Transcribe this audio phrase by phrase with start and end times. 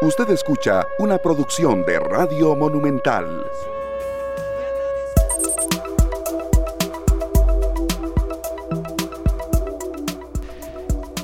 [0.00, 3.44] Usted escucha una producción de Radio Monumental.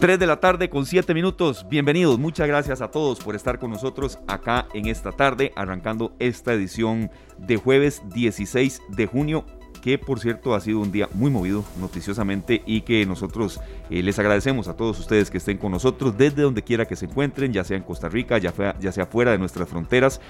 [0.01, 1.65] Tres de la tarde con siete minutos.
[1.69, 2.19] Bienvenidos.
[2.19, 7.13] Muchas gracias a todos por estar con nosotros acá en esta tarde, arrancando esta edición
[7.39, 9.45] de jueves 16 de junio
[9.85, 13.61] que por cierto ha sido un día muy movido noticiosamente y que nosotros
[13.91, 17.05] eh, les agradecemos a todos ustedes que estén con nosotros desde donde quiera que se
[17.05, 20.23] encuentren, ya sea en Costa Rica, ya, ya sea fuera de nuestras fronteras.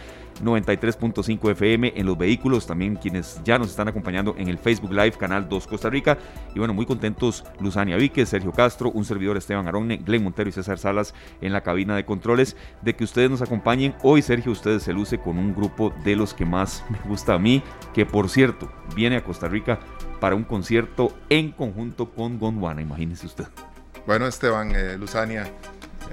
[0.42, 5.12] 93.5 FM en los vehículos, también quienes ya nos están acompañando en el Facebook Live,
[5.12, 6.18] Canal 2 Costa Rica.
[6.54, 10.52] Y bueno, muy contentos Luzania Víquez, Sergio Castro, un servidor Esteban Aronne, Glenn Montero y
[10.52, 13.94] César Salas en la cabina de controles, de que ustedes nos acompañen.
[14.02, 17.38] Hoy Sergio, ustedes se luce con un grupo de los que más me gusta a
[17.38, 17.62] mí,
[17.92, 19.80] que por cierto, viene a Costa Rica
[20.20, 23.46] para un concierto en conjunto con Gondwana, imagínese usted.
[24.06, 25.50] Bueno, Esteban, eh, Luzania,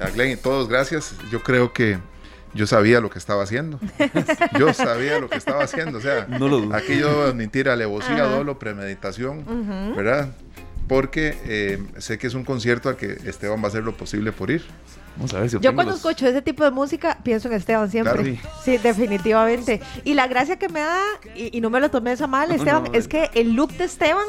[0.02, 1.16] a Glenn y todos, gracias.
[1.32, 1.98] Yo creo que
[2.54, 3.80] yo sabía lo que estaba haciendo.
[4.60, 5.98] Yo sabía lo que estaba haciendo.
[5.98, 6.28] O sea,
[6.74, 10.30] aquí yo admitir alevosía, dolo, premeditación, ¿verdad?
[10.88, 14.32] Porque eh, sé que es un concierto al que Esteban va a hacer lo posible
[14.32, 14.64] por ir.
[15.16, 18.40] Vamos a ver si yo cuando escucho ese tipo de música pienso en Esteban siempre.
[18.64, 18.78] sí.
[18.78, 19.82] definitivamente.
[20.04, 21.02] Y la gracia que me da,
[21.36, 24.26] y, no me lo tomé esa mal, Esteban, es que el look de Esteban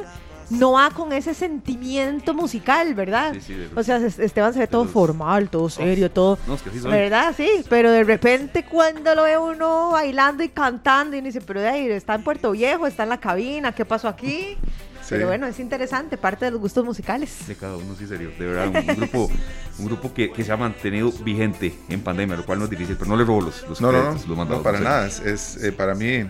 [0.51, 3.35] no va con ese sentimiento musical, ¿verdad?
[3.35, 6.39] Sí, sí, o sea, Esteban se ve todo formal, todo serio, todo.
[6.47, 7.35] No, es que sí ¿Verdad?
[7.37, 11.61] Sí, pero de repente cuando lo ve uno bailando y cantando y uno dice, pero
[11.61, 14.57] de ahí está en Puerto Viejo, está en la cabina, ¿qué pasó aquí?
[15.09, 17.47] Pero bueno, es interesante, parte de los gustos musicales.
[17.47, 18.31] De cada uno, sí, serio.
[18.39, 19.31] De verdad, un, grupo,
[19.79, 22.97] un grupo que, que, se ha mantenido vigente en pandemia, lo cual no es difícil,
[22.97, 25.07] pero no le robo los, los no, no, no, no, para nada.
[25.07, 26.25] Es, eh, para mí,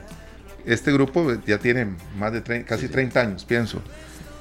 [0.67, 1.87] este grupo ya tiene
[2.19, 3.83] más de casi 30 años, pienso.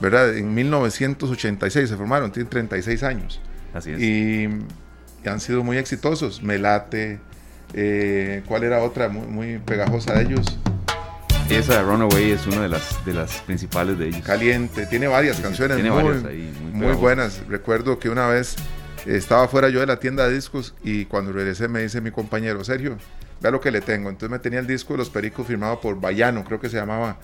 [0.02, 0.36] ¿verdad?
[0.36, 3.39] En 1986 se formaron, tienen 36 años.
[3.73, 4.02] Así es.
[4.02, 4.50] Y,
[5.23, 6.41] han sido muy exitosos.
[6.41, 7.19] Melate,
[7.75, 10.45] eh, ¿cuál era otra muy, pegajosa de ellos?
[11.47, 14.22] Esa Runaway es una de las, de las principales de ellos.
[14.25, 15.78] Caliente, tiene varias canciones
[16.73, 17.46] muy, buenas.
[17.47, 18.56] Recuerdo que una vez
[19.06, 22.63] estaba fuera yo de la tienda de discos y cuando regresé me dice mi compañero,
[22.63, 22.97] Sergio,
[23.41, 24.09] vea lo que le tengo.
[24.09, 27.18] Entonces me tenía el disco de los Pericos firmado por Bayano, creo que se llamaba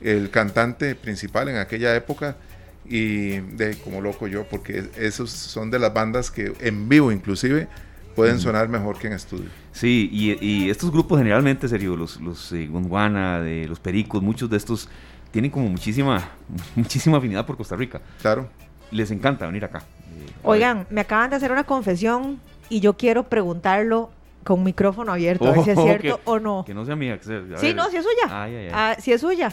[0.00, 2.36] el cantante principal en aquella época
[2.84, 7.68] y de como loco yo, porque esos son de las bandas que en vivo inclusive
[8.16, 9.48] pueden sonar mejor que en estudio.
[9.72, 14.58] Sí, y, estos grupos generalmente, serio, los, los eh, Gondwana, de los Pericos, muchos de
[14.58, 14.88] estos
[15.30, 16.28] tienen como muchísima,
[16.76, 18.00] muchísima afinidad por Costa Rica.
[18.20, 18.48] Claro.
[18.90, 19.78] Les encanta venir acá.
[19.78, 24.10] Eh, Oigan, me acaban de hacer una confesión y yo quiero preguntarlo
[24.44, 26.64] con micrófono abierto, a ver si es cierto o no.
[26.66, 27.18] Que no sea mía.
[27.18, 27.24] Que
[27.58, 28.26] sí, no, si es suya.
[28.72, 29.52] Ah, si es suya.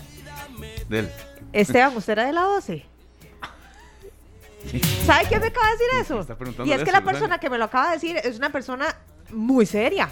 [1.52, 2.86] Esteban, ¿usted era de la 12?
[5.06, 6.66] ¿Sabe quién me acaba de decir eso?
[6.66, 8.96] Y es que la persona que me lo acaba de decir es una persona
[9.32, 10.10] muy seria.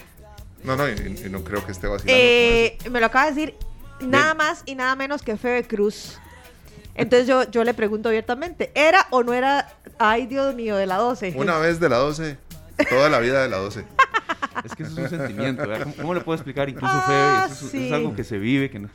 [0.64, 0.96] No, no, y,
[1.30, 2.22] no creo que esté vacilando.
[2.22, 3.56] Eh, me lo acaba de decir
[4.02, 6.18] nada más y nada menos que Febe Cruz.
[6.96, 10.98] Entonces yo, yo le pregunto abiertamente, ¿era o no era, ay Dios mío, de la
[10.98, 11.34] 12?
[11.38, 12.38] Una vez de la 12,
[12.90, 13.86] toda la vida de la 12.
[14.63, 15.63] Es que eso es un sentimiento,
[16.01, 16.67] ¿Cómo, le puedo explicar?
[16.67, 18.89] Incluso ah, Febe, es algo que se vive, que no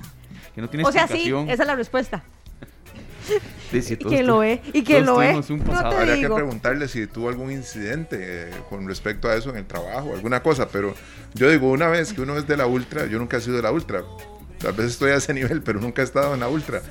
[0.55, 2.23] que no tiene o sea, sí, esa es la respuesta.
[3.71, 4.61] Sí, ¿Y quién lo ve?
[4.73, 5.33] ¿Y quién lo ve?
[5.33, 9.67] No Habría que preguntarle si tuvo algún incidente eh, con respecto a eso en el
[9.67, 10.95] trabajo, alguna cosa, pero
[11.35, 13.63] yo digo, una vez que uno es de la ultra, yo nunca he sido de
[13.63, 14.03] la ultra,
[14.59, 16.83] tal vez estoy a ese nivel, pero nunca he estado en la ultra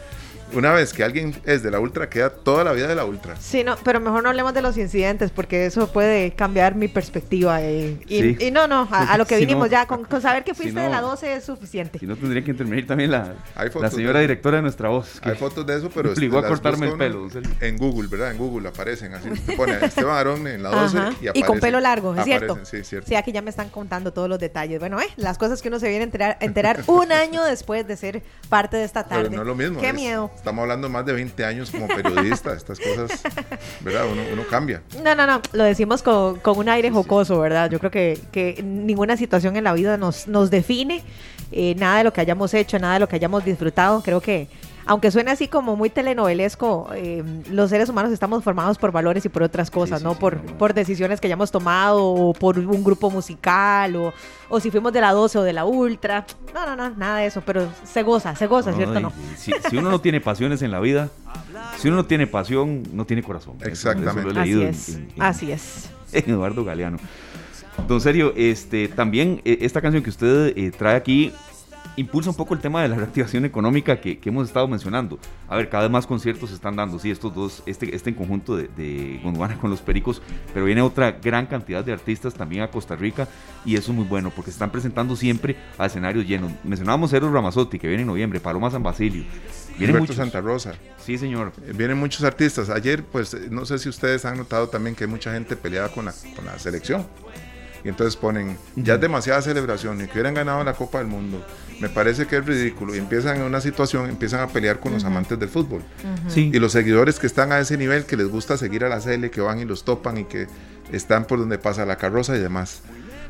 [0.54, 3.36] una vez que alguien es de la ultra, queda toda la vida de la ultra.
[3.38, 7.62] Sí, no, pero mejor no hablemos de los incidentes porque eso puede cambiar mi perspectiva.
[7.62, 11.02] Eh, y, no, no, a, lo que vinimos ya, con, saber que fuiste de la
[11.02, 12.00] 12 es suficiente.
[12.00, 13.34] Si no, tendría que intervenir también la,
[13.80, 15.20] la señora directora de nuestra voz.
[15.24, 16.12] Hay fotos de eso, pero...
[16.12, 17.28] Obligó a cortarme el pelo.
[17.60, 18.32] En Google, ¿verdad?
[18.32, 19.30] En Google aparecen así.
[19.30, 21.32] Te pone Esteban Arón en la 12 y aparece.
[21.36, 22.60] Y con pelo largo, ¿es cierto?
[22.64, 23.08] Sí, cierto.
[23.08, 24.80] Sí, aquí ya me están contando todos los detalles.
[24.80, 27.96] Bueno, eh, las cosas que uno se viene a enterar, enterar un año después de
[27.98, 29.30] ser parte de esta tarde.
[29.30, 29.80] Pero no es lo mismo.
[29.80, 30.32] Qué miedo.
[30.42, 33.22] Estamos hablando más de 20 años como periodista, estas cosas,
[33.82, 34.06] ¿verdad?
[34.12, 34.82] Uno, cambia.
[35.04, 37.70] No, no, no, lo decimos con, un aire jocoso, ¿verdad?
[37.70, 41.04] Yo creo que, que, ninguna situación en la vida nos, nos define,
[41.52, 44.48] eh, nada de lo que hayamos hecho, nada de lo que hayamos disfrutado, creo que
[44.86, 49.30] aunque suene así como muy telenovelesco, eh, los seres humanos estamos formados por valores y
[49.30, 50.16] por otras cosas, ¿no?
[50.16, 54.14] por, por decisiones que hayamos tomado, o por un grupo musical, o,
[54.50, 56.26] o, si fuimos de la 12 o de la Ultra.
[56.54, 59.00] No, no, no, nada de eso, pero se goza, se goza, ¿cierto?
[59.00, 59.12] No?
[59.36, 61.10] Si, uno no tiene pasiones en la vida,
[61.78, 63.56] si uno no tiene pasión, no tiene corazón.
[63.62, 64.40] Exactamente.
[64.40, 65.90] así es, así es.
[66.14, 66.98] Eduardo Galeano.
[67.88, 71.34] Don Serio, este, también eh, esta canción que usted eh, trae aquí
[72.02, 75.20] impulsa un poco el tema de la reactivación económica que, hemos estado mencionando.
[75.48, 78.16] A ver, cada vez más conciertos se están dando, sí, estos dos, este, este en
[78.16, 80.22] conjunto de, de Gondwana con los Pericos,
[80.54, 83.28] pero viene otra gran cantidad de artistas también a Costa Rica
[83.66, 86.52] y eso es muy bueno porque se están presentando siempre a escenarios llenos.
[86.64, 89.24] Mencionábamos Eros Ramazotti que viene en noviembre, Paloma San Basilio.
[89.78, 90.16] Viene muchos.
[90.16, 90.74] Santa Rosa.
[91.04, 91.54] Sí, señor.
[91.66, 92.70] Eh, vienen muchos artistas.
[92.70, 96.06] Ayer, pues, no sé si ustedes han notado también que hay mucha gente peleada con
[96.06, 97.06] la, con la selección.
[97.84, 101.46] Y entonces ponen, ya es demasiada celebración y que hubieran ganado la Copa del Mundo.
[101.80, 102.96] Me parece que es ridículo.
[102.96, 105.82] Y empiezan en una situación, empiezan a pelear con los amantes del fútbol.
[106.36, 109.30] Y los seguidores que están a ese nivel, que les gusta seguir a la CL,
[109.30, 110.48] que van y los topan y que
[110.92, 112.82] están por donde pasa la carroza y demás.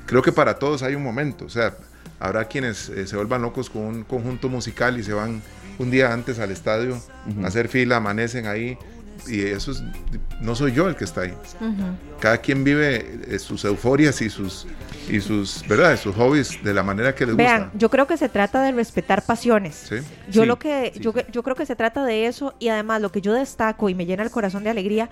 [0.05, 1.45] Creo que para todos hay un momento.
[1.45, 1.75] O sea,
[2.19, 5.41] habrá quienes eh, se vuelvan locos con un conjunto musical y se van
[5.79, 7.01] un día antes al estadio
[7.43, 8.77] a hacer fila, amanecen ahí
[9.27, 9.83] y eso es,
[10.39, 11.33] no soy yo el que está ahí.
[12.19, 14.67] Cada quien vive eh, sus euforias y sus
[15.09, 15.99] y sus, ¿verdad?
[15.99, 19.25] sus hobbies de la manera que les Vean, yo creo que se trata de respetar
[19.25, 19.89] pasiones.
[20.29, 23.21] Yo lo que yo, yo creo que se trata de eso y además lo que
[23.21, 25.09] yo destaco y me llena el corazón de alegría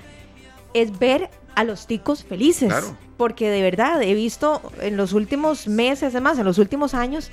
[0.73, 2.73] es ver a los ticos felices.
[3.17, 7.31] Porque de verdad he visto en los últimos meses, además, en los últimos años,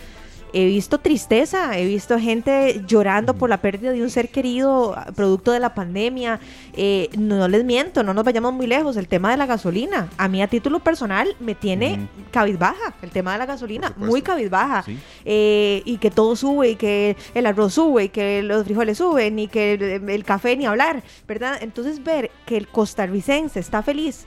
[0.57, 5.53] he visto tristeza, he visto gente llorando por la pérdida de un ser querido producto
[5.53, 6.41] de la pandemia.
[6.73, 8.97] Eh, no les miento, no nos vayamos muy lejos.
[8.97, 12.95] El tema de la gasolina, a mí a título personal me tiene cabizbaja.
[13.03, 14.87] El tema de la gasolina, muy cabizbaja.
[15.27, 19.39] Eh, y que todo sube, y que el arroz sube, y que los frijoles suben,
[19.39, 21.59] y que el café ni hablar, ¿verdad?
[21.61, 24.27] Entonces ver que el costarricense está feliz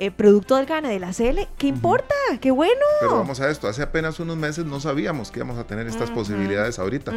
[0.00, 2.14] eh, producto del gane de la CL, ¿qué importa?
[2.40, 2.80] ¡Qué bueno!
[3.00, 6.10] Pero vamos a esto, hace apenas unos meses no sabíamos que íbamos a tener estas
[6.10, 7.12] posibilidades ahorita,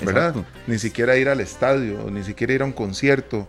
[0.00, 0.34] ¿verdad?
[0.66, 3.46] Ni siquiera ir al estadio, ni siquiera ir a un concierto.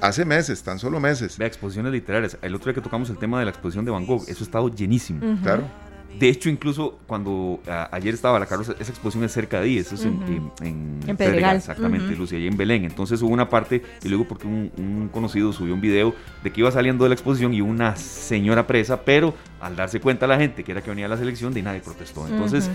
[0.00, 1.38] Hace meses, tan solo meses.
[1.38, 2.36] Vea, exposiciones literarias.
[2.42, 4.46] El otro día que tocamos el tema de la exposición de Van Gogh, eso ha
[4.46, 5.20] estado llenísimo.
[5.42, 5.62] Claro.
[6.18, 7.60] De hecho, incluso cuando
[7.90, 11.56] ayer estaba la carroza, esa exposición es cerca de ahí, eso es en, en, Pedregal,
[11.56, 12.84] exactamente, Lucia, allá en Belén.
[12.84, 16.70] Entonces hubo una parte, y luego porque un, conocido subió un video de que iba
[16.70, 20.72] saliendo de la exposición y una señora presa, pero al darse cuenta la gente que
[20.72, 22.26] era que venía a la selección, de nadie protestó.
[22.26, 22.70] Entonces,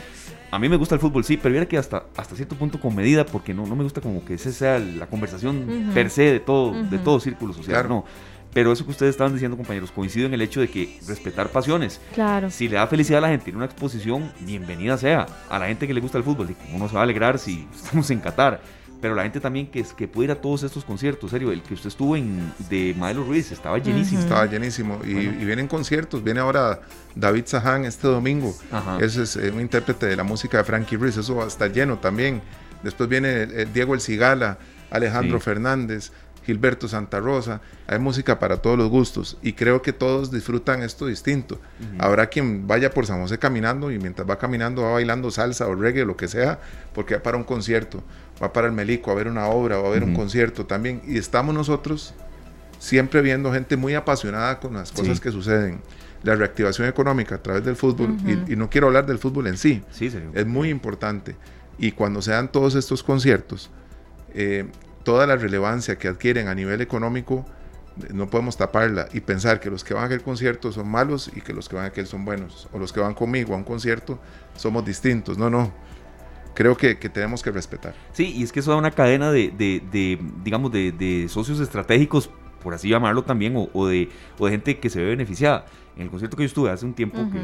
[0.52, 2.96] a mí me gusta el fútbol, sí, pero era que hasta, hasta cierto punto con
[2.96, 6.40] medida, porque no, no me gusta como que esa sea la conversación per se de
[6.40, 8.06] todo, de todo círculo social, no
[8.54, 12.02] pero eso que ustedes estaban diciendo, compañeros, coincido en el hecho de que respetar pasiones.
[12.14, 12.50] Claro.
[12.50, 15.26] Si le da felicidad a la gente en una exposición, bienvenida sea.
[15.50, 18.10] A la gente que le gusta el fútbol, uno se va a alegrar si estamos
[18.12, 18.62] en Qatar.
[19.02, 21.74] Pero la gente también que, que puede ir a todos estos conciertos, serio, el que
[21.74, 24.22] usted estuvo en de Maelo Ruiz, estaba llenísimo.
[24.22, 25.00] Estaba llenísimo.
[25.04, 26.82] Y, vienen conciertos, viene ahora
[27.16, 28.54] David Sahan este domingo.
[29.00, 32.44] Ese es eh, un intérprete de la música de Frankie Ruiz, eso estar lleno también.
[32.84, 34.60] Después viene Diego El Cigala,
[34.92, 36.12] Alejandro Fernández.
[36.44, 41.08] Gilberto Santa Rosa, hay música para todos los gustos y creo que todos disfrutan esto
[41.08, 41.60] distinto.
[42.00, 45.76] Habrá quien vaya por San José caminando y mientras va caminando va bailando salsa o
[45.76, 46.60] reggae o lo que sea,
[46.94, 48.04] porque va para un concierto,
[48.42, 51.02] va para el Melico a ver una obra o a ver un concierto también.
[51.06, 52.14] Y estamos nosotros
[52.80, 55.80] siempre viendo gente muy apasionada con las cosas que suceden.
[56.24, 58.16] La reactivación económica a través del fútbol,
[58.48, 61.36] y, no quiero hablar del fútbol en sí, sí es muy importante.
[61.78, 63.72] Y cuando se dan todos estos conciertos,
[64.34, 64.66] eh,
[65.04, 67.46] toda la relevancia que adquieren a nivel económico,
[68.14, 71.42] no podemos taparla y pensar que los que van a aquel concierto son malos y
[71.42, 73.64] que los que van a aquel son buenos, o los que van conmigo a un
[73.64, 74.20] concierto
[74.56, 75.38] somos distintos.
[75.38, 75.72] No, no.
[76.54, 77.96] Creo que, tenemos que respetar.
[78.12, 79.52] Sí, y es que eso da una cadena de,
[80.44, 82.30] digamos, de, socios estratégicos,
[82.62, 85.66] por así llamarlo también, o, de, o de gente que se ve beneficiada
[86.02, 87.40] en el concierto que yo estuve hace un tiempo, que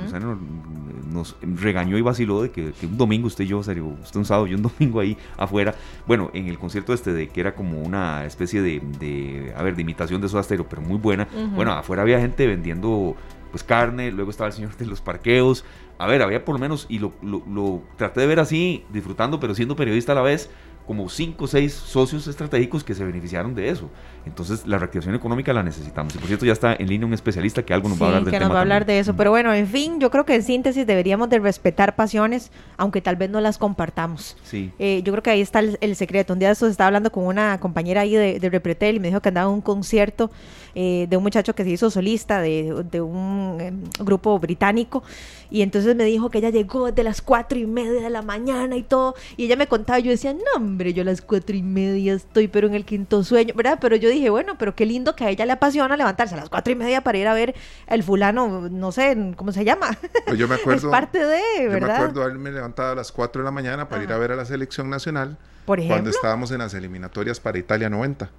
[1.12, 4.48] nos, regañó y vaciló de que, un domingo usted y yo, serio, usted un sábado
[4.48, 8.26] y un domingo ahí afuera, bueno, en el concierto este de que era como una
[8.26, 12.20] especie de, a ver, de imitación de su Stereo, pero muy buena, bueno, afuera había
[12.20, 13.16] gente vendiendo
[13.52, 15.64] pues carne, luego estaba el señor de los parqueos,
[16.00, 19.40] a ver, había por lo menos, y lo, lo, lo traté de ver así, disfrutando,
[19.40, 20.50] pero siendo periodista a la vez,
[20.88, 23.90] como cinco o seis socios estratégicos que se beneficiaron de eso.
[24.26, 26.16] Entonces, la reactivación económica la necesitamos.
[26.16, 28.24] Y por cierto, ya está en línea un especialista que algo nos va a hablar
[28.24, 29.14] del que nos va a hablar de eso.
[29.14, 33.18] Pero bueno, en fin, yo creo que en síntesis deberíamos de respetar pasiones, aunque tal
[33.18, 34.38] vez no las compartamos.
[34.44, 34.72] Sí.
[34.80, 36.32] Eh, yo creo que ahí está el, secreto.
[36.32, 39.10] Un día de estos estaba hablando con una compañera ahí de, de Repretel y me
[39.10, 40.32] dijo que andaba en un concierto
[40.80, 45.02] eh, de un muchacho que se hizo solista de, de un em, grupo británico.
[45.50, 48.76] Y entonces me dijo que ella llegó desde las cuatro y media de la mañana
[48.76, 49.16] y todo.
[49.38, 52.48] Y ella me contaba, yo decía, no, hombre, yo a las cuatro y media estoy,
[52.48, 53.80] pero en el quinto sueño, ¿verdad?
[53.82, 56.50] Pero yo dije, bueno, pero qué lindo que a ella le apasiona levantarse a las
[56.50, 57.56] cuatro y media para ir a ver
[57.88, 59.98] el fulano, no sé, ¿cómo se llama?
[60.28, 60.90] Pues yo me acuerdo.
[60.90, 61.80] es parte de, ¿verdad?
[61.80, 64.32] Yo me acuerdo haberme levantado a las cuatro de la mañana para ir a ver
[64.32, 65.40] a la selección nacional.
[65.66, 65.96] Por ejemplo.
[65.96, 68.30] Cuando estábamos en las eliminatorias para Italia 90.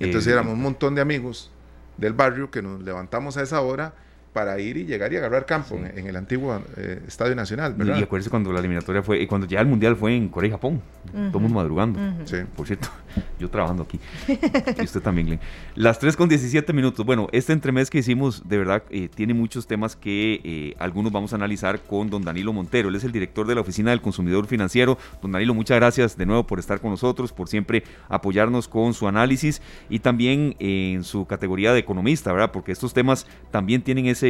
[0.00, 1.52] Entonces éramos un montón de amigos
[1.98, 3.94] del barrio que nos levantamos a esa hora
[4.38, 7.74] para ir y llegar y agarrar campo en, el antiguo eh, Estadio Nacional.
[7.74, 7.98] ¿verdad?
[7.98, 10.80] Y acuérdese cuando la eliminatoria fue, cuando ya el Mundial fue en Corea y Japón,
[11.10, 11.98] todo el mundo madrugando.
[12.24, 12.36] sí.
[12.54, 12.88] Por cierto,
[13.40, 13.98] yo trabajando aquí.
[14.80, 15.40] y usted también, Glenn.
[15.74, 17.04] Las 3 con 17 minutos.
[17.04, 21.32] Bueno, este entremés que hicimos, de verdad, eh, tiene muchos temas que eh, algunos vamos
[21.32, 22.90] a analizar con don Danilo Montero.
[22.90, 24.98] Él es el director de la Oficina del Consumidor Financiero.
[25.20, 29.08] Don Danilo, muchas gracias de nuevo por estar con nosotros, por siempre apoyarnos con su
[29.08, 32.52] análisis y también en su categoría de economista, ¿verdad?
[32.52, 34.27] Porque estos temas también tienen ese,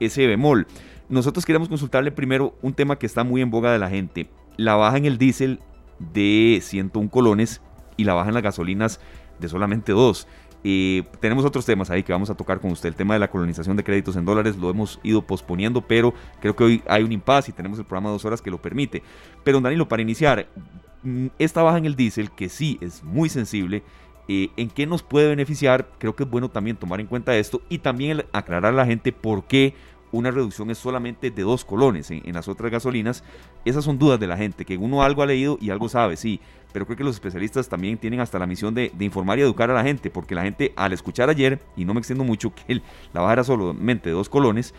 [0.00, 0.66] ese bemol.
[1.08, 4.28] Nosotros queremos consultarle primero un tema que está muy en boga de la gente.
[4.56, 5.60] La baja en el diésel
[5.98, 7.62] de 101 colones
[7.96, 9.00] y la baja en las gasolinas
[9.38, 10.26] de solamente 2.
[10.64, 12.88] Eh, tenemos otros temas ahí que vamos a tocar con usted.
[12.88, 16.56] El tema de la colonización de créditos en dólares lo hemos ido posponiendo, pero creo
[16.56, 19.02] que hoy hay un impasse y tenemos el programa de dos horas que lo permite.
[19.44, 20.48] Pero Danilo, para iniciar,
[21.02, 23.82] mm, esta baja en el diésel, que sí es muy sensible,
[24.28, 25.88] eh, ¿en qué nos puede beneficiar?
[25.98, 29.10] Creo que es bueno también tomar en cuenta esto y también aclarar a la gente
[29.10, 29.74] por qué
[30.12, 33.24] una reducción es solamente de dos colones en, las otras gasolinas.
[33.64, 36.40] Esas son dudas de la gente, que uno algo ha leído y algo sabe, sí,
[36.72, 39.74] pero creo que los especialistas también tienen hasta la misión de, informar y educar a
[39.74, 42.82] la gente, porque la gente al escuchar ayer, y no me extiendo mucho, que
[43.12, 44.74] la baja era solamente de dos colones,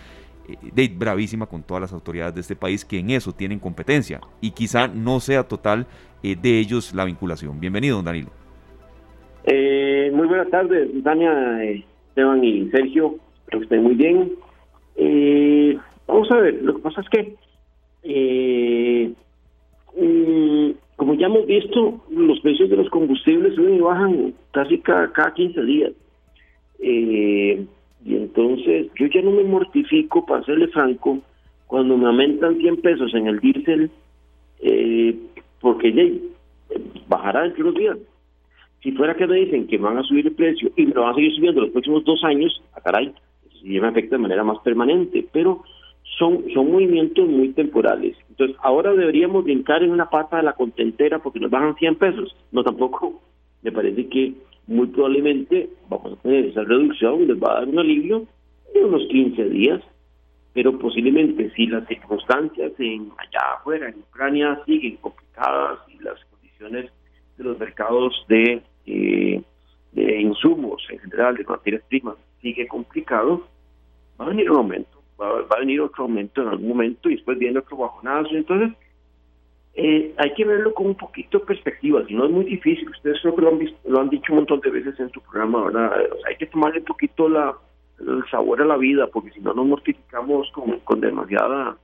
[0.47, 4.19] eh, de bravísima con todas las autoridades de este país que en eso tienen competencia
[4.41, 5.85] y quizá no sea total
[6.23, 7.59] eh, de ellos la vinculación.
[7.59, 8.38] Bienvenido, don Danilo.
[9.45, 13.15] Eh, muy buenas tardes, Tania, Esteban y Sergio.
[13.39, 14.31] Espero que estén muy bien.
[14.95, 15.77] Eh,
[16.07, 17.35] vamos a ver, lo que pasa es que,
[18.03, 19.11] eh,
[19.97, 25.11] mm, como ya hemos visto, los precios de los combustibles suben y bajan casi cada,
[25.13, 25.91] cada 15 días.
[26.79, 27.65] Eh,
[28.05, 31.19] y entonces yo ya no me mortifico, para serle franco,
[31.67, 33.91] cuando me aumentan 100 pesos en el diésel,
[34.61, 35.15] eh,
[35.61, 36.03] porque ya
[37.07, 37.97] bajará entre los días.
[38.81, 41.11] Si fuera que me dicen que van a subir el precio y me lo van
[41.11, 43.13] a seguir subiendo los próximos dos años, a caray,
[43.61, 45.63] y me afecta de manera más permanente, pero
[46.17, 48.15] son, son movimientos muy temporales.
[48.29, 52.35] Entonces, ahora deberíamos brincar en una pata de la contentera porque nos bajan 100 pesos.
[52.51, 53.21] No, tampoco.
[53.61, 54.33] Me parece que
[54.67, 58.27] muy probablemente vamos a tener esa reducción, les va a dar un alivio
[58.73, 59.81] de unos 15 días,
[60.53, 66.91] pero posiblemente si las circunstancias en allá afuera, en Ucrania, siguen complicadas y las condiciones
[67.37, 69.41] de los mercados de, eh,
[69.91, 73.47] de insumos en general, de materias primas, sigue complicado,
[74.19, 77.37] va a venir un aumento, va, a venir otro aumento en algún momento y después
[77.37, 78.35] viene otro bajonazo.
[78.35, 78.71] Entonces,
[79.73, 83.19] eh, hay que verlo con un poquito de perspectiva, si no es muy difícil, ustedes
[83.21, 85.91] creo que lo han, lo han dicho un montón de veces en su programa, ¿verdad?
[86.27, 87.55] hay que tomarle un poquito la,
[87.99, 91.77] el sabor a la vida, porque si no nos mortificamos con, con demasiada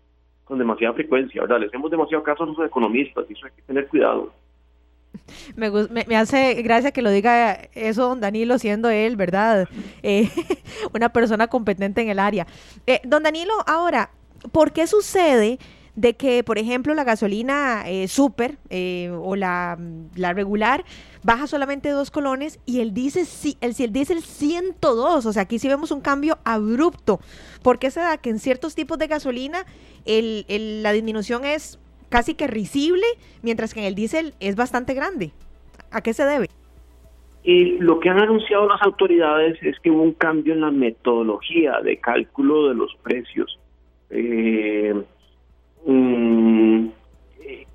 [0.46, 1.60] con demasiada frecuencia, ¿verdad?
[1.60, 4.32] Le hacemos demasiado caso a los economistas y eso hay que tener cuidado.
[5.56, 9.68] Me, me, hace gracia que lo diga eso don Danilo, siendo él, ¿verdad?
[10.04, 10.30] Eh,
[10.94, 12.48] una persona competente en el área.
[12.88, 14.12] Eh, don Danilo, ahora,
[14.52, 15.60] ¿por qué sucede
[15.96, 19.80] de que, por ejemplo, la gasolina eh, super o la,
[20.16, 20.84] la, regular
[21.24, 23.28] baja solamente dos colones y el diésel,
[23.62, 25.26] el, el diésel 102?
[25.26, 27.22] O sea, aquí sí vemos un cambio abrupto.
[27.62, 29.66] ¿Por qué se da que en ciertos tipos de gasolina
[30.06, 33.06] el, la disminución es casi que risible,
[33.42, 35.32] mientras que en el diésel es bastante grande.
[35.92, 36.48] ¿A qué se debe?
[37.44, 41.80] Y lo que han anunciado las autoridades es que hubo un cambio en la metodología
[41.82, 43.60] de cálculo de los precios.
[44.10, 44.94] Eh,
[45.86, 46.88] mm,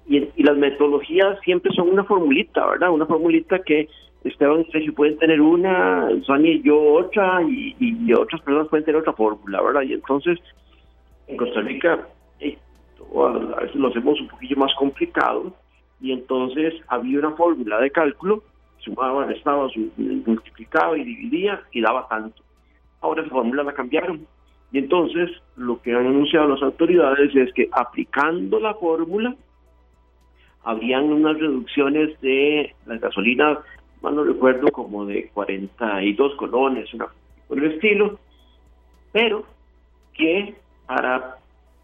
[0.08, 2.90] y, las metodologías siempre son una formulita, ¿verdad?
[2.90, 3.88] Una formulita que
[4.24, 9.00] Esteban y pueden tener una, Sonia y yo otra, y, y, otras personas pueden tener
[9.00, 9.82] otra fórmula, ¿verdad?
[9.82, 10.38] Y entonces,
[11.28, 12.08] en Costa Rica
[13.16, 15.52] a veces lo hacemos un poquillo más complicado,
[16.00, 18.42] y entonces había una fórmula de cálculo,
[18.78, 22.42] sumaba, estaba multiplicado y dividía y daba tanto.
[23.00, 24.26] Ahora esa fórmula la cambiaron.
[24.72, 29.34] Y entonces lo que han anunciado las autoridades es que aplicando la fórmula,
[30.64, 33.58] habían unas reducciones de las gasolinas,
[34.02, 37.08] más no recuerdo, como de 42 colones, una
[37.48, 38.18] por el estilo,
[39.12, 39.44] pero
[40.14, 40.54] que
[40.86, 41.36] para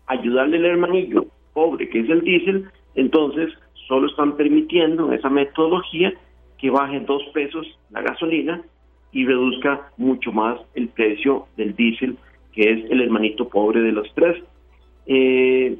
[0.06, 3.52] ayudarle al hermanillo pobre que es el diésel, entonces
[3.88, 6.12] solo están permitiendo esa metodología
[6.58, 8.62] que baje dos pesos la gasolina
[9.12, 12.16] y reduzca mucho más el precio del diésel,
[12.52, 14.42] que es el hermanito pobre de los tres.
[15.06, 15.76] Eh,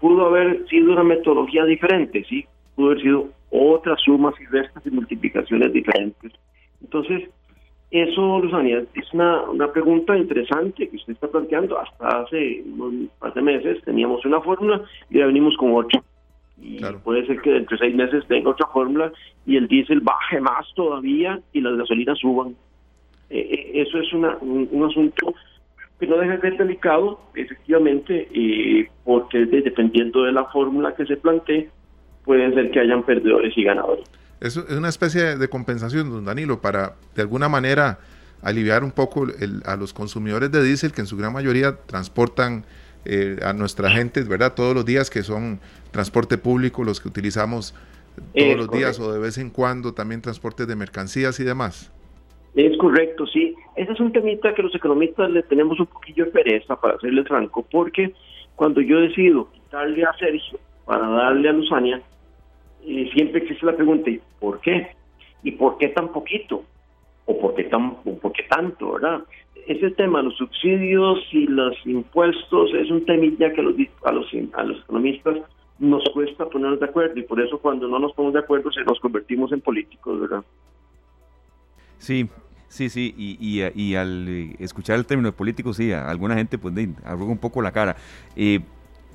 [0.00, 4.90] pudo haber sido una metodología diferente, sí, pudo haber sido otras sumas y restas y
[4.90, 6.32] multiplicaciones diferentes.
[6.80, 7.28] Entonces,
[7.90, 11.78] eso, Luzania, es una, una pregunta interesante que usted está planteando.
[11.78, 16.00] Hasta hace un par de meses teníamos una fórmula y ya venimos con otra.
[16.62, 19.12] Y puede ser que dentro de seis meses tenga otra fórmula
[19.46, 22.54] y el diésel baje más todavía y las gasolinas suban.
[23.30, 25.34] Eh, eh, eso es una, un, asunto
[25.98, 31.68] que no deja de ser delicado, efectivamente, porque dependiendo de la fórmula que se plantee,
[32.24, 34.04] pueden ser que hayan perdedores y ganadores.
[34.40, 37.98] Es, es una especie de compensación, don Danilo, para de alguna manera
[38.42, 39.26] aliviar un poco
[39.66, 42.64] a los consumidores de diésel que en su gran mayoría transportan
[43.04, 44.54] eh, a nuestra gente, ¿verdad?
[44.54, 47.74] Todos los días que son transporte público, los que utilizamos
[48.34, 51.92] todos los días o de vez en cuando también transportes de mercancías y demás.
[52.54, 53.54] Es correcto, sí.
[53.76, 57.24] Ese es un temita que los economistas le tenemos un poquillo de pereza, para hacerle
[57.24, 58.12] franco, porque
[58.56, 62.02] cuando yo decido quitarle a Sergio para darle a Luzania,
[62.84, 64.88] siempre existe la pregunta, ¿y por qué?
[65.42, 66.64] ¿Y por qué tan poquito?
[67.26, 69.22] ¿O por qué, tan, por qué tanto, verdad?
[69.66, 74.62] Ese tema, los subsidios y los impuestos, es un temilla que los, a, los, a
[74.64, 75.38] los economistas
[75.78, 78.82] nos cuesta ponernos de acuerdo y por eso cuando no nos ponemos de acuerdo se
[78.82, 80.44] nos convertimos en políticos, ¿verdad?
[81.98, 82.28] Sí,
[82.68, 86.58] sí, sí, y, y, al eh, escuchar el término de político, sí, a alguna gente
[86.58, 87.96] pues arruga un poco la cara.
[88.36, 88.60] Eh,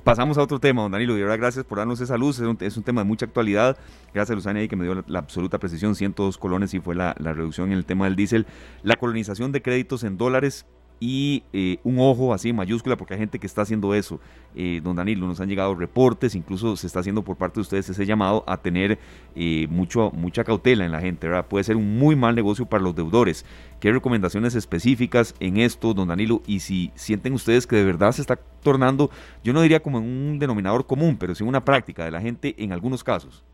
[0.06, 2.84] pasamos a otro tema, don Danilo, y ahora gracias por darnos esa luz, es un,
[2.84, 3.76] tema de mucha actualidad,
[4.14, 7.32] gracias a Luzania que me dio la, absoluta precisión, 102 colones y fue la, la
[7.32, 8.46] reducción en el tema del diésel,
[8.84, 10.64] la colonización de créditos en dólares,
[10.98, 14.20] y eh, un ojo así en mayúscula porque hay gente que está haciendo eso.
[14.54, 17.88] Eh, don Danilo, nos han llegado reportes, incluso se está haciendo por parte de ustedes
[17.90, 18.98] ese llamado a tener
[19.34, 21.46] eh, mucho, mucha cautela en la gente, ¿verdad?
[21.46, 23.44] Puede ser un muy mal negocio para los deudores.
[23.80, 26.42] ¿Qué recomendaciones específicas en esto, don Danilo?
[26.46, 29.10] Y si sienten ustedes que de verdad se está tornando,
[29.44, 32.54] yo no diría como en un denominador común, pero sí una práctica de la gente
[32.58, 33.44] en algunos casos.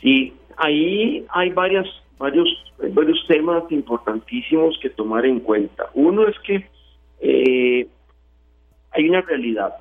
[0.00, 1.86] Sí, ahí hay varias
[2.18, 2.48] varios,
[2.92, 5.86] varios temas importantísimos que tomar en cuenta.
[5.94, 6.66] Uno es que
[7.20, 7.86] eh,
[8.92, 9.74] hay una realidad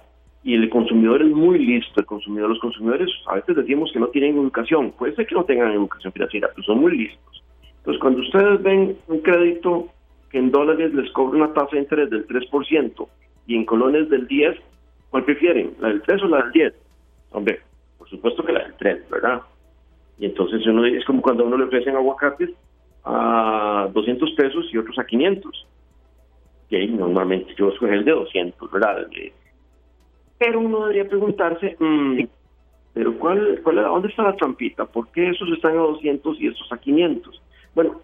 [0.43, 1.99] y el consumidor es muy listo.
[1.99, 4.91] El consumidor, los consumidores a veces decimos que no tienen educación.
[4.91, 7.43] Puede ser que no tengan educación financiera, pero son muy listos.
[7.79, 9.89] Entonces, cuando ustedes ven un crédito
[10.29, 13.07] que en dólares les cobra una tasa de interés del 3%
[13.47, 14.57] y en colones del 10,
[15.09, 15.73] ¿cuál prefieren?
[15.79, 16.73] ¿La del 3 o la del 10?
[17.31, 17.61] Hombre,
[17.97, 19.41] por supuesto que la del 3, ¿verdad?
[20.19, 22.49] Y entonces uno es como cuando uno le ofrecen aguacates
[23.03, 25.67] a 200 pesos y otros a 500.
[26.69, 29.07] Y ahí normalmente yo escoge el de 200, ¿verdad?
[30.37, 32.21] Pero uno debería preguntarse, mm,
[32.93, 34.85] pero cuál, cuál, ¿dónde está la trampita?
[34.85, 37.41] ¿Por qué esos están a 200 y esos a 500?
[37.75, 38.01] Bueno,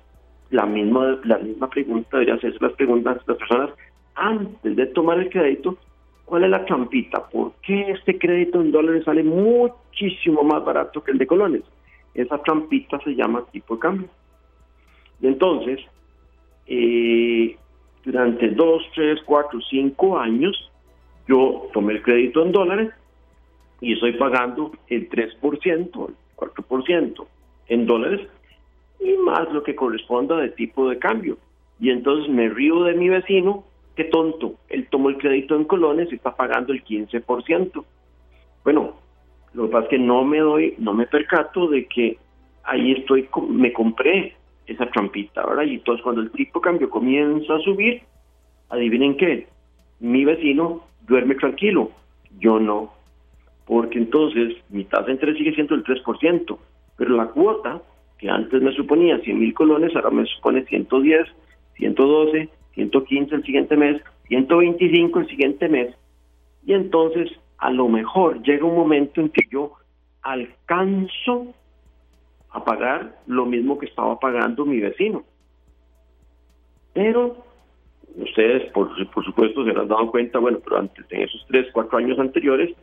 [0.51, 3.71] la misma, la misma pregunta debería hacerse las preguntas las personas
[4.15, 5.77] antes de tomar el crédito.
[6.25, 7.27] ¿Cuál es la trampita?
[7.27, 11.63] ¿Por qué este crédito en dólares sale muchísimo más barato que el de colones?
[12.13, 14.09] Esa trampita se llama tipo de cambio.
[15.21, 15.79] Y entonces,
[16.67, 17.57] eh,
[18.03, 20.71] durante dos, tres, cuatro, cinco años,
[21.27, 22.93] yo tomé el crédito en dólares
[23.81, 27.27] y estoy pagando el 3%, el 4%
[27.67, 28.27] en dólares
[28.99, 31.37] y más lo que corresponda de tipo de cambio.
[31.79, 33.63] Y entonces me río de mi vecino,
[33.95, 37.85] qué tonto, él tomó el crédito en colones y está pagando el 15%.
[38.63, 38.95] Bueno,
[39.53, 42.17] lo que pasa es que no me doy, no me percato de que
[42.63, 44.35] ahí estoy, me compré
[44.65, 45.63] esa trampita, ¿verdad?
[45.63, 48.01] Y entonces cuando el tipo cambio comienza a subir,
[48.69, 49.47] adivinen qué,
[49.99, 51.91] mi vecino duerme tranquilo,
[52.39, 52.93] yo no,
[53.65, 56.57] porque entonces mi tasa de interés sigue siendo el 3%,
[56.97, 57.81] pero la cuota
[58.17, 61.27] que antes me suponía 100 mil colones, ahora me supone 110,
[61.75, 65.93] 112, 115 el siguiente mes, 125 el siguiente mes,
[66.65, 67.31] y entonces
[67.63, 69.71] a lo mejor llega un momento en que yo
[70.21, 71.53] alcanzo
[72.51, 75.23] a pagar lo mismo que estaba pagando mi vecino.
[76.91, 77.37] Pero
[78.17, 81.99] ustedes, por, por supuesto, se han dado cuenta, bueno, pero antes, en esos tres, cuatro
[81.99, 82.75] años anteriores,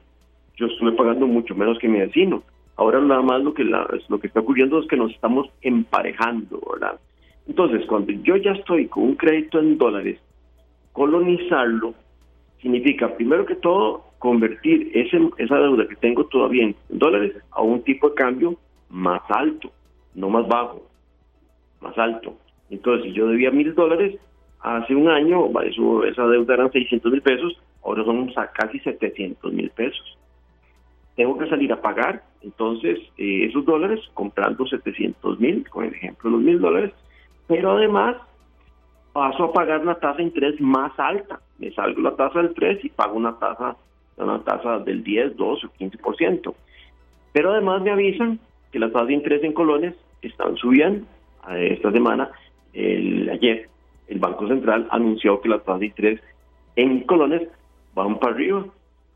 [0.57, 2.43] yo estuve pagando mucho menos que mi vecino.
[2.77, 6.99] Ahora nada más lo que, lo que está ocurriendo es que nos estamos emparejando, ¿verdad?
[7.47, 10.19] Entonces, cuando yo ya estoy con un crédito en dólares,
[10.93, 11.93] colonizarlo
[12.63, 17.83] significa, primero que todo, convertir ese, esa deuda que tengo todavía en dólares a un
[17.83, 18.55] tipo de cambio
[18.91, 19.73] más alto,
[20.15, 20.87] no más bajo,
[21.81, 22.37] más alto.
[22.69, 24.17] Entonces, si yo debía mil dólares
[24.61, 29.71] hace un año, eso, esa deuda eran 600 mil pesos, ahora son casi 700 mil
[29.71, 30.19] pesos.
[31.17, 36.29] Tengo que salir a pagar, entonces, eh, esos dólares comprando 700 mil, con el ejemplo
[36.29, 36.93] los mil dólares,
[37.47, 38.17] pero además
[39.15, 41.41] paso a pagar una tasa de interés más alta.
[41.59, 43.77] Me salgo la tasa del 3 y pago una tasa
[44.25, 46.55] una tasa del 10, 12 o 15%.
[47.33, 48.39] Pero además me avisan
[48.73, 51.07] que las tasas de interés en colones están subiendo.
[51.57, 52.31] Esta semana,
[52.73, 53.69] el, ayer,
[54.09, 56.21] el Banco Central anunció que las tasas de interés
[56.77, 57.49] en colones
[57.95, 58.67] van para arriba.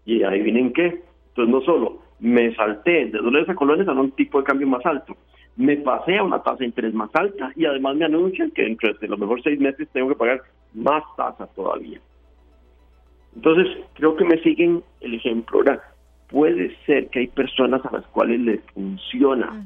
[0.06, 1.02] Y ahí vienen qué.
[1.28, 4.84] Entonces no solo me salté de dólares a colones a un tipo de cambio más
[4.86, 5.16] alto,
[5.56, 8.92] me pasé a una tasa de interés más alta y además me anuncian que dentro
[8.94, 12.00] de los mejores seis meses tengo que pagar más tasa todavía.
[13.36, 15.58] Entonces, creo que me siguen el ejemplo.
[15.58, 15.82] Ahora,
[16.28, 19.64] puede ser que hay personas a las cuales les funciona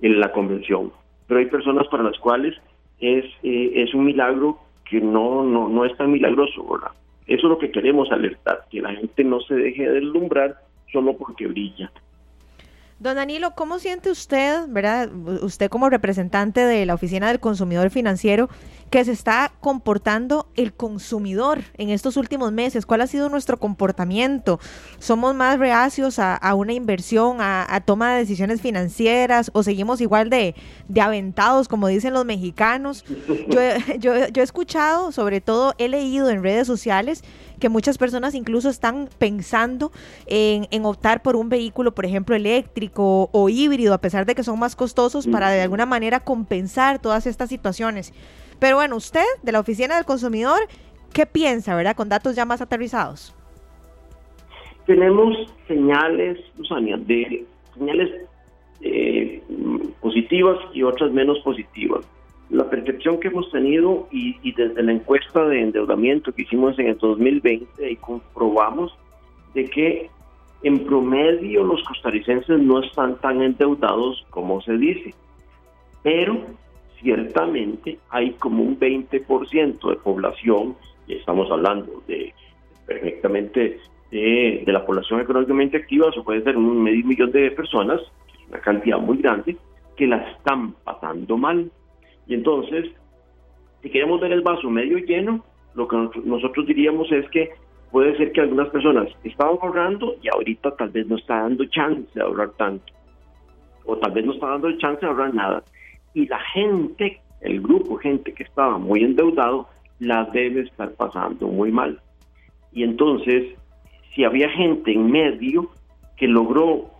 [0.00, 0.92] en la convención,
[1.26, 2.54] pero hay personas para las cuales
[3.00, 6.92] es, eh, es un milagro que no, no, no es tan milagroso, ¿verdad?
[7.26, 10.56] Eso es lo que queremos alertar, que la gente no se deje deslumbrar
[10.92, 11.90] solo porque brilla.
[13.00, 15.10] Don Danilo, ¿cómo siente usted, verdad?
[15.42, 18.48] Usted como representante de la Oficina del Consumidor Financiero,
[18.90, 22.86] que se está comportando el consumidor en estos últimos meses?
[22.86, 24.60] ¿Cuál ha sido nuestro comportamiento?
[24.98, 30.54] ¿Somos más reacios a, una inversión, a, toma de decisiones financieras o seguimos igual de,
[31.00, 33.04] aventados, como dicen los mexicanos?
[33.48, 33.60] Yo,
[33.98, 37.22] yo, yo he escuchado, sobre todo he leído en redes sociales,
[37.58, 39.92] que muchas personas incluso están pensando
[40.26, 44.44] en, en, optar por un vehículo, por ejemplo, eléctrico o híbrido, a pesar de que
[44.44, 48.12] son más costosos, para de alguna manera compensar todas estas situaciones.
[48.58, 50.60] Pero bueno, usted de la Oficina del Consumidor,
[51.12, 51.96] ¿qué piensa, verdad?
[51.96, 53.34] Con datos ya más aterrizados.
[54.86, 55.36] Tenemos
[55.66, 58.10] señales, Susania, de señales
[58.80, 59.42] eh,
[60.00, 62.04] positivas y otras menos positivas
[62.50, 66.98] la percepción que hemos tenido y, desde la encuesta de endeudamiento que hicimos en el
[66.98, 68.96] 2020, ahí comprobamos
[69.54, 70.10] de que
[70.62, 75.14] en promedio los costarricenses no están tan endeudados como se dice,
[76.02, 76.38] pero
[77.04, 80.74] ciertamente hay como un 20% de población,
[81.06, 82.32] y estamos hablando de
[82.86, 83.78] perfectamente
[84.10, 88.00] de, la población económicamente activa, eso puede ser un medio millón de personas,
[88.48, 89.56] una cantidad muy grande,
[89.96, 91.70] que la están pasando mal.
[92.26, 92.90] Y entonces,
[93.82, 97.50] si queremos ver el vaso medio lleno, lo que nosotros diríamos es que
[97.90, 102.08] puede ser que algunas personas estaban ahorrando y ahorita tal vez no está dando chance
[102.14, 102.92] de ahorrar tanto.
[103.84, 105.62] O tal vez no está dando chance de ahorrar nada.
[106.14, 111.70] Y la gente, el grupo gente que estaba muy endeudado, la debe estar pasando muy
[111.70, 112.00] mal.
[112.72, 113.54] Y entonces,
[114.14, 115.70] si había gente en medio
[116.16, 116.90] que logró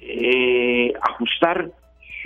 [0.00, 1.70] eh, ajustar,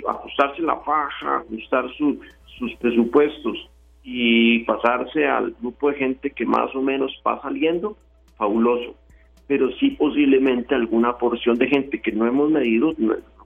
[0.07, 2.19] ajustarse la faja, ajustar su,
[2.57, 3.69] sus presupuestos
[4.03, 7.97] y pasarse al grupo de gente que más o menos va saliendo,
[8.37, 8.95] fabuloso.
[9.47, 12.93] Pero sí posiblemente alguna porción de gente que no hemos medido,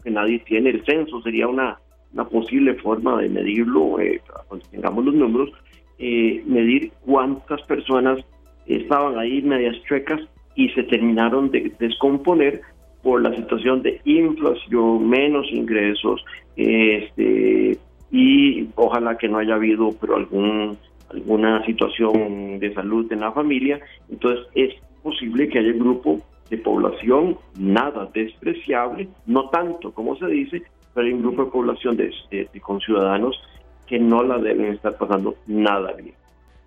[0.03, 1.79] que nadie tiene el censo, sería una,
[2.15, 5.51] una posible forma de medirlo, eh, cuando tengamos los números,
[5.99, 8.19] eh, medir cuántas personas
[8.65, 10.21] estaban ahí medias chuecas
[10.55, 12.61] y se terminaron de descomponer
[13.03, 16.23] por la situación de inflación, menos ingresos,
[16.55, 17.77] este,
[18.11, 20.77] y ojalá que no haya habido pero algún
[21.09, 23.79] alguna situación de salud en la familia.
[24.09, 24.73] Entonces es
[25.03, 30.63] posible que haya un grupo de población nada despreciable no tanto como se dice
[30.95, 33.39] pero hay un grupo de población de, de, con ciudadanos
[33.85, 36.15] que no la deben estar pasando nada bien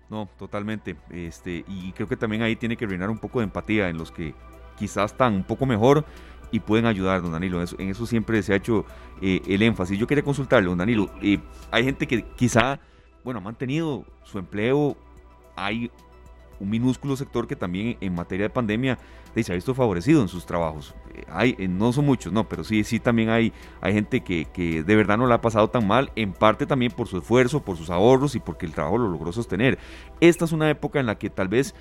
[0.09, 0.95] no, totalmente.
[1.11, 4.11] Este, y creo que también ahí tiene que reinar un poco de empatía en los
[4.11, 4.33] que
[4.77, 6.03] quizás están un poco mejor
[6.51, 7.61] y pueden ayudar, don Danilo.
[7.77, 8.85] En eso, siempre se ha hecho
[9.21, 9.99] eh, el énfasis.
[9.99, 11.37] Yo quería consultarle, don Danilo, eh,
[11.69, 12.79] hay gente que quizá,
[13.23, 14.97] bueno, ha mantenido su empleo,
[15.55, 15.91] hay
[16.59, 18.97] un minúsculo sector que también en materia de pandemia
[19.43, 20.95] se ha visto favorecido en sus trabajos.
[21.15, 24.83] Eh, hay, no son muchos, no, pero sí, sí también hay, hay gente que, que
[24.83, 27.77] de verdad no la ha pasado tan mal, en parte también por su esfuerzo, por
[27.77, 29.79] sus ahorros y porque el trabajo lo logró sostener.
[30.19, 31.73] Esta es una época en la que tal vez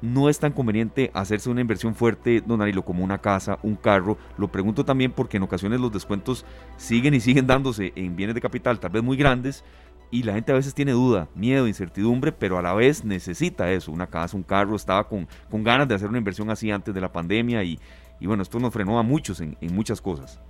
[0.00, 4.16] no es tan conveniente hacerse una inversión fuerte, don Arilo, como una casa, un carro.
[4.36, 6.44] Lo pregunto también porque en ocasiones los descuentos
[6.76, 9.64] siguen y siguen dándose en bienes de capital, tal vez muy grandes,
[10.10, 13.92] y la gente a veces tiene duda, miedo, incertidumbre, pero a la vez necesita eso,
[13.92, 17.00] una casa, un carro, estaba con, con ganas de hacer una inversión así antes de
[17.00, 17.78] la pandemia y,
[18.20, 20.40] y bueno, esto nos frenó a muchos en, en muchas cosas.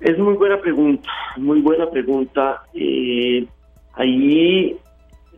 [0.00, 2.62] Es muy buena pregunta, muy buena pregunta.
[2.74, 3.46] Eh,
[3.94, 4.76] ahí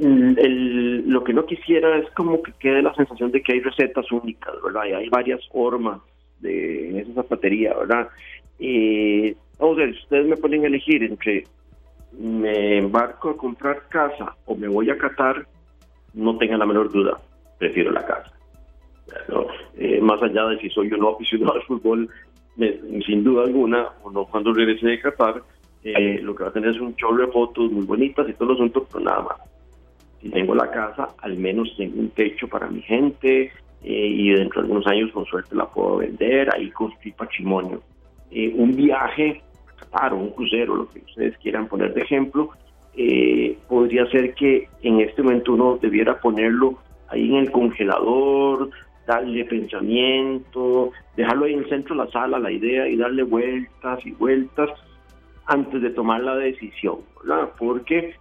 [0.01, 4.11] el, lo que no quisiera es como que quede la sensación de que hay recetas
[4.11, 4.83] únicas, ¿verdad?
[4.89, 6.01] Y hay varias formas
[6.41, 8.09] de esa zapatería, ¿verdad?
[8.59, 11.45] Eh, si ustedes me pueden elegir entre
[12.13, 15.47] me embarco a comprar casa o me voy a Qatar,
[16.15, 17.19] no tengan la menor duda,
[17.59, 18.33] prefiero la casa.
[19.77, 22.09] Eh, más allá de si soy o no aficionado al fútbol,
[23.07, 25.43] sin duda alguna, o no cuando regrese de Qatar,
[25.85, 28.49] eh, lo que va a tener es un chorro de fotos muy bonitas y todo
[28.49, 29.49] lo asunto, pero nada más
[30.21, 34.61] si tengo la casa, al menos tengo un techo para mi gente eh, y dentro
[34.61, 37.81] de algunos años con suerte la puedo vender, ahí construir patrimonio.
[38.31, 39.41] Eh, un viaje,
[39.87, 42.51] claro, un crucero, lo que ustedes quieran poner de ejemplo,
[42.97, 48.71] eh, podría ser que en este momento uno debiera ponerlo ahí en el congelador,
[49.07, 54.05] darle pensamiento, dejarlo ahí en el centro de la sala, la idea, y darle vueltas
[54.05, 54.71] y vueltas
[55.47, 57.51] antes de tomar la decisión, ¿verdad?
[57.59, 58.15] Porque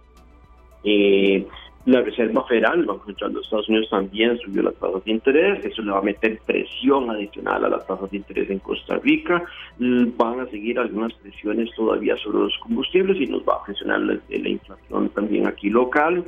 [1.88, 5.64] la Reserva Federal, el Banco Central de Estados Unidos también subió las tasas de interés,
[5.64, 9.42] eso le va a meter presión adicional a las tasas de interés en Costa Rica,
[9.78, 14.18] van a seguir algunas presiones todavía sobre los combustibles y nos va a presionar la,
[14.28, 16.24] la inflación también aquí local.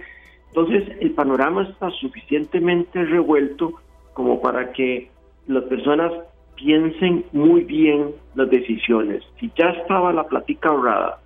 [0.48, 3.74] Entonces, el panorama está suficientemente revuelto
[4.14, 5.10] como para que
[5.46, 6.10] las personas
[6.54, 9.22] piensen muy bien las decisiones.
[9.38, 11.20] Si ya estaba la plática ahorrada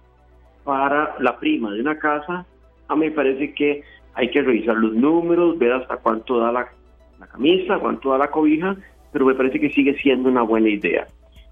[0.65, 2.45] para la prima de una casa,
[2.89, 3.83] a mí me parece que
[4.15, 6.69] hay que revisar los números, ver hasta cuánto da la,
[7.33, 8.77] camisa, cuánto da la cobija,
[9.13, 11.07] pero me parece que sigue siendo una buena idea.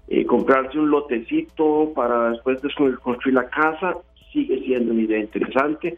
[0.07, 2.69] Eh, comprarse un lotecito para después de
[3.01, 3.97] construir la casa
[4.31, 5.97] sigue siendo una idea interesante.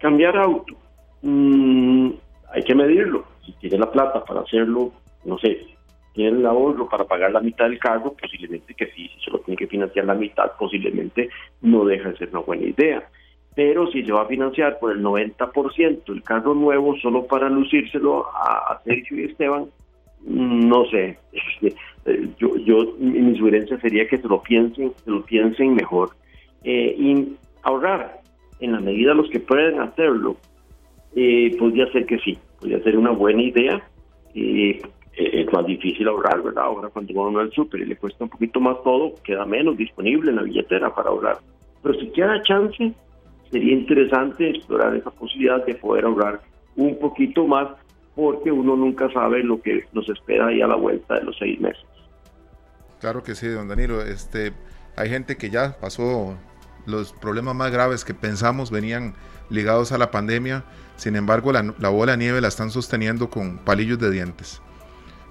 [0.00, 0.74] Cambiar auto,
[1.22, 2.10] mm,
[2.52, 3.24] hay que medirlo.
[3.44, 4.92] Si tiene la plata para hacerlo,
[5.24, 5.66] no sé,
[6.12, 9.08] tiene el ahorro para pagar la mitad del cargo, posiblemente que sí.
[9.08, 11.28] Si solo tiene que financiar la mitad, posiblemente
[11.62, 13.02] no deja de ser una buena idea
[13.54, 18.26] pero si se va a financiar por el 90% el carro nuevo solo para lucírselo
[18.26, 19.66] a, Sergio y Esteban,
[20.24, 21.18] no sé.
[22.04, 26.10] Eh, yo, yo mi sugerencia sería que se lo piensen, se lo piensen mejor
[26.64, 28.20] eh, y ahorrar
[28.58, 30.36] en la medida los que pueden hacerlo.
[31.14, 33.82] Eh, podría ser que sí, podría ser una buena idea.
[34.34, 34.82] Eh,
[35.14, 36.64] es más difícil ahorrar, ¿verdad?
[36.64, 40.30] Ahora cuando uno al súper y le cuesta un poquito más todo, queda menos disponible
[40.30, 41.38] en la billetera para ahorrar.
[41.82, 42.92] Pero si queda chance,
[43.52, 46.40] sería interesante explorar esa posibilidad de poder ahorrar
[46.74, 47.68] un poquito más
[48.16, 51.60] porque uno nunca sabe lo que nos espera ahí a la vuelta de los seis
[51.60, 51.84] meses.
[53.00, 54.02] Claro que sí, don Danilo.
[54.02, 54.52] Este,
[54.96, 56.36] hay gente que ya pasó
[56.86, 59.14] los problemas más graves que pensamos venían
[59.50, 60.64] ligados a la pandemia.
[60.96, 64.62] Sin embargo, la, bola de nieve la están sosteniendo con palillos de dientes.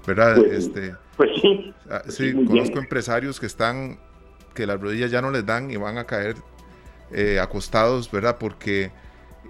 [0.06, 0.36] ¿Verdad?
[0.38, 1.74] Pues, este, pues sí.
[1.90, 4.00] Ah, sí, conozco empresarios que están,
[4.56, 6.36] que las rodillas ya no les dan y van a caer
[7.13, 8.38] eh, acostados, ¿verdad?
[8.39, 8.91] Porque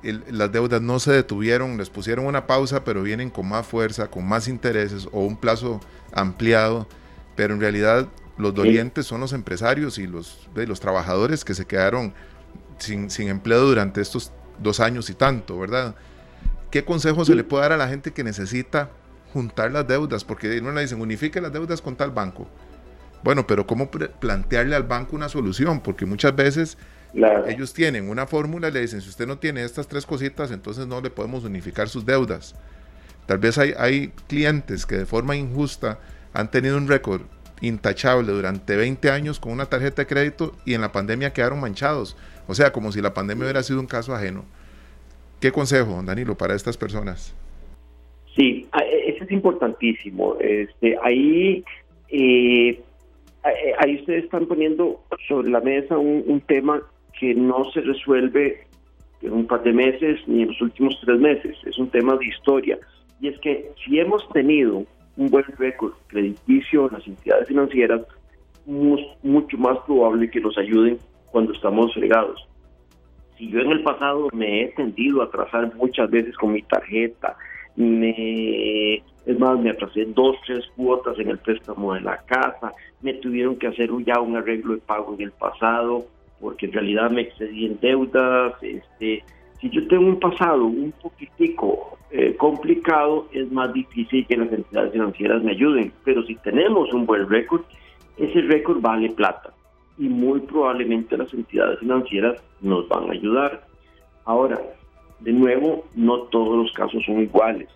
[0.04, 4.28] las deudas no se detuvieron, les pusieron una pausa, pero vienen con más fuerza, con
[4.28, 5.80] más intereses o un plazo
[6.12, 6.88] ampliado,
[7.36, 12.14] pero en realidad los dolientes son los empresarios y los, los trabajadores que se quedaron
[12.80, 15.96] sin, sin, empleo durante estos dos años y tanto, ¿verdad?
[16.72, 18.90] ¿Qué consejo se le puede dar a la gente que necesita
[19.34, 20.24] juntar las deudas?
[20.24, 22.48] Porque no le dicen, unifique las deudas con tal banco.
[23.24, 25.82] Bueno, pero ¿cómo plantearle al banco una solución?
[25.82, 26.78] Porque muchas veces
[27.14, 30.88] ellos tienen una fórmula y le dicen, si usted no tiene estas tres cositas, entonces
[30.88, 32.56] no le podemos unificar sus deudas.
[33.26, 36.00] Tal vez hay, hay clientes que de forma injusta
[36.34, 37.22] han tenido un récord
[37.62, 42.18] intachable durante 20 años con una tarjeta de crédito y en la pandemia quedaron manchados.
[42.48, 44.46] O sea, como si la pandemia hubiera sido un caso ajeno.
[45.40, 47.36] ¿Qué consejo, Danilo, para estas personas?
[48.36, 48.68] Sí,
[49.06, 50.38] eso es importantísimo.
[50.40, 51.64] Este, ahí,
[52.10, 52.82] eh,
[53.80, 56.82] ahí ustedes están poniendo sobre la mesa un, un tema
[57.22, 58.66] que no se resuelve
[59.22, 61.56] en un par de meses ni en los últimos tres meses.
[61.68, 62.80] Es un tema de historia.
[63.22, 64.84] Y es que si hemos tenido
[65.18, 70.98] un buen récord crediticio en las entidades financieras, es mucho más probable que nos ayuden
[71.32, 72.44] cuando estamos fregados.
[73.38, 77.38] Si yo en el pasado me he tendido a atrasar muchas veces con mi tarjeta,
[77.76, 83.14] me, es más, me atrasé dos, tres cuotas en el préstamo de la casa, me
[83.14, 86.08] tuvieron que hacer ya un arreglo de pago en el pasado,
[86.42, 88.54] porque en realidad me excedí en deudas.
[88.62, 89.24] Este,
[89.62, 94.92] si yo tengo un pasado un poquitico eh, complicado, es más difícil que las entidades
[94.92, 95.94] financieras me ayuden.
[96.04, 97.62] Pero si tenemos un buen récord,
[98.18, 99.54] ese récord vale plata
[99.98, 103.64] y muy probablemente las entidades financieras nos van a ayudar.
[104.26, 104.60] Ahora,
[105.20, 107.70] de nuevo, no todos los casos son iguales.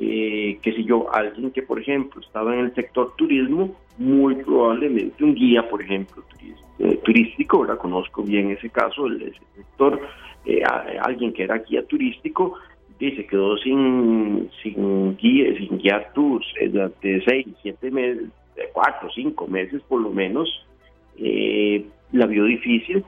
[0.00, 5.22] Eh, que si yo, alguien que por ejemplo estaba en el sector turismo, muy probablemente
[5.22, 6.22] un guía, por ejemplo,
[6.78, 10.00] eh, turístico, ahora conozco bien ese caso, el, sector,
[10.46, 10.62] eh,
[11.00, 12.58] alguien que era guía turístico,
[12.98, 18.28] se quedó sin, sin, guía, sin guiar tours durante seis, siete meses,
[18.72, 20.48] cuatro, cinco meses por lo menos,
[21.18, 23.04] la vio difícil,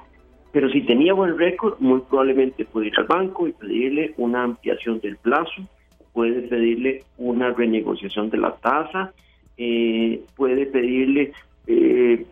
[0.50, 4.98] pero si tenía buen récord, muy probablemente puede ir al banco y pedirle una ampliación
[4.98, 5.62] del plazo,
[6.14, 9.12] puede pedirle una renegociación de la tasa,
[9.58, 11.32] eh, puede pedirle
[11.66, 12.24] eh,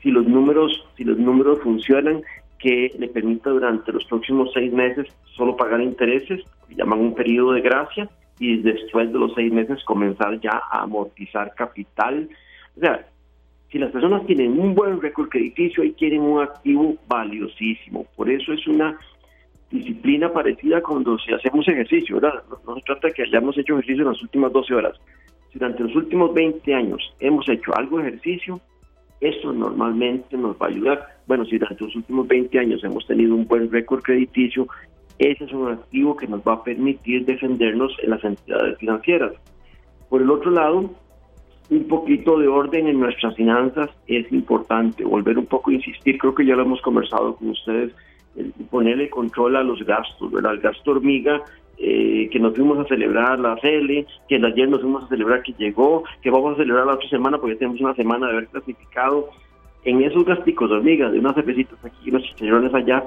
[0.00, 2.22] si los números si los números funcionan
[2.58, 6.40] que le permita durante los próximos seis meses solo pagar intereses,
[6.76, 11.54] llaman un periodo de gracia, y después de los seis meses comenzar ya a amortizar
[11.54, 12.28] capital.
[12.76, 13.06] O sea,
[13.70, 18.52] si las personas tienen un buen récord crediticio y quieren un activo valiosísimo, por eso
[18.52, 18.98] es una
[19.72, 22.42] disciplina parecida cuando si hacemos ejercicio, ¿verdad?
[22.66, 25.00] No, se trata de que hayamos hecho ejercicio en las últimas 12 horas.
[25.50, 28.60] Si durante los últimos 20 años hemos hecho algo de ejercicio,
[29.20, 31.06] eso normalmente nos va a ayudar.
[31.26, 34.66] Bueno, si durante los últimos 20 años hemos tenido un buen récord crediticio,
[35.18, 39.32] ese es un activo que nos va a permitir defendernos en las entidades financieras.
[40.08, 40.90] Por el otro lado,
[41.70, 45.04] un poquito de orden en nuestras finanzas es importante.
[45.04, 47.92] Volver un poco a insistir, creo que ya lo hemos conversado con ustedes,
[48.70, 50.52] ponerle control a los gastos, ¿verdad?
[50.52, 51.42] El gasto hormiga
[51.78, 55.52] eh, que nos fuimos a celebrar la CL, que ayer nos fuimos a celebrar que
[55.54, 59.30] llegó, que vamos a celebrar la otra semana porque tenemos una semana de haber clasificado.
[59.84, 63.04] En esos gasticos de hormiga, de unas cervecitas aquí, unos chicharrones allá,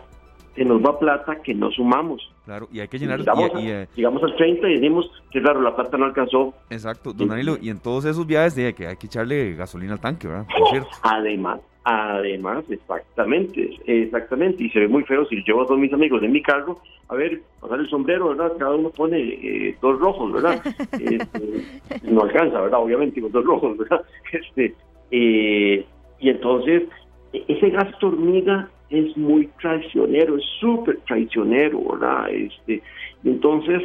[0.56, 2.30] se nos va plata que no sumamos.
[2.44, 3.22] Claro, y hay que llenar...
[3.22, 6.54] Eh, llegamos, al 30 y decimos que claro, la plata no alcanzó.
[6.70, 10.02] Exacto, don Danilo, y en todos esos viajes de que hay que echarle gasolina al
[10.02, 10.48] tanque, ¿verdad?
[11.02, 16.24] Además, Además, exactamente, exactamente, y se ve muy feo si llevo a todos mis amigos
[16.24, 18.54] en mi carro, a ver, pasar el sombrero, ¿verdad?
[18.58, 20.64] Cada uno pone eh, dos rojos, ¿verdad?
[20.94, 22.80] Este, no alcanza, ¿verdad?
[22.82, 24.02] Obviamente con dos rojos, ¿verdad?
[24.32, 24.74] Este,
[25.12, 25.86] eh,
[26.20, 26.90] y entonces,
[27.34, 32.32] e-, ese gasto hormiga es muy traicionero, es súper traicionero, ¿verdad?
[32.32, 32.82] Este,
[33.24, 33.84] y entonces,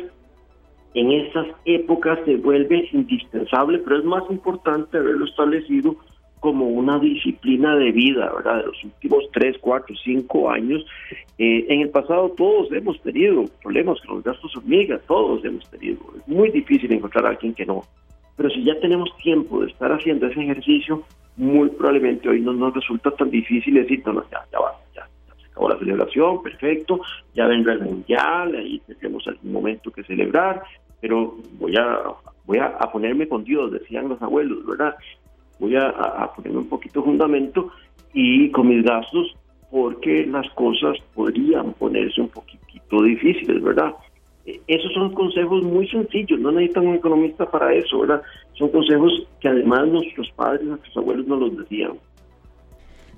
[0.94, 5.96] en estas épocas se vuelve indispensable, pero es más importante haberlo establecido
[6.40, 8.58] como una disciplina de vida, ¿verdad?
[8.58, 10.84] De los últimos tres, cuatro, cinco años.
[11.38, 15.98] Eh, en el pasado todos hemos tenido problemas con los gastos hormigas, todos hemos tenido.
[16.18, 17.82] Es muy difícil encontrar a alguien que no.
[18.36, 21.04] Pero si ya tenemos tiempo de estar haciendo ese ejercicio,
[21.36, 25.06] muy probablemente hoy no nos resulta tan difícil decir, no, no, ya, ya va, ya,
[25.38, 27.00] se acabó la celebración, perfecto,
[27.34, 30.62] ya vendrá el mundial, ahí tendremos algún momento que celebrar,
[31.00, 31.98] pero voy a
[32.46, 34.96] voy a, a, ponerme con Dios, decían los abuelos, ¿verdad?
[35.60, 37.70] Voy a, a ponerme un poquito fundamento
[38.12, 39.36] y con mis gastos
[39.70, 43.94] porque las cosas podrían ponerse un poquitito difíciles, ¿verdad?
[44.46, 48.22] E, esos son consejos muy sencillos, no necesitan un economista para eso, ¿verdad?
[48.54, 51.92] Son consejos que además nuestros padres, nuestros abuelos nos los decían.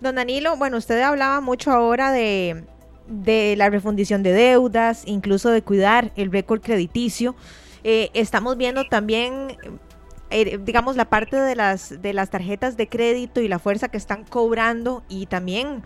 [0.00, 2.64] Don Danilo, bueno, usted hablaba mucho ahora de,
[3.08, 7.34] de la refundición de deudas, incluso de cuidar el récord crediticio.
[7.84, 9.56] Eh, estamos viendo también
[10.32, 13.96] eh, digamos, la parte de las, de las tarjetas de crédito y la fuerza que
[13.96, 15.82] están cobrando y también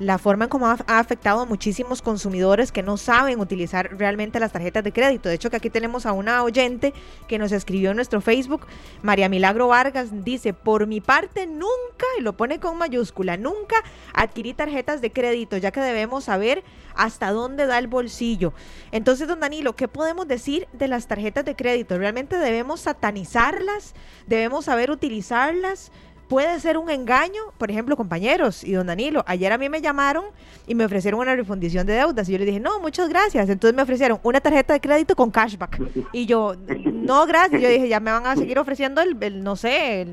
[0.00, 4.50] la forma en cómo ha, afectado a muchísimos consumidores que no saben utilizar realmente las
[4.50, 5.28] tarjetas de crédito.
[5.28, 6.94] De hecho, que aquí tenemos a una oyente
[7.28, 8.66] que nos escribió en nuestro Facebook,
[9.02, 13.76] María Milagro Vargas, dice, por mi parte nunca, y lo pone con mayúscula, nunca
[14.14, 18.54] adquirí tarjetas de crédito, ya que debemos saber hasta dónde da el bolsillo.
[18.92, 21.98] Entonces, don Danilo, ¿qué podemos decir de las tarjetas de crédito?
[21.98, 23.94] ¿Realmente debemos satanizarlas?
[24.26, 25.92] ¿Debemos saber utilizarlas?
[26.30, 30.26] Puede ser un engaño, por ejemplo, compañeros y don Danilo, ayer a mí me llamaron
[30.64, 33.48] y me ofrecieron una refundición de deudas y yo le dije, no, muchas gracias.
[33.48, 35.80] Entonces me ofrecieron una tarjeta de crédito con cashback
[36.12, 37.60] y yo, no, gracias.
[37.60, 40.06] Yo dije, ya me van a seguir ofreciendo el, no sé,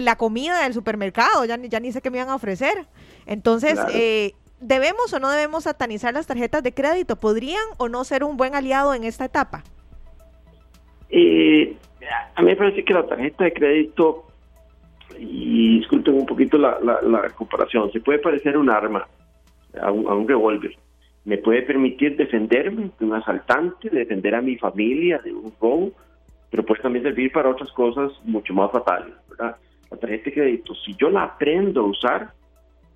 [0.00, 2.86] la comida del supermercado, ya, ya ni sé qué me iban a ofrecer.
[3.26, 7.16] Entonces, eh, ¿debemos o no debemos satanizar las tarjetas de crédito?
[7.16, 9.64] ¿Podrían o no ser un buen aliado en esta etapa?
[11.10, 11.76] Eh,
[12.36, 14.23] a mí me parece que la tarjeta de crédito
[15.18, 19.06] y disculpen un poquito la, la, comparación, se puede parecer un arma,
[19.80, 20.76] a un, revólver.
[21.24, 25.92] Me puede permitir defenderme de un asaltante, defender a mi familia de un robo,
[26.50, 29.14] pero puede también servir para otras cosas mucho más fatales.
[29.38, 29.56] La
[29.98, 32.32] tarjeta de crédito, si yo la aprendo a usar,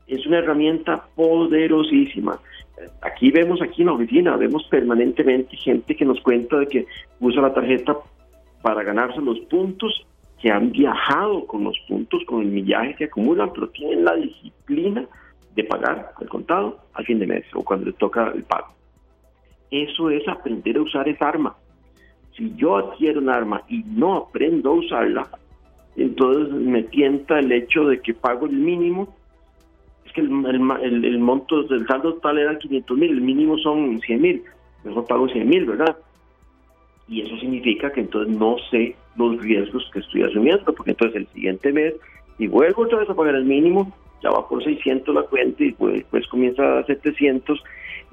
[0.06, 2.38] es una herramienta poderosísima.
[3.02, 6.86] Aquí vemos, aquí en la oficina, vemos permanentemente gente que nos cuenta de que
[7.20, 7.96] usa la tarjeta
[8.62, 10.06] para ganarse los puntos
[10.40, 15.04] que han viajado con los puntos, con el millaje que acumulan, pero tienen la disciplina
[15.54, 18.68] de pagar al contado al fin de mes o cuando les toca el pago.
[19.70, 21.56] Eso es aprender a usar esa arma.
[22.36, 25.28] Si yo adquiero un arma y no aprendo a usarla,
[25.96, 29.16] entonces me tienta el hecho de que pago el mínimo.
[30.06, 34.22] Es que el, el, monto del saldo total era 500 mil, el mínimo son 100
[34.22, 34.42] mil.
[34.84, 35.96] Mejor pago 100 mil, ¿verdad?
[37.08, 41.26] y eso significa que entonces no sé los riesgos que estoy asumiendo, porque entonces el
[41.28, 41.94] siguiente mes,
[42.38, 45.72] y vuelvo otra vez a pagar el mínimo, ya va por 600 la cuenta y
[45.72, 47.62] pues, después comienza a 700.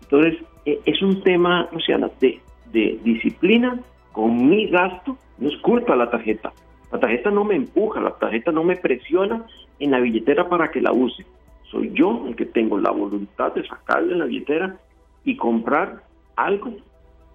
[0.02, 2.40] Entonces, e, es un tema, Luciana, de,
[2.72, 3.80] de disciplina
[4.12, 6.52] con mi gasto, no es culpa la tarjeta.
[6.92, 9.46] La tarjeta no me empuja, la tarjeta no me presiona
[9.80, 11.26] en la billetera para que la use.
[11.70, 14.78] Soy yo el que tengo la voluntad de sacarle la billetera
[15.24, 16.04] y comprar
[16.36, 16.74] algo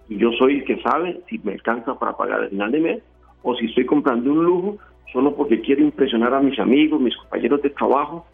[0.09, 3.03] y yo soy el que sabe si me alcanza para pagar al final de mes
[3.43, 4.77] o si estoy comprando un lujo
[5.11, 8.25] solo porque quiero impresionar a mis amigos, mis compañeros de trabajo.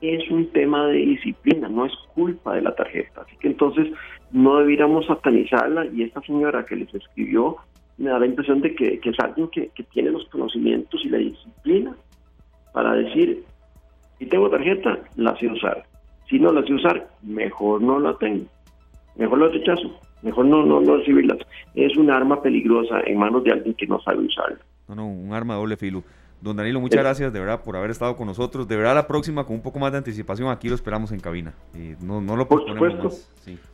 [0.00, 3.22] Es un tema de disciplina, no es culpa de la tarjeta.
[3.22, 3.88] Así que entonces
[4.30, 7.56] no debiéramos satanizarla y esta señora que les escribió
[7.96, 11.18] me da la impresión de que, es alguien que, que tiene los conocimientos y la
[11.18, 11.96] disciplina
[12.74, 13.42] para decir,
[14.18, 15.84] si tengo tarjeta, la sé usar.
[16.28, 18.44] Si no la sé usar, mejor no la tengo.
[19.16, 21.38] mejor las rechazo, mejor no, no, no recibirlas.
[21.74, 24.58] Es un arma peligrosa en manos de alguien que no sabe usarla.
[24.88, 26.02] No, no, un arma de doble filo.
[26.40, 28.68] Don Danilo, muchas gracias de verdad por haber estado con nosotros.
[28.68, 31.54] De verdad, la próxima, con un poco más de anticipación, aquí lo esperamos en cabina.
[32.00, 33.10] no, no lo Por supuesto.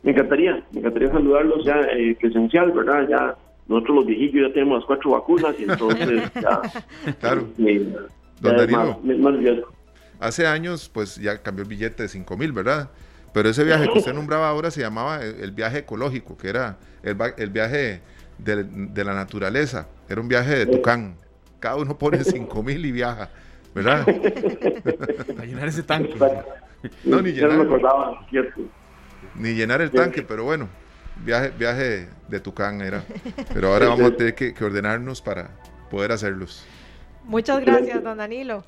[0.01, 3.07] Me encantaría, me encantaría saludarlos ya eh, presencial, ¿verdad?
[3.09, 3.35] Ya
[3.67, 6.61] nosotros los viejillos ya tenemos las cuatro vacunas y entonces ya.
[7.19, 7.47] claro.
[8.41, 9.35] Don Danilo, más,
[10.19, 12.89] hace años, pues ya cambió el billete de 5 mil, ¿verdad?
[13.33, 17.17] Pero ese viaje que usted nombraba ahora se llamaba el, viaje ecológico, que era el,
[17.37, 18.01] el viaje
[18.37, 19.87] de, de, la naturaleza.
[20.07, 21.15] Era un viaje de Tucán
[21.63, 23.29] cada uno pone 5 mil y viaja,
[23.73, 24.05] ¿verdad?
[25.35, 26.13] Para llenar ese tanque.
[27.05, 27.65] No, ni llenar,
[29.35, 30.67] ni llenar el tanque, pero bueno,
[31.23, 33.05] viaje, viaje de Tucán era.
[33.53, 35.51] Pero ahora vamos a tener que, ordenarnos para
[35.89, 36.65] poder hacerlos.
[37.23, 38.65] Muchas gracias, don Danilo.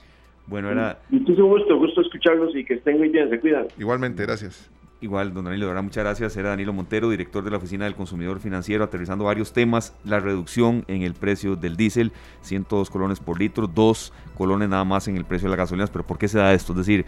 [0.48, 1.00] Bueno, era...
[1.10, 3.68] Muchísimo gusto, gusto escucharlos y que estén muy bien, se cuidan.
[3.78, 4.70] Igualmente, gracias.
[5.02, 6.38] Igual, don Danilo, de verdad, muchas gracias.
[6.38, 9.96] Era Danilo Montero, director de la Oficina del Consumidor Financiero, aterrizando varios temas.
[10.06, 15.08] La reducción en el precio del diésel, 102 colones por litro, 2 colones nada más
[15.08, 15.90] en el precio de las gasolinas.
[15.90, 16.72] Pero ¿por qué se da esto?
[16.72, 17.06] Es decir,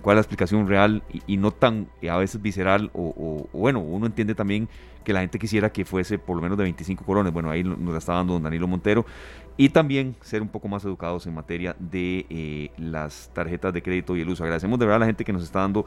[0.00, 2.90] ¿cuál es la explicación real y, no tan eh, a veces visceral?
[2.94, 4.68] O, bueno, uno entiende también
[5.04, 7.32] que la gente quisiera que fuese por lo menos de 25 colones.
[7.32, 9.04] Bueno, ahí nos la está dando don Danilo Montero.
[9.56, 14.16] Y también ser un poco más educados en materia de eh, las tarjetas de crédito
[14.16, 14.42] y el uso.
[14.44, 15.86] Agradecemos de verdad a la gente que nos está dando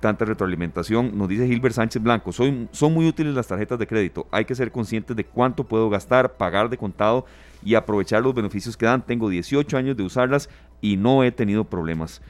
[0.00, 1.16] tanta retroalimentación.
[1.16, 4.26] Nos dice Gilbert Sánchez Blanco, son, son muy útiles las tarjetas de crédito.
[4.30, 7.26] Hay que ser conscientes de cuánto puedo gastar, pagar de contado
[7.64, 9.04] y aprovechar los beneficios que dan.
[9.04, 10.48] Tengo 18 años de usarlas
[10.80, 12.22] y no he tenido problemas.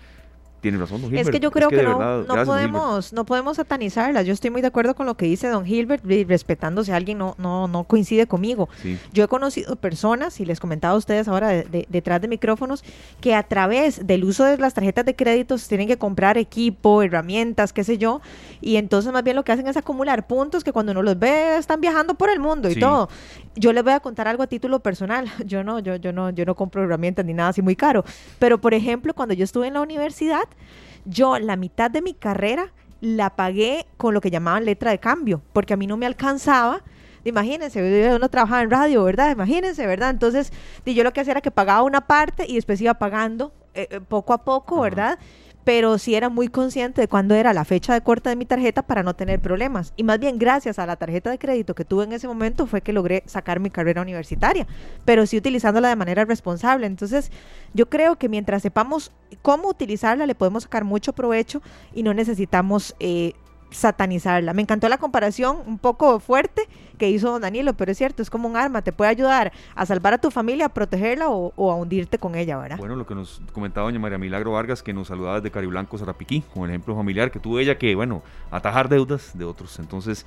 [0.63, 1.27] Tiene razón, don Gilbert.
[1.29, 4.25] Es que yo creo que, no, podemos, no podemos satanizarlas.
[4.25, 7.35] Yo estoy muy de acuerdo con lo que dice don Gilbert, respetando si alguien no,
[7.37, 8.69] no, no coincide conmigo.
[9.13, 12.85] Yo he conocido personas, y les comentaba a ustedes ahora detrás de micrófonos,
[13.21, 17.73] que a través del uso de las tarjetas de créditos tienen que comprar equipo, herramientas,
[17.73, 18.21] qué sé yo,
[18.61, 21.57] y entonces más bien lo que hacen es acumular puntos que cuando uno los ve
[21.57, 23.09] están viajando por el mundo y todo.
[23.57, 25.29] Yo les voy a contar algo a título personal.
[25.45, 28.05] Yo no, yo, yo no, yo no compro herramientas ni nada así muy caro.
[28.39, 30.45] Pero por ejemplo, cuando yo estuve en la universidad,
[31.05, 35.43] yo la mitad de mi carrera la pagué con lo que llamaban letra de cambio,
[35.53, 36.83] porque a mí no me alcanzaba.
[37.25, 39.33] Imagínense, uno trabajaba en radio, ¿verdad?
[39.33, 40.11] Imagínense, ¿verdad?
[40.11, 40.53] Entonces,
[40.87, 44.01] yo lo que hacía era que pagaba una parte y después iba pagando eh, eh,
[44.01, 45.19] poco a poco, ¿verdad?
[45.65, 48.83] Pero sí era muy consciente de cuándo era la fecha de corte de mi tarjeta
[48.83, 49.93] para no tener problemas.
[49.97, 52.81] Y más bien gracias a la tarjeta de crédito que tuve en ese momento fue
[52.81, 54.67] que logré sacar mi carrera universitaria,
[55.05, 56.87] pero sí utilizándola de manera responsable.
[56.87, 57.31] Entonces
[57.75, 61.63] yo creo que mientras sepamos cómo utilizarla le podemos sacar mucho provecho
[61.95, 63.35] y no necesitamos eh,
[63.73, 64.53] satanizarla.
[64.53, 66.69] Me encantó la comparación un poco fuerte
[66.99, 69.87] que hizo don Danilo, pero es cierto, es como un arma, te puede ayudar a
[69.87, 72.79] salvar a tu familia, a protegerla o, a hundirte con ella, ¿verdad?
[72.79, 76.43] Bueno, lo que nos comentaba doña María Milagro Vargas, que nos saludaba desde Cariblanco, Zarapiquí,
[76.55, 79.79] con el ejemplo familiar que tuvo ella, que, bueno, atajar deudas de otros.
[79.79, 80.27] Entonces,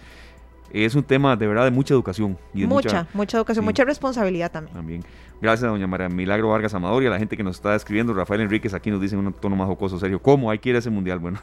[0.71, 2.37] es un tema de verdad de mucha educación.
[2.53, 4.75] Y mucha, mucha, educación, mucha responsabilidad también.
[4.75, 5.05] También.
[5.41, 8.13] Gracias, doña María Milagro Vargas Amador y a la gente que nos está escribiendo.
[8.13, 10.75] Rafael Enríquez aquí nos dice en un tono más jocoso, serio, ¿cómo hay que ir
[10.75, 11.19] a ese mundial?
[11.19, 11.39] Bueno,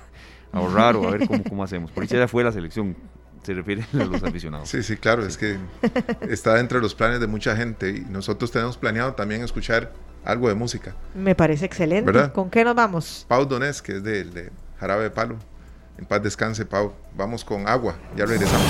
[0.53, 1.91] ahorrar o a ver cómo, cómo hacemos.
[1.91, 2.97] Por eso ya fue la selección,
[3.43, 4.69] se refiere a los aficionados.
[4.69, 5.57] Sí, sí, claro, es que
[6.29, 9.93] está entre los planes de mucha gente y nosotros tenemos planeado también escuchar
[10.25, 10.95] algo de música.
[11.15, 12.31] Me parece excelente.
[12.33, 13.25] ¿Con qué nos vamos?
[13.29, 15.37] Pau Donés, que es de, de Jarabe de Palo.
[15.99, 16.93] En paz descanse, Pau.
[17.17, 18.67] Vamos con agua, ya regresamos.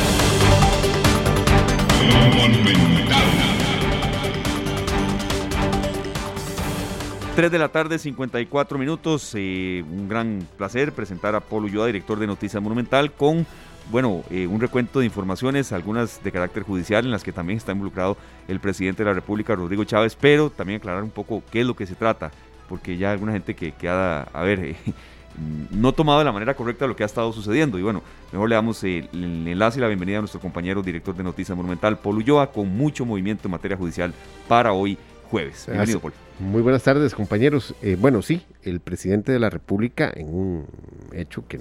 [7.34, 9.32] 3 de la tarde, 54 minutos.
[9.34, 13.46] Eh, un gran placer presentar a Polo Ulloa, director de Noticias Monumental, con
[13.90, 17.72] bueno, eh, un recuento de informaciones, algunas de carácter judicial, en las que también está
[17.72, 18.18] involucrado
[18.48, 21.74] el presidente de la República, Rodrigo Chávez, pero también aclarar un poco qué es lo
[21.74, 22.30] que se trata,
[22.68, 24.76] porque ya hay alguna gente que queda, a ver, eh,
[25.70, 27.78] no tomado de la manera correcta lo que ha estado sucediendo.
[27.78, 31.22] Y bueno, mejor le damos el, enlace y la bienvenida a nuestro compañero director de
[31.22, 34.12] Noticias Monumental, Polo Ulloa, con mucho movimiento en materia judicial
[34.46, 34.98] para hoy
[35.30, 35.64] jueves.
[35.66, 36.12] Bienvenido, Paul.
[36.38, 37.74] Muy buenas tardes, compañeros.
[37.82, 40.66] Eh, bueno, sí, el presidente de la República, en un
[41.12, 41.60] hecho que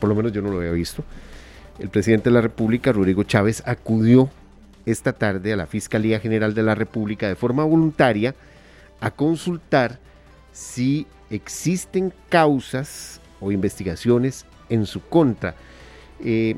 [0.00, 1.04] por lo menos yo no lo había visto,
[1.78, 4.30] el presidente de la República, Rodrigo Chávez, acudió
[4.86, 8.34] esta tarde a la Fiscalía General de la República de forma voluntaria
[9.00, 9.98] a consultar
[10.52, 15.54] si existen causas o investigaciones en su contra.
[16.24, 16.56] Eh,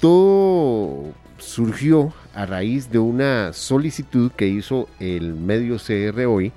[0.00, 1.12] todo
[1.42, 6.52] surgió a raíz de una solicitud que hizo el medio CR hoy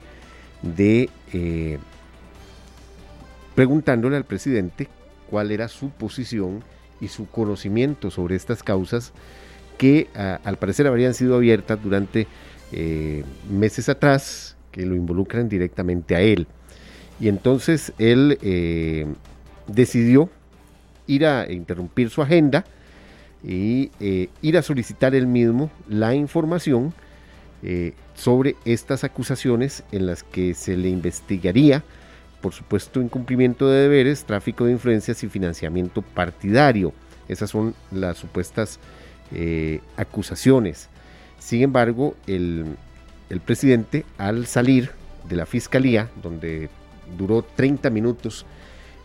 [0.62, 1.80] de eh,
[3.56, 4.88] preguntándole al presidente
[5.30, 6.64] cuál era su posición
[7.02, 9.12] y su conocimiento sobre estas causas
[9.78, 12.28] que al parecer habrían sido abiertas durante
[12.72, 16.48] eh, meses atrás, que lo involucran directamente a él.
[17.20, 19.06] Y entonces él eh,
[19.68, 20.30] decidió
[21.08, 22.64] ir a interrumpir su agenda
[23.46, 26.94] y eh, ir a solicitar el mismo la información
[27.62, 31.84] eh, sobre estas acusaciones en las que se le investigaría,
[32.42, 36.92] por supuesto, incumplimiento de deberes, tráfico de influencias y financiamiento partidario.
[37.28, 38.80] Esas son las supuestas
[39.32, 40.90] eh, acusaciones.
[41.38, 42.66] Sin embargo, el,
[43.30, 44.92] el presidente, al salir
[45.30, 46.70] de la fiscalía, donde
[47.18, 48.46] duró 30 minutos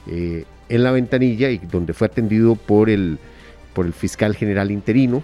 [0.07, 3.19] en la ventanilla y donde fue atendido por el
[3.75, 5.23] por el fiscal general interino.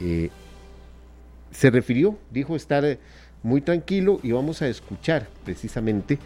[0.00, 0.30] Eh,
[1.50, 2.98] se refirió, dijo estar eh,
[3.42, 6.18] muy tranquilo y vamos a escuchar precisamente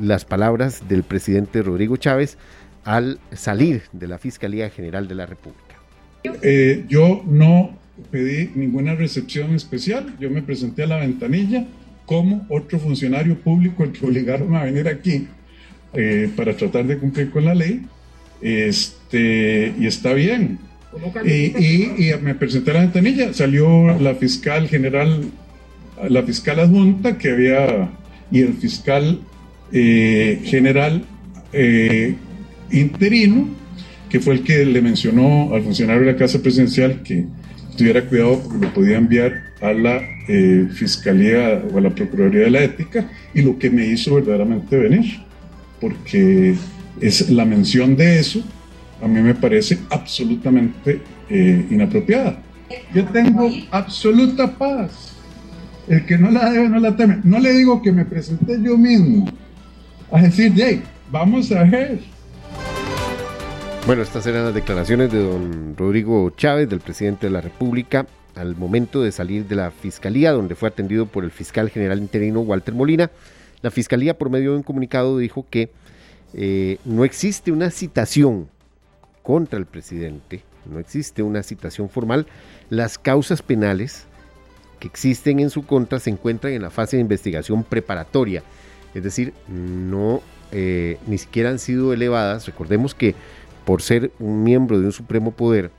[0.00, 2.38] las palabras del presidente Rodrigo Chávez
[2.84, 5.76] al salir de la Fiscalía General de la República.
[6.42, 7.76] Eh, yo no
[8.10, 11.66] pedí ninguna recepción especial, yo me presenté a la ventanilla
[12.06, 15.28] como otro funcionario público el que obligaron a venir aquí
[16.36, 17.86] para tratar de cumplir con la ley.
[18.40, 20.58] Este, y está bien,
[21.24, 25.30] y, y, me presenté a la ventanilla, salió la fiscal general,
[26.08, 27.90] la fiscal adjunta que había,
[28.30, 29.20] y el fiscal
[29.72, 31.04] eh, general
[31.52, 32.14] eh,
[32.70, 33.48] interino,
[34.10, 37.24] que fue el que le mencionó al funcionario de la Casa Presidencial que
[37.76, 42.50] tuviera cuidado porque lo podía enviar a la eh, Fiscalía o a la Procuraduría de
[42.50, 45.20] la Ética, y lo que me hizo verdaderamente venir,
[45.80, 46.54] porque
[47.00, 48.44] es la mención de eso
[49.02, 52.38] a mí me parece absolutamente eh, inapropiada.
[52.94, 55.12] Yo tengo absoluta paz.
[55.88, 57.18] El que no la debe, no la teme.
[57.24, 59.26] No le digo que me presenté yo mismo
[60.12, 61.98] a decir, Jay, vamos a ver.
[63.84, 68.54] Bueno, estas eran las declaraciones de don Rodrigo Chávez, del presidente de la República, al
[68.54, 72.74] momento de salir de la fiscalía, donde fue atendido por el fiscal general interino Walter
[72.74, 73.10] Molina.
[73.62, 75.70] La fiscalía, por medio de un comunicado, dijo que
[76.34, 78.46] eh, no existe una citación
[79.22, 82.26] contra el presidente, no existe una citación formal,
[82.70, 84.06] las causas penales
[84.80, 88.42] que existen en su contra se encuentran en la fase de investigación preparatoria,
[88.94, 92.46] es decir, no eh, ni siquiera han sido elevadas.
[92.46, 93.14] Recordemos que
[93.64, 95.70] por ser un miembro de un supremo poder,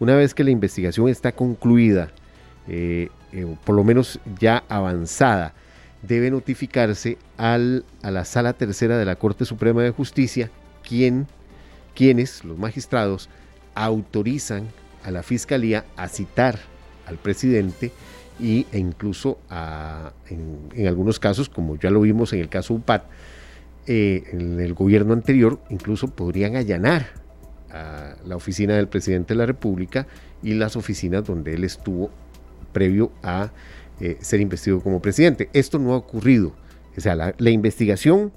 [0.00, 2.10] una vez que la investigación está concluida,
[2.66, 5.54] eh, eh, por lo menos ya avanzada,
[6.02, 10.50] debe notificarse al, a la Sala Tercera de la Corte Suprema de Justicia,
[10.86, 11.26] quien
[11.96, 13.28] quienes, los magistrados,
[13.74, 14.68] autorizan
[15.02, 16.58] a la fiscalía a citar
[17.06, 17.90] al presidente
[18.38, 19.38] y, e incluso
[20.28, 23.04] en, algunos casos, como ya lo vimos en el caso UPAT,
[23.86, 27.06] eh, en el gobierno anterior, incluso podrían allanar
[27.70, 30.06] a la oficina del presidente de la República
[30.42, 32.10] y las oficinas donde él estuvo
[32.72, 33.52] previo a
[34.00, 35.48] eh, ser investido como presidente.
[35.52, 36.52] Esto no ha ocurrido.
[36.96, 38.32] O sea, la, la investigación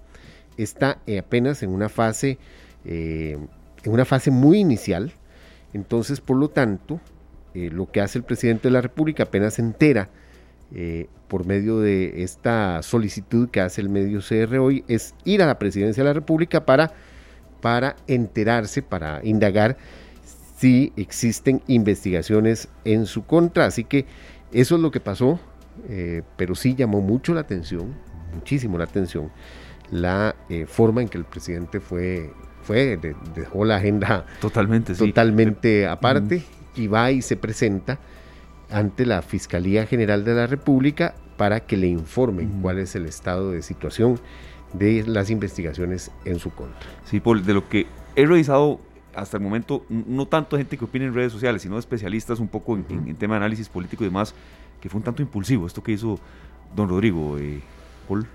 [0.57, 2.37] está apenas en una fase
[2.85, 3.37] eh,
[3.83, 5.11] en una fase muy inicial.
[5.73, 6.99] Entonces, por lo tanto,
[7.53, 10.09] eh, lo que hace el presidente de la República apenas se entera
[10.73, 15.47] eh, por medio de esta solicitud que hace el medio CR hoy es ir a
[15.47, 16.91] la presidencia de la República para,
[17.61, 19.77] para enterarse, para indagar
[20.57, 23.65] si existen investigaciones en su contra.
[23.65, 24.05] Así que
[24.51, 25.39] eso es lo que pasó,
[26.35, 27.95] pero sí llamó mucho la atención,
[28.33, 29.31] muchísimo la atención,
[29.91, 30.35] la
[30.67, 32.31] forma en que el presidente fue
[32.69, 32.99] fue,
[33.33, 36.43] dejó la agenda totalmente, totalmente aparte
[36.75, 37.97] y va y se presenta
[38.69, 43.53] ante la Fiscalía General de la República para que le informen cuál es el estado
[43.53, 44.19] de situación
[44.73, 46.87] de las investigaciones en su contra.
[47.05, 48.79] Sí, Paul, de lo que he revisado
[49.15, 52.75] hasta el momento, no tanto gente que opina en redes sociales, sino especialistas un poco
[52.75, 54.35] en, tema de análisis político y demás,
[54.79, 56.19] que fue un tanto impulsivo esto que hizo
[56.75, 57.39] don Rodrigo.
[57.39, 57.61] Eh,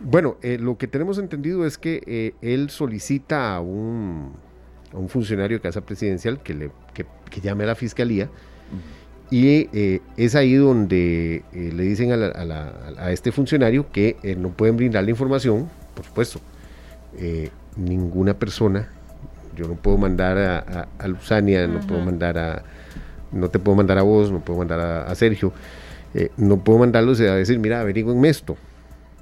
[0.00, 4.32] bueno, eh, lo que tenemos entendido es que eh, él solicita a un,
[5.08, 6.70] funcionario de Casa Presidencial que, le,
[7.42, 8.28] llame a la fiscalía.
[9.30, 15.10] Y eh, es ahí donde le dicen a, este funcionario que no pueden brindar la
[15.10, 16.40] información, por supuesto,
[17.76, 18.88] ninguna persona,
[19.56, 22.62] yo no puedo mandar a, a, Luzania, no puedo mandar a,
[23.32, 25.52] no te puedo mandar a vos, no puedo mandar a, Sergio,
[26.36, 28.56] no puedo mandarlos a decir, mira, averigüenme esto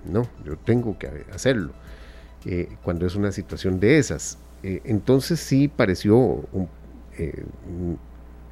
[0.05, 1.73] no, yo tengo que hacerlo.
[2.45, 4.39] Eh, cuando es una situación de esas.
[4.65, 6.45] Eh, entonces sí pareció
[7.19, 7.45] eh,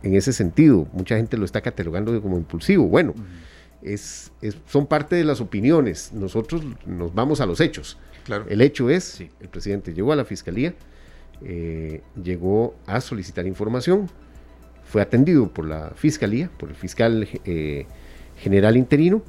[0.03, 2.87] en ese sentido, mucha gente lo está catalogando como impulsivo.
[2.87, 3.15] Bueno,
[3.83, 4.31] es,
[4.67, 7.99] son parte de las opiniones, nosotros nos vamos a los hechos.
[8.25, 8.45] Claro.
[8.49, 10.75] El hecho es, el presidente llegó a la fiscalía,
[12.23, 14.09] llegó a solicitar información,
[14.85, 17.27] fue atendido por la fiscalía, por el fiscal
[18.37, 19.23] general interino,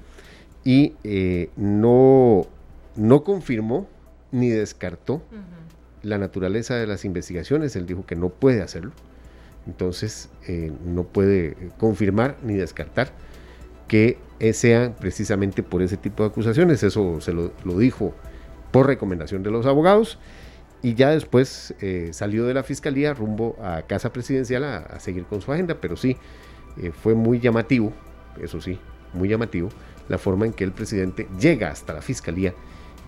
[0.64, 2.47] y eh, no,
[2.95, 3.88] no confirmó
[4.32, 5.22] ni descartó
[6.03, 7.76] la naturaleza de las investigaciones.
[7.76, 8.91] Él dijo que no puede hacerlo.
[9.68, 13.12] Entonces eh, no puede confirmar ni descartar
[13.88, 14.18] que
[14.53, 16.82] sean precisamente por ese tipo de acusaciones.
[16.84, 18.14] Eso se lo, dijo
[18.72, 20.18] por recomendación de los abogados
[20.82, 25.41] y ya después eh, salió de la fiscalía rumbo a casa presidencial a, seguir con
[25.41, 26.18] su agenda, pero sí,
[26.78, 27.93] eh, fue muy llamativo,
[28.41, 28.80] eso sí,
[29.14, 29.70] muy llamativo,
[30.10, 32.54] la forma en que el presidente llega hasta la fiscalía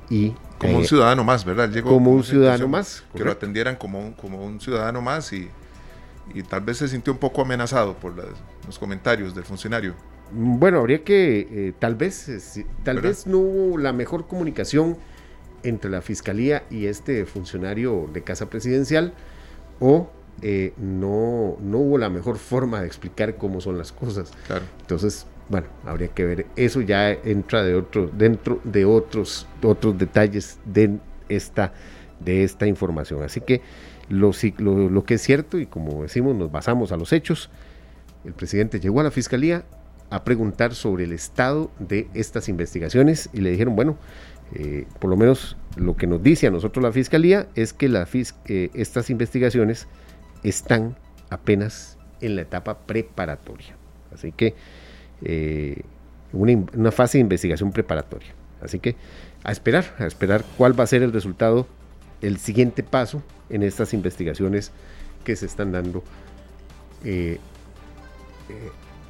[0.09, 0.33] y...
[0.57, 1.69] Como un ciudadano más, ¿verdad?
[1.69, 3.03] Llegó como un ciudadano más.
[3.13, 5.49] Que lo atendieran como un, como un ciudadano más y
[6.33, 8.13] y tal vez se sintió un poco amenazado por
[8.65, 9.93] los comentarios del funcionario.
[10.31, 14.97] Bueno, habría que, eh, tal vez, eh, tal vez no hubo la mejor comunicación
[15.63, 19.13] entre la fiscalía y este funcionario de casa presidencial
[19.79, 20.09] o
[20.41, 24.31] eh, no, no hubo la mejor forma de explicar cómo son las cosas.
[24.47, 24.65] Claro.
[24.81, 26.47] Entonces, bueno, habría que ver.
[26.55, 30.97] Eso ya entra de otro, dentro de otros, otros detalles de
[31.29, 31.73] esta,
[32.19, 33.21] de esta información.
[33.21, 33.61] Así que
[34.09, 34.31] lo,
[35.05, 37.51] que es cierto, y como decimos, nos basamos a los hechos,
[38.25, 39.63] el presidente llegó a la fiscalía
[40.09, 43.99] a preguntar sobre el estado de estas investigaciones y le dijeron, bueno,
[44.55, 47.85] eh, por lo menos lo que nos dice a nosotros la fiscalía es que
[48.47, 49.87] eh, estas investigaciones
[50.41, 50.95] están
[51.29, 53.75] apenas en la etapa preparatoria.
[54.11, 54.55] Así que
[55.23, 55.81] eh,
[56.31, 58.33] una, fase de investigación preparatoria.
[58.61, 58.95] Así que
[59.43, 61.67] a esperar, a esperar cuál va a ser el resultado,
[62.21, 64.71] el siguiente paso en estas investigaciones
[65.23, 66.03] que se están dando
[67.03, 67.39] eh,
[68.49, 68.69] eh,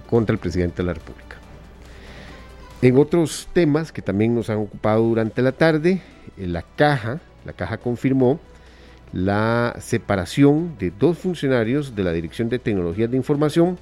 [0.10, 1.38] contra el presidente de la República.
[2.82, 6.02] En otros temas que también nos han ocupado durante la tarde,
[6.38, 8.40] la caja, la caja confirmó
[9.14, 13.78] la separación de dos funcionarios de la Dirección de Tecnologías de Información.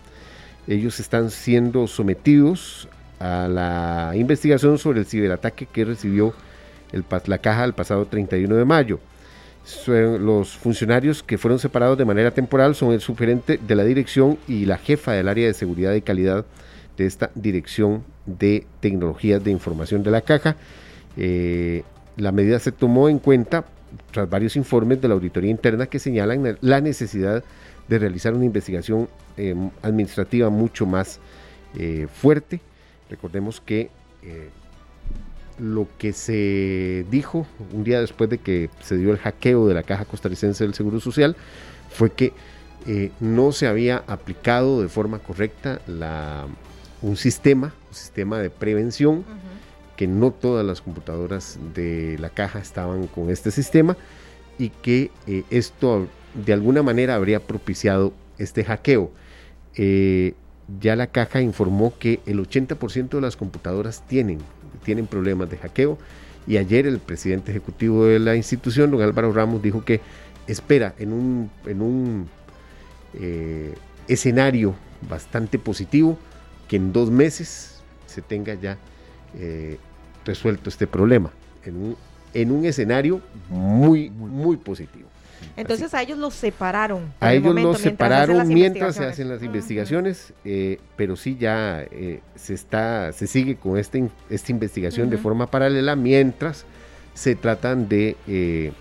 [0.68, 2.88] Ellos están siendo sometidos
[3.20, 6.34] a la investigación sobre el ciberataque que recibió
[7.26, 9.00] la caja el pasado 31 de mayo
[9.86, 14.66] los funcionarios que fueron separados de manera temporal son el subgerente de la dirección y
[14.66, 16.46] la jefa del área de seguridad y calidad
[16.98, 20.56] de esta dirección de tecnologías de información de la caja.
[21.16, 21.84] Eh,
[22.18, 23.66] la medida se tomó en cuenta
[24.12, 27.44] tras varios informes de la auditoría interna que señalan la necesidad de
[28.00, 31.20] realizar una investigación eh, administrativa mucho más
[31.78, 32.62] eh, fuerte.
[33.10, 33.90] Recordemos que
[35.60, 39.84] lo que se dijo un día después de que se dio el hackeo de la
[39.84, 41.36] Caja Costarricense del Seguro Social
[41.90, 42.34] fue que
[42.88, 46.48] eh, no se había aplicado de forma correcta la,
[47.02, 49.24] un sistema, un sistema de prevención,
[49.96, 53.96] que no todas las computadoras de la caja estaban con este sistema
[54.58, 59.12] y que eh, esto de alguna manera habría propiciado este hackeo.
[59.76, 60.34] Eh,
[60.80, 64.40] ya la caja informó que el 80% de las computadoras tienen
[64.84, 65.98] tienen problemas de hackeo.
[66.48, 70.02] Y ayer el presidente ejecutivo de la institución, don Álvaro Ramos, dijo que
[70.48, 72.28] espera en un, en un
[73.14, 73.76] eh,
[74.08, 74.74] escenario
[75.08, 76.18] bastante positivo
[76.68, 78.78] que en dos meses se tenga ya
[79.38, 79.78] eh,
[80.26, 81.32] resuelto este problema.
[81.64, 81.96] En un,
[82.34, 85.11] en un escenario muy, muy positivo.
[85.58, 87.14] Entonces a ellos los separaron.
[87.20, 92.54] A ellos los separaron mientras se hacen las investigaciones, eh, pero sí ya eh, se
[92.54, 96.66] está, se sigue con este, esta investigación de forma paralela mientras
[97.14, 98.72] se tratan de eh,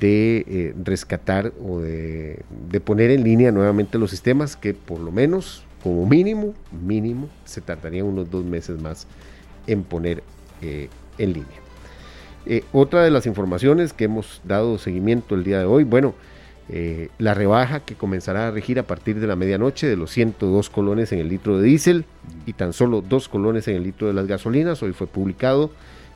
[0.00, 5.64] de rescatar o de, de, poner en línea nuevamente los sistemas que por lo menos
[5.82, 9.06] como mínimo mínimo se tardarían unos dos meses más
[9.66, 10.22] en poner
[10.62, 11.65] en línea.
[12.46, 16.14] Eh, otra de las informaciones que hemos dado seguimiento el día de hoy, bueno,
[16.68, 20.70] eh, la rebaja que comenzará a regir a partir de la medianoche de los 102
[20.70, 22.04] colones en el litro de diésel
[22.44, 24.82] y tan solo 2 colones en el litro de las gasolinas.
[24.82, 25.70] Hoy fue publicado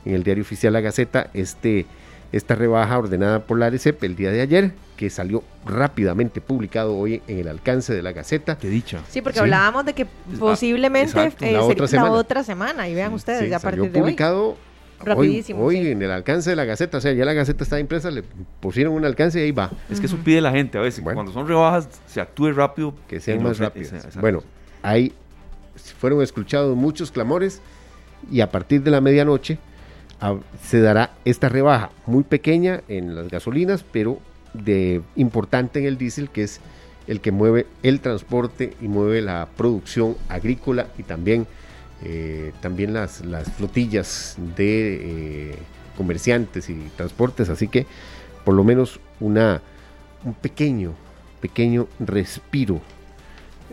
[0.05, 1.85] en el diario oficial La Gaceta este,
[2.31, 7.21] esta rebaja ordenada por la ARECEP el día de ayer, que salió rápidamente publicado hoy
[7.27, 8.57] en el alcance de la Gaceta.
[8.57, 9.01] Qué dicha.
[9.09, 10.07] Sí, porque hablábamos de que ah,
[10.39, 12.11] posiblemente eh, la, otra semana.
[12.11, 12.87] otra semana.
[12.87, 14.57] y vean ustedes, ya a partir de publicado
[15.03, 15.63] Rapidísimo.
[15.63, 18.23] Hoy, en el alcance de la Gaceta, o sea, ya la Gaceta está impresa, le
[18.59, 19.71] pusieron un alcance y ahí va.
[19.89, 21.03] Es que eso pide la gente a veces.
[21.03, 22.93] Cuando son rebajas, se actúe rápido.
[23.07, 24.15] Que sean más rápidas.
[24.19, 24.43] Bueno,
[24.81, 25.13] ahí
[25.99, 27.61] fueron escuchados muchos clamores
[28.31, 29.57] y a partir de la medianoche
[30.63, 34.19] se dará esta rebaja muy pequeña en las gasolinas, pero
[34.53, 36.59] de importante en el diésel, que es
[37.07, 41.47] el que mueve el transporte y mueve la producción agrícola y también
[42.03, 45.55] eh, también las, las, flotillas de eh,
[45.95, 47.85] comerciantes y transportes, así que
[48.43, 49.61] por lo menos una,
[50.25, 50.95] un pequeño,
[51.41, 52.81] pequeño respiro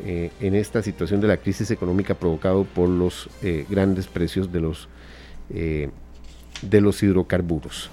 [0.05, 3.31] eh, en esta situación de la crisis económica provocado por los
[3.71, 4.89] grandes precios de los,
[5.49, 7.89] de los hidrocarburos.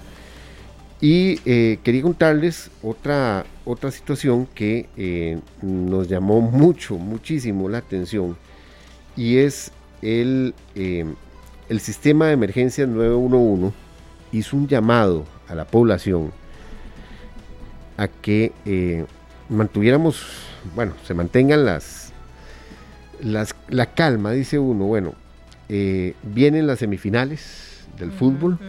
[1.00, 8.36] Y quería contarles otra, otra situación que nos llamó mucho, muchísimo la atención,
[9.16, 9.72] y es
[10.06, 13.76] el, el sistema de emergencias 911
[14.32, 16.32] hizo un llamado a la población
[17.97, 18.51] a que
[19.49, 20.22] mantuviéramos,
[20.76, 22.12] bueno, se mantengan las,
[23.22, 25.14] las la calma, dice uno, bueno,
[25.68, 28.60] vienen las semifinales del fútbol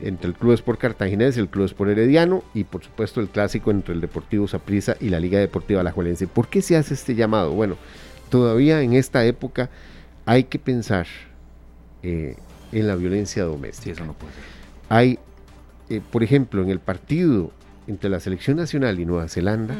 [0.00, 3.94] entre el Club Sport Cartaginés, el Club Sport Herediano y por supuesto el clásico entre
[3.94, 6.26] el Deportivo Saprissa y la Liga Deportiva Alajuelense.
[6.26, 7.52] ¿Por qué se hace este llamado?
[7.52, 7.76] Bueno,
[8.30, 9.68] todavía en esta época
[10.30, 11.08] hay que pensar
[12.04, 12.36] eh,
[12.70, 13.90] en la violencia doméstica.
[13.90, 14.42] eso no puede ser.
[14.88, 15.18] Hay,
[15.88, 17.50] eh, por ejemplo, en el partido
[17.88, 19.76] entre la Selección Nacional y Nueva Zelanda,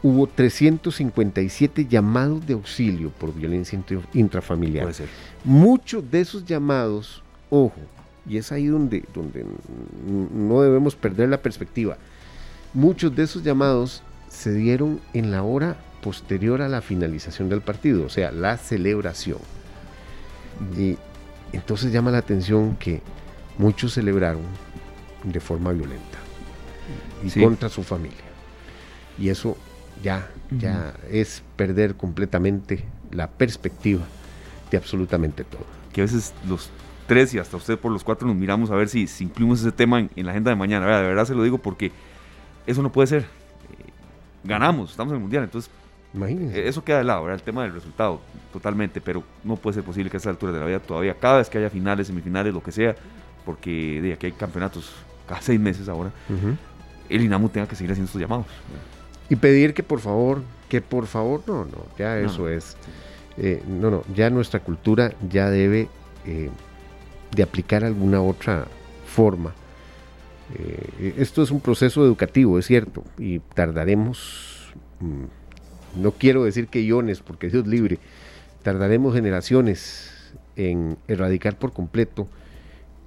[0.00, 3.76] hubo 357 llamados de auxilio por violencia
[4.14, 4.92] intrafamiliar.
[5.42, 7.80] Muchos de esos llamados, ojo,
[8.28, 9.44] y es ahí donde, donde
[10.36, 11.98] no debemos perder la perspectiva.
[12.74, 15.76] Muchos de esos llamados se dieron en la hora
[16.08, 19.36] posterior a la finalización del partido, o sea, la celebración.
[20.74, 20.96] Y
[21.52, 23.02] entonces llama la atención que
[23.58, 24.40] muchos celebraron
[25.22, 26.18] de forma violenta
[27.22, 28.24] y contra su familia.
[29.18, 29.58] Y eso
[30.02, 34.06] ya, ya es perder completamente la perspectiva
[34.70, 35.66] de absolutamente todo.
[35.92, 36.70] Que a veces los
[37.06, 40.00] tres y hasta usted por los cuatro nos miramos a ver si, incluimos ese tema
[40.00, 40.86] en, la agenda de mañana.
[40.86, 41.92] De verdad se lo digo porque
[42.66, 43.24] eso no puede ser.
[43.24, 43.90] Eh,
[44.44, 45.70] ganamos, estamos en el mundial, entonces
[46.14, 46.66] Imagínense.
[46.66, 48.20] eso queda de lado, el tema del resultado,
[48.52, 51.38] totalmente, pero no puede ser posible que a esta altura de la vida todavía, cada
[51.38, 52.96] vez que haya finales, semifinales, lo que sea,
[53.44, 54.92] porque de aquí hay campeonatos
[55.28, 56.10] cada seis meses ahora,
[57.08, 58.46] el INAMU tenga que seguir haciendo estos llamados.
[59.28, 62.76] Y pedir que por favor, que por favor, no, no, ya eso es.
[63.36, 65.88] Eh, no, no, ya nuestra cultura ya debe
[66.26, 66.50] eh,
[67.34, 68.66] de aplicar alguna otra
[69.06, 69.52] forma.
[70.58, 75.24] Eh, esto es un proceso educativo, es cierto, y tardaremos, mm,
[75.98, 77.98] no quiero decir que iones, porque Dios libre,
[78.62, 82.28] tardaremos generaciones en erradicar por completo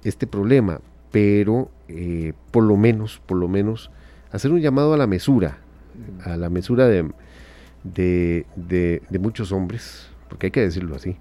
[0.04, 0.80] este problema,
[1.10, 3.90] pero eh, por lo menos, por lo menos,
[4.30, 5.58] hacer un llamado a la mesura,
[6.24, 7.10] a la mesura de,
[7.84, 11.16] de, de muchos hombres, porque hay que decirlo así,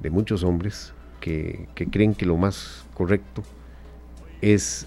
[0.00, 3.42] de muchos hombres, que, creen que lo más correcto
[4.40, 4.86] es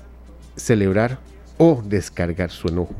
[0.56, 1.20] celebrar
[1.58, 2.96] o descargar su enojo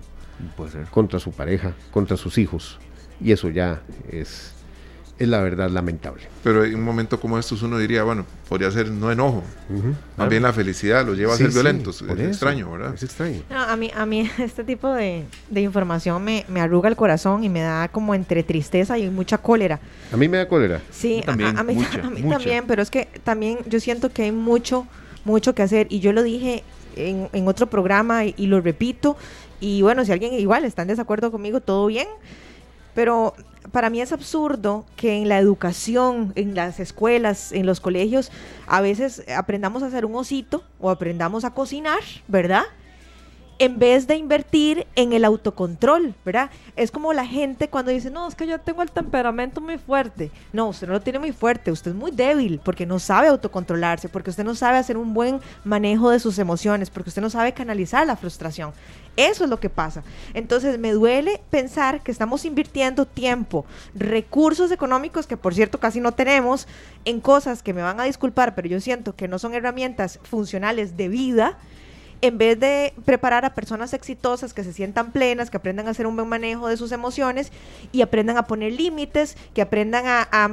[0.92, 2.80] contra su pareja, contra sus hijos.
[3.24, 4.52] Y eso ya es,
[5.20, 6.24] es la verdad lamentable.
[6.44, 9.44] Pero en un momento como estos uno diría, bueno, podría ser no enojo,
[10.18, 12.02] más bien la felicidad los lleva a ser violentos.
[12.02, 12.94] es extraño, ¿verdad?
[12.96, 13.42] Es extraño.
[13.50, 17.62] a, mí, a mí este tipo de, información me, me, arruga el corazón y me
[17.62, 19.80] da como entre tristeza y mucha cólera.
[20.12, 20.82] A mí me da cólera.
[20.90, 21.44] Sí, a, mí,
[22.30, 24.88] también, pero es que también yo siento que hay mucho,
[25.26, 26.64] mucho que hacer y yo lo dije
[26.96, 29.16] en, en otro programa y, y lo repito
[29.62, 32.08] y bueno, si alguien igual está en desacuerdo conmigo, todo bien.
[32.94, 33.34] Pero
[33.72, 38.32] para mí es absurdo que en la educación, en las escuelas, en los colegios,
[38.68, 42.64] a veces aprendamos a hacer un osito o aprendamos a cocinar, ¿verdad?
[43.62, 46.50] en vez de invertir en el autocontrol, ¿verdad?
[46.76, 50.32] Es como la gente cuando dice, no, es que yo tengo el temperamento muy fuerte.
[50.52, 54.10] No, usted no lo tiene muy fuerte, usted es muy débil porque no sabe autocontrolarse,
[54.10, 57.54] porque usted no sabe hacer un buen manejo de sus emociones, porque usted no sabe
[57.54, 58.74] canalizar la frustración.
[59.18, 60.04] Eso es lo que pasa.
[60.34, 66.14] Entonces me duele pensar que estamos invirtiendo tiempo, recursos económicos que por cierto casi no
[66.14, 66.68] tenemos,
[67.04, 70.96] en cosas que me van a disculpar, pero yo siento que no son herramientas funcionales
[70.98, 71.58] de vida
[72.22, 76.06] en vez de preparar a personas exitosas que se sientan plenas, que aprendan a hacer
[76.06, 77.52] un buen manejo de sus emociones
[77.92, 80.48] y aprendan a poner límites, que aprendan a,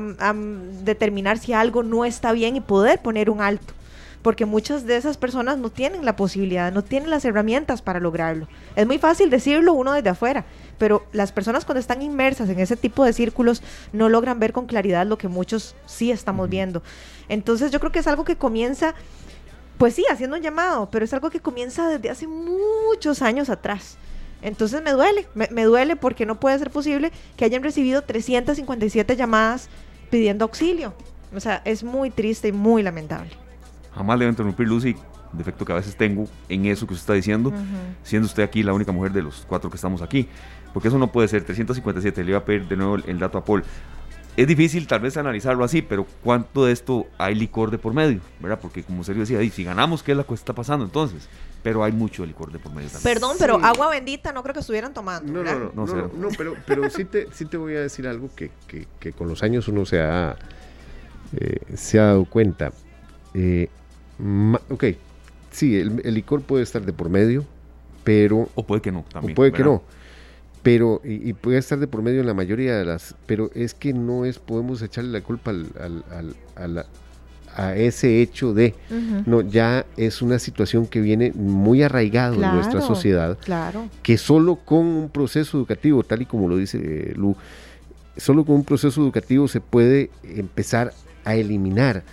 [0.82, 3.74] determinar si algo no está bien y poder poner un alto
[4.22, 8.48] porque muchas de esas personas no tienen la posibilidad, no tienen las herramientas para lograrlo.
[8.76, 10.44] Es muy fácil decirlo uno desde afuera,
[10.78, 13.62] pero las personas cuando están inmersas en ese tipo de círculos
[13.92, 16.82] no logran ver con claridad lo que muchos sí estamos viendo.
[17.28, 18.94] Entonces yo creo que es algo que comienza
[19.78, 23.96] pues sí, haciendo un llamado, pero es algo que comienza desde hace muchos años atrás.
[24.42, 29.68] Entonces me duele, me, duele porque no puede ser posible que hayan recibido 357 llamadas
[30.10, 30.94] pidiendo auxilio.
[31.34, 33.30] O sea, es muy triste y muy lamentable.
[33.98, 34.96] Jamás le voy a interrumpir, Lucy,
[35.32, 37.52] defecto que a veces tengo en eso que usted está diciendo,
[38.02, 40.28] siendo usted aquí la única mujer de los cuatro que estamos aquí.
[40.72, 43.44] Porque eso no puede ser, 357, le iba a pedir de nuevo el dato a
[43.44, 43.64] Paul
[44.38, 48.20] es difícil tal vez analizarlo así, pero ¿cuánto de esto hay licor de por medio?
[48.38, 48.60] ¿Verdad?
[48.62, 51.28] Porque como Sergio decía, si ganamos, ¿qué es la que está pasando entonces?
[51.64, 53.14] Pero hay mucho licor de por medio también.
[53.14, 55.32] Perdón, pero agua bendita no creo que estuvieran tomando.
[55.32, 58.30] No, no, no, no, no, pero, pero sí, te, sí te voy a decir algo
[58.36, 58.52] que,
[59.00, 60.36] que, con los años uno se ha,
[61.36, 62.70] eh, se ha dado cuenta.
[63.34, 63.68] Eh,
[64.68, 64.84] ok,
[65.50, 67.44] sí, el, licor puede estar de por medio,
[68.04, 68.48] pero...
[68.54, 69.32] O puede que no, también.
[69.32, 69.82] O puede que no.
[70.62, 73.14] Pero, y, puede estar de por medio en la mayoría de las...
[73.26, 76.86] Pero es que no es, podemos echarle la culpa al,
[77.58, 78.74] a ese hecho de,
[79.26, 83.88] no, ya es una situación que viene muy arraigado en nuestra sociedad, claro.
[84.02, 87.36] que solo con un proceso educativo, tal y como lo dice eh, Lu,
[88.16, 90.92] solo con un proceso educativo se puede empezar
[91.24, 92.04] a eliminar,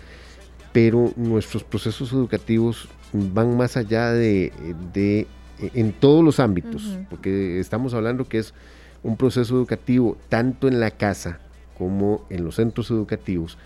[0.75, 4.51] pero nuestros procesos educativos van más allá de,
[4.93, 5.25] de
[5.73, 8.53] en todos los ámbitos, porque estamos hablando que es
[9.01, 11.39] un proceso educativo tanto en la casa
[11.77, 13.57] como en los centros educativos,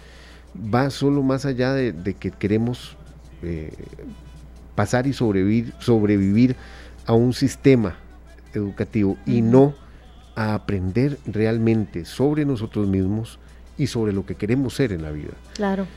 [0.55, 2.95] va solo más allá de, que queremos
[3.41, 3.72] eh,
[4.76, 6.55] pasar y sobrevivir, sobrevivir
[7.07, 7.95] a un sistema
[8.53, 9.74] educativo y no
[10.36, 13.39] a aprender realmente sobre nosotros mismos
[13.80, 15.34] y sobre lo que queremos ser en la vida.
[15.55, 15.88] Claro.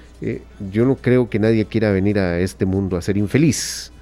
[0.70, 3.92] Yo no creo que nadie quiera venir a este mundo a ser infeliz.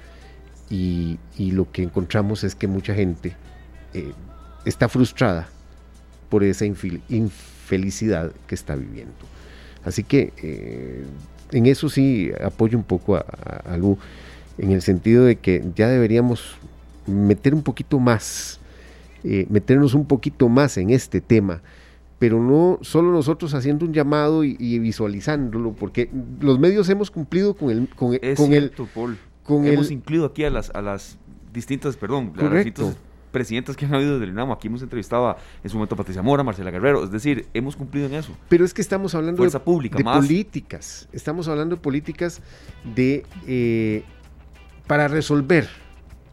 [0.69, 3.35] Y, lo que encontramos es que mucha gente
[3.93, 4.13] eh,
[4.63, 5.49] está frustrada
[6.29, 9.13] por esa infelicidad que está viviendo.
[9.83, 11.03] Así que eh,
[11.51, 13.25] en eso sí apoyo un poco a,
[13.65, 13.97] a, Lu,
[14.57, 16.55] en el sentido de que ya deberíamos
[17.05, 18.59] meter un poquito más,
[19.23, 21.61] eh, meternos un poquito más en este tema,
[22.21, 26.07] pero no solo nosotros haciendo un llamado y, visualizándolo, porque
[26.39, 27.89] los medios hemos cumplido con el...
[27.89, 28.71] Con, con el,
[29.43, 31.17] Con hemos incluido aquí a las, a las
[31.51, 32.93] distintas, perdón, correcto
[33.31, 34.53] presidentes que han habido del INAMO.
[34.53, 37.03] Aquí hemos entrevistado en su momento a Patricia Mora, Marcela Guerrero.
[37.03, 38.37] Es decir, hemos cumplido en eso.
[38.49, 41.07] Pero es que estamos hablando de, pública, de políticas.
[41.13, 42.41] Estamos hablando de políticas
[42.93, 44.03] de eh,
[44.85, 45.69] para resolver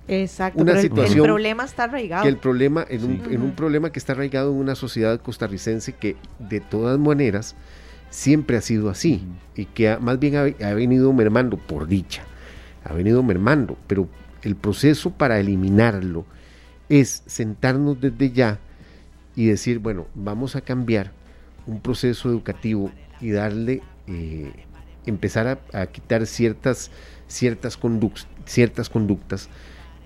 [0.09, 2.22] Exacto, una situación el problema está arraigado.
[2.22, 5.92] Que el problema, en, un, en un problema que está arraigado en una sociedad costarricense
[5.92, 7.54] que de todas maneras
[8.11, 9.22] siempre ha sido así
[9.54, 12.22] y que más bien ha, ha, venido mermando, por dicha,
[12.84, 14.09] ha venido mermando, pero
[14.42, 16.24] el proceso para eliminarlo
[16.88, 18.59] es sentarnos desde ya
[19.36, 21.12] y decir, bueno, vamos a cambiar
[21.66, 22.90] un proceso educativo
[23.20, 24.52] y darle, eh,
[25.06, 26.90] empezar a, quitar ciertas,
[27.26, 29.48] ciertas, conductas, ciertas conductas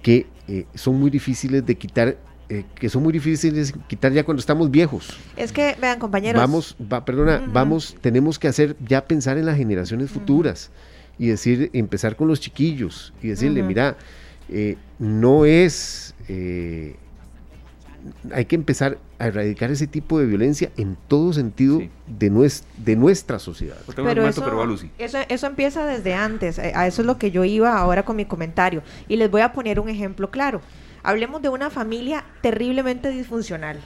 [0.02, 2.16] que eh, son muy difíciles de quitar
[2.48, 5.16] eh, que son muy difíciles de quitar ya cuando estamos viejos.
[5.36, 6.40] Es que, vean, compañeros.
[6.40, 10.70] Vamos, va, perdona, vamos, tenemos que hacer ya pensar en las generaciones futuras
[11.18, 13.96] y decir, empezar con los chiquillos y decirle, mira,
[14.98, 16.96] no es eh,
[18.32, 23.38] hay que empezar a erradicar ese tipo de violencia en todo sentido de, de nuestra
[23.38, 23.76] sociedad.
[23.94, 24.44] Pero eso,
[25.28, 28.24] eso, empieza desde antes, eh, a eso es lo que yo iba ahora con mi
[28.24, 28.82] comentario.
[29.06, 30.60] Y les voy a poner un ejemplo claro.
[31.04, 33.78] Hablemos de una familia terriblemente disfuncional.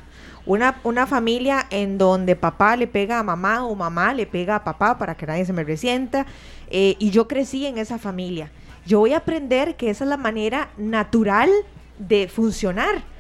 [0.47, 4.64] Una, una, familia en donde papá le pega a mamá o mamá le pega a
[4.64, 6.24] papá para que nadie se me resienta.
[6.70, 8.51] Eh, y yo crecí en esa familia.
[8.87, 11.51] Yo voy a aprender que esa es la manera natural
[11.99, 13.15] de funcionar.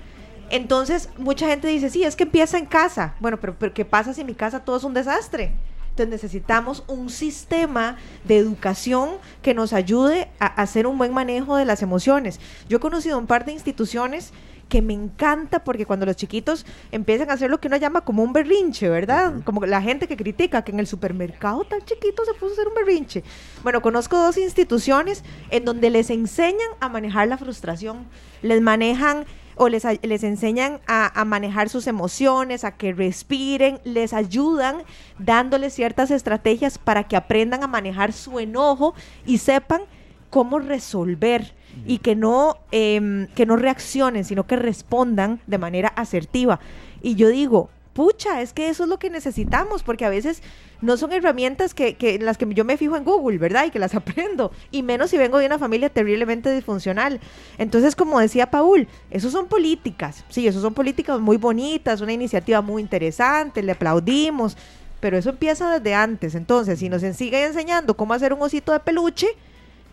[0.50, 3.14] Entonces, mucha gente dice, sí, es que empieza en casa.
[3.20, 5.52] Bueno, pero, ¿qué pasa si en mi casa todo es un desastre?
[5.90, 11.64] Entonces necesitamos un sistema de educación que nos ayude a hacer un buen manejo de
[11.64, 12.38] las emociones.
[12.68, 14.34] Yo he conocido un par de instituciones
[14.68, 18.22] que me encanta porque cuando los chiquitos empiezan a hacer lo que uno llama como
[18.22, 19.42] un berrinche, ¿verdad?
[19.44, 22.68] Como la gente que critica que en el supermercado tan chiquito se puso a hacer
[22.68, 23.22] un berrinche.
[23.62, 28.06] Bueno, conozco dos instituciones en donde les enseñan a manejar la frustración,
[28.42, 29.24] les manejan
[29.56, 34.82] o les, les enseñan a, a, manejar sus emociones, a que respiren, les ayudan
[35.18, 38.94] dándoles ciertas estrategias para que aprendan a manejar su enojo
[39.24, 39.82] y sepan
[40.30, 41.54] cómo resolver
[41.86, 46.60] y que no, em, que no reaccionen, sino que respondan de manera asertiva.
[47.02, 50.42] Y yo digo, pucha, es que eso es lo que necesitamos, porque a veces
[50.82, 53.64] no son herramientas que, que las que yo me fijo en Google, ¿verdad?
[53.64, 57.20] Y que las aprendo, y menos si vengo de una familia terriblemente disfuncional.
[57.56, 62.60] Entonces, como decía Paul, eso son políticas, sí, eso son políticas muy bonitas, una iniciativa
[62.60, 64.58] muy interesante, le aplaudimos,
[65.00, 66.34] pero eso empieza desde antes.
[66.34, 69.28] Entonces, si nos siguen enseñando cómo hacer un osito de peluche,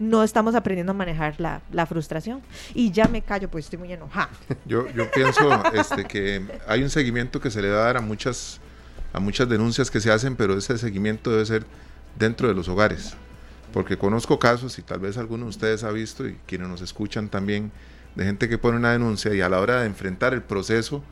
[0.09, 2.41] no estamos aprendiendo a manejar la, la, frustración.
[2.73, 4.29] Y ya me callo, pues estoy muy enojada.
[4.65, 8.01] Yo, yo pienso este, que hay un seguimiento que se le va a dar a
[8.01, 8.59] muchas,
[9.11, 11.65] a muchas denuncias que se hacen, pero ese seguimiento debe ser
[12.17, 13.15] dentro de los hogares.
[13.71, 17.29] Porque conozco casos, y tal vez alguno de ustedes ha visto, y quienes nos escuchan
[17.29, 17.71] también,
[18.15, 21.03] de gente que pone una denuncia y a la hora de enfrentar el proceso,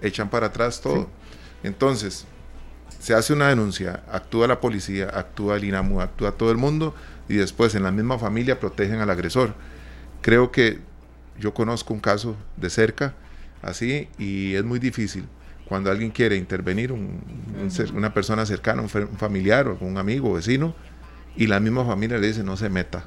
[0.00, 1.08] echan para atrás todo.
[1.62, 2.26] Entonces,
[2.98, 6.94] se hace una denuncia, actúa la policía, actúa el INAMU, actúa todo el mundo,
[7.30, 9.54] y después en la misma familia protegen al agresor.
[10.20, 10.78] Creo que
[11.38, 13.14] yo conozco un caso de cerca
[13.62, 15.24] así y es muy difícil
[15.70, 16.92] cuando alguien quiere intervenir,
[17.94, 20.74] una persona cercana, un, familiar o un amigo, vecino,
[21.36, 23.04] y la misma familia le dice no se meta,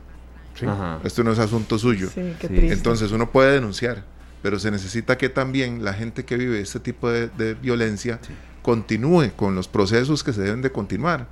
[1.04, 2.10] Esto no es asunto suyo.
[2.42, 4.06] Entonces uno puede denunciar,
[4.42, 8.22] pero se necesita que también la gente que vive este tipo de, violencia
[8.62, 11.28] continúe con los procesos que se deben de continuar,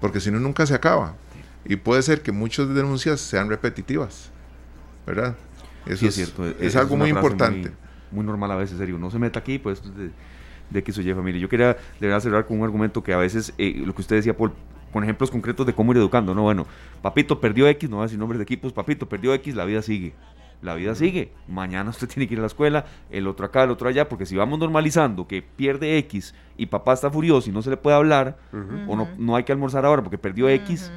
[0.00, 1.16] porque si no nunca se acaba.
[1.64, 4.30] Y puede ser que muchas denuncias sean repetitivas,
[5.06, 5.36] ¿verdad?
[5.86, 6.46] Eso es, cierto.
[6.46, 7.72] Es, algo muy importante.
[8.10, 8.98] Muy, normal a veces, serio.
[8.98, 10.10] No se meta aquí, pues, de,
[10.70, 11.40] de que soy familia.
[11.40, 14.16] Yo quería de verdad cerrar con un argumento que a veces, eh, lo que usted
[14.16, 14.52] decía, Paul,
[14.92, 16.42] con ejemplos concretos de cómo ir educando, ¿no?
[16.42, 16.66] Bueno,
[17.02, 19.82] papito perdió X, no voy a decir nombres de equipos, papito perdió X, la vida
[19.82, 20.14] sigue.
[20.62, 21.32] La vida sigue.
[21.48, 24.26] Mañana usted tiene que ir a la escuela, el otro acá, el otro allá, porque
[24.26, 27.96] si vamos normalizando que pierde X y papá está furioso y no se le puede
[27.96, 28.36] hablar,
[28.86, 30.90] o no, no hay que almorzar ahora porque perdió X,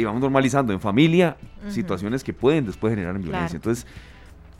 [0.00, 1.36] y vamos normalizando en familia
[1.68, 3.56] situaciones que pueden después generar violencia.
[3.56, 3.86] Entonces,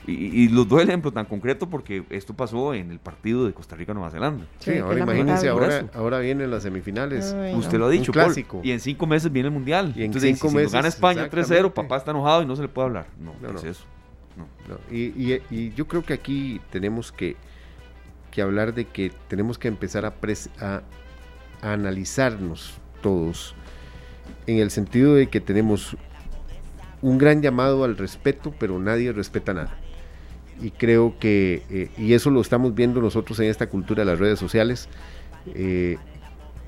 [0.06, 4.10] y, los dos ejemplos tan concretos porque esto pasó en el partido de Costa Rica-Nueva
[4.10, 4.46] Zelanda.
[4.58, 7.34] Sí, ahora imagínense, ahora, ahora vienen las semifinales.
[7.54, 8.60] Usted lo ha dicho, clásico.
[8.62, 9.92] y en cinco meses viene el Mundial.
[9.94, 12.62] Y en Entonces, cinco si, meses, gana España 3-0, papá está enojado y no se
[12.62, 13.06] le puede hablar.
[13.18, 13.84] No, no, es eso.
[14.90, 17.36] Y, yo creo que aquí tenemos que,
[18.30, 20.14] que hablar de que tenemos que empezar a,
[20.60, 20.82] a,
[21.62, 23.54] a analizarnos todos
[24.46, 25.96] en el sentido de que tenemos
[27.02, 29.76] un gran llamado al respeto, pero nadie respeta nada.
[30.60, 34.18] Y creo que, eh, y eso lo estamos viendo nosotros en esta cultura de las
[34.18, 34.88] redes sociales,
[35.54, 35.96] eh,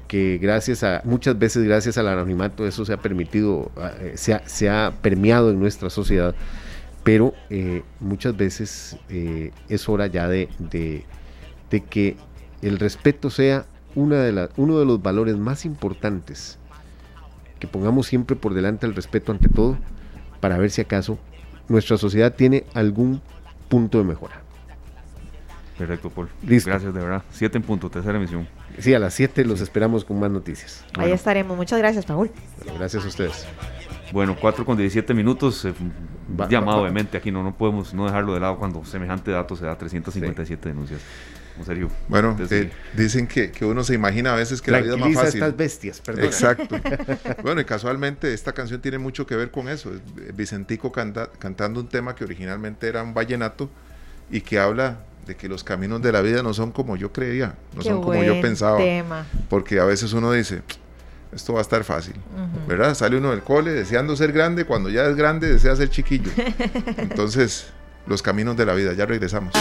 [0.08, 4.34] que gracias a, muchas veces gracias al anonimato, eso se ha permitido, ah, eh, se,
[4.34, 6.34] ha, se, ha, permeado en nuestra sociedad,
[7.04, 7.34] pero
[7.98, 8.96] muchas veces
[9.68, 11.04] es hora ya de, de,
[11.68, 12.16] de, que
[12.62, 16.58] el respeto sea una de la, uno de los valores más importantes,
[17.62, 19.78] que pongamos siempre por delante el respeto ante todo,
[20.40, 21.16] para ver si acaso
[21.68, 23.22] nuestra sociedad tiene algún
[23.68, 24.42] punto de mejora.
[25.78, 26.28] Perfecto, Paul.
[26.44, 26.70] Listo.
[26.70, 27.22] Gracias, de verdad.
[27.30, 28.48] Siete en punto, tercera emisión.
[28.80, 30.84] Sí, a las siete los esperamos con más noticias.
[30.98, 31.56] Ahí estaremos.
[31.56, 32.32] Muchas gracias, Paul.
[32.76, 33.46] gracias a ustedes.
[34.10, 35.64] Bueno, 4 con 17 minutos.
[35.64, 35.72] Eh,
[36.48, 39.78] llamado obviamente aquí no, no podemos no dejarlo de lado cuando semejante dato se da
[39.78, 41.00] 357 denuncias.
[42.08, 45.14] Bueno, eh, dicen que, que, uno se imagina a veces que la vida es más
[45.14, 45.42] fácil.
[45.42, 46.24] estas bestias, perdón.
[46.24, 46.76] Exacto.
[47.42, 49.92] bueno, y casualmente esta canción tiene mucho que ver con eso.
[50.34, 53.70] Vicentico cantando un tema que originalmente era un vallenato
[54.30, 57.54] y que habla de que los caminos de la vida no son como yo creía,
[57.76, 58.80] no son como yo pensaba.
[59.48, 60.62] Porque a veces uno dice,
[61.32, 62.14] esto va a estar fácil,
[62.66, 62.94] ¿verdad?
[62.94, 66.30] Sale uno del cole deseando ser grande, cuando ya es grande desea ser chiquillo.
[66.96, 67.66] Entonces,
[68.06, 69.54] los caminos de la vida, ya regresamos.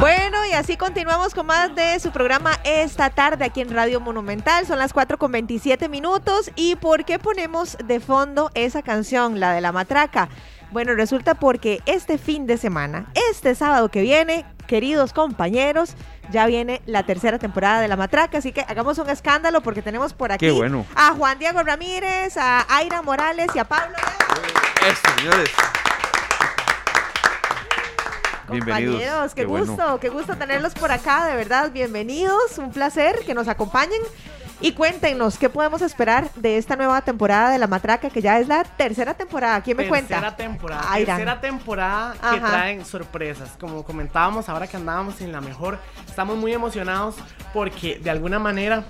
[0.00, 4.64] Bueno, y así continuamos con más de su programa esta tarde aquí en Radio Monumental.
[4.66, 6.52] Son las 4 con 27 minutos.
[6.54, 10.28] ¿Y por qué ponemos de fondo esa canción, la de la matraca?
[10.70, 15.94] Bueno, resulta porque este fin de semana, este sábado que viene, queridos compañeros,
[16.30, 20.12] ya viene la tercera temporada de La Matraca, así que hagamos un escándalo porque tenemos
[20.12, 20.46] por aquí
[20.94, 23.96] a Juan Diego Ramírez, a Aira Morales y a Pablo.
[24.86, 25.50] Eso, señores.
[28.50, 29.34] Bienvenidos.
[29.34, 34.00] qué, gusto, qué gusto tenerlos por acá, de verdad, bienvenidos, un placer que nos acompañen.
[34.60, 38.48] Y cuéntenos, ¿qué podemos esperar de esta nueva temporada de La Matraca, que ya es
[38.48, 39.60] la tercera temporada?
[39.60, 40.08] ¿Quién me cuenta?
[40.08, 40.94] Tercera temporada.
[40.94, 43.50] tercera temporada que traen sorpresas.
[43.60, 45.78] Como comentábamos ahora que andábamos en la mejor,
[46.08, 47.14] estamos muy emocionados
[47.54, 48.82] porque de alguna manera...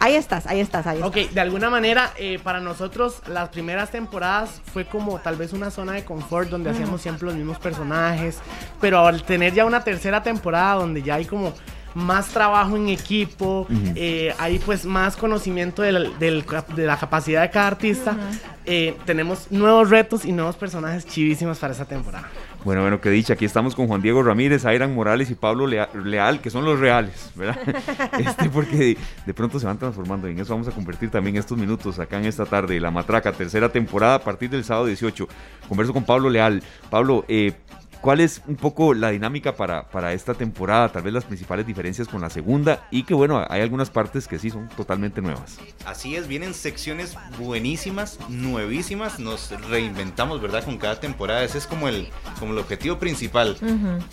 [0.00, 1.08] Ahí, estás, ahí estás, ahí estás.
[1.08, 5.70] Ok, de alguna manera, eh, para nosotros las primeras temporadas fue como tal vez una
[5.70, 8.38] zona de confort donde hacíamos siempre los mismos personajes,
[8.80, 11.52] pero al tener ya una tercera temporada donde ya hay como
[11.98, 18.16] más trabajo en equipo, eh, hay pues más conocimiento de la, capacidad de cada artista.
[18.64, 22.28] Eh, tenemos nuevos retos y nuevos personajes chivísimos para esta temporada.
[22.64, 26.40] Bueno, bueno, que dicha, aquí estamos con Juan Diego Ramírez, Airan Morales y Pablo Leal,
[26.40, 27.58] que son los reales, ¿verdad?
[28.18, 28.96] Este, porque
[29.26, 32.18] de, pronto se van transformando y en eso vamos a convertir también estos minutos acá
[32.18, 35.28] en esta tarde, La Matraca, tercera temporada a partir del sábado 18.
[35.68, 36.62] Converso con Pablo Leal.
[36.90, 37.52] Pablo, eh,
[38.00, 40.90] ¿Cuál es un poco la dinámica para, para esta temporada?
[40.90, 44.38] Tal vez las principales diferencias con la segunda y que bueno, hay algunas partes que
[44.38, 45.58] sí son totalmente nuevas.
[45.84, 50.64] Así es, vienen secciones buenísimas, nuevísimas, nos reinventamos, ¿verdad?
[50.64, 53.56] Con cada temporada, ese es como el, como el objetivo principal.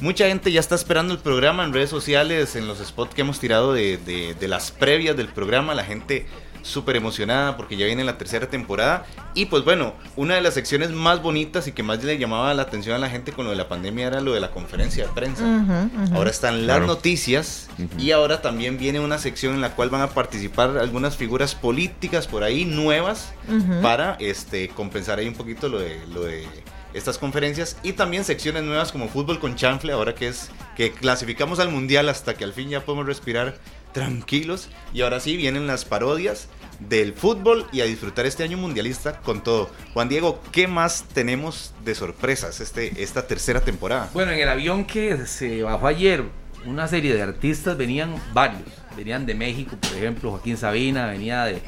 [0.01, 3.39] Mucha gente ya está esperando el programa en redes sociales, en los spots que hemos
[3.39, 6.25] tirado de, de, de las previas del programa, la gente
[6.65, 9.05] súper emocionada porque ya viene la tercera temporada.
[9.33, 12.63] Y pues bueno, una de las secciones más bonitas y que más le llamaba la
[12.63, 15.13] atención a la gente con lo de la pandemia era lo de la conferencia de
[15.13, 15.43] prensa.
[16.13, 20.09] Ahora están las noticias y ahora también viene una sección en la cual van a
[20.09, 23.31] participar algunas figuras políticas por ahí nuevas
[23.81, 26.45] para este compensar ahí un poquito lo de lo de
[26.93, 27.77] estas conferencias.
[27.83, 32.09] Y también secciones nuevas como fútbol con chanfle ahora que es que clasificamos al mundial
[32.09, 33.57] hasta que al fin ya podemos respirar
[33.95, 34.67] tranquilos.
[34.93, 36.49] Y ahora sí, vienen las parodias
[36.81, 39.69] del fútbol y a disfrutar este año mundialista con todo.
[39.93, 44.09] Juan Diego, ¿qué más tenemos de sorpresas este, esta tercera temporada?
[44.13, 46.25] Bueno, en el avión que se bajó ayer,
[46.65, 48.67] una serie de artistas venían varios.
[48.97, 51.61] Venían de México, por ejemplo, Joaquín Sabina, venía de,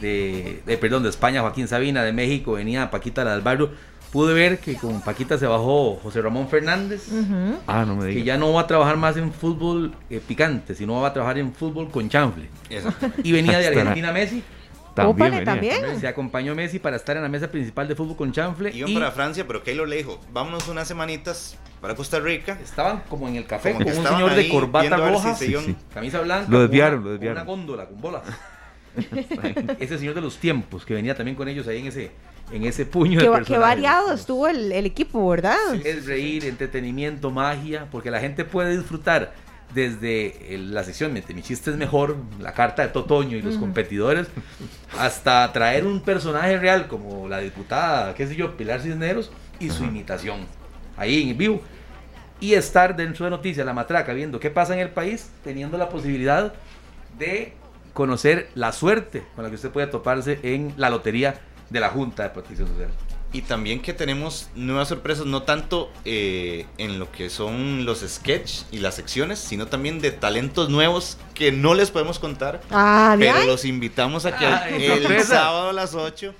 [0.00, 3.70] de, perdón, de España, Joaquín Sabina, de México, venía Paquita la.
[4.14, 7.08] Pude ver que con Paquita se bajó José Ramón Fernández,
[7.66, 11.00] ah, no me que ya no va a trabajar más en fútbol eh, picante, sino
[11.00, 12.48] va a trabajar en fútbol con chanfle.
[13.24, 14.44] Y venía de Argentina Messi.
[14.94, 16.00] También, también.
[16.00, 18.70] Se acompañó Messi para estar en la mesa principal de fútbol con chanfle.
[18.72, 18.94] Iban y...
[18.94, 22.56] para Francia, pero Keylor le dijo, vámonos unas semanitas para Costa Rica.
[22.62, 25.36] Estaban como en el café con un señor de corbata roja,
[25.92, 26.46] camisa blanca.
[26.48, 27.38] Lo desviaron, lo desviaron.
[27.38, 28.22] una góndola con bolas.
[29.80, 32.12] ese señor de los tiempos que venía también con ellos ahí en ese
[32.52, 35.56] en ese puño qué, de Qué variado estuvo el, el equipo, ¿verdad?
[35.84, 39.32] es reír, entretenimiento, magia, porque la gente puede disfrutar
[39.74, 44.28] desde la sección Mi chiste es mejor, la carta de Totoño y los competidores,
[44.98, 49.84] hasta traer un personaje real como la diputada, qué sé yo, Pilar Cisneros y su
[49.84, 50.46] imitación,
[50.96, 51.60] ahí en vivo.
[52.40, 55.88] Y estar dentro de Noticias, la matraca, viendo qué pasa en el país, teniendo la
[55.88, 56.52] posibilidad
[57.18, 57.52] de
[57.94, 61.36] conocer la suerte con la que usted puede toparse en la lotería
[61.74, 62.88] de la Junta de Protección Social.
[63.32, 68.66] Y también que tenemos nuevas sorpresas, no tanto eh, en lo que son los sketches
[68.70, 72.60] y las secciones, sino también de talentos nuevos que no les podemos contar.
[72.70, 74.46] Ah, pero los invitamos a que
[74.86, 76.32] el sábado a las 8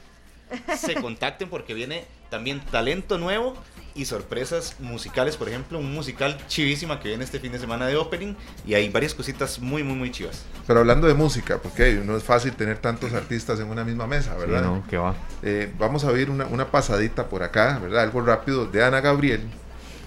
[0.79, 3.57] se contacten porque viene también talento nuevo
[3.95, 7.97] y sorpresas musicales, por ejemplo, un musical chivísima que viene este fin de semana de
[7.97, 8.35] opening
[8.67, 10.45] y hay varias cositas muy, muy, muy chivas.
[10.67, 14.35] Pero hablando de música, porque no es fácil tener tantos artistas en una misma mesa,
[14.37, 14.63] ¿verdad?
[14.63, 15.15] no, ¿qué va?
[15.43, 18.03] Eh, vamos a ver una, una pasadita por acá, ¿verdad?
[18.03, 19.43] Algo rápido de Ana Gabriel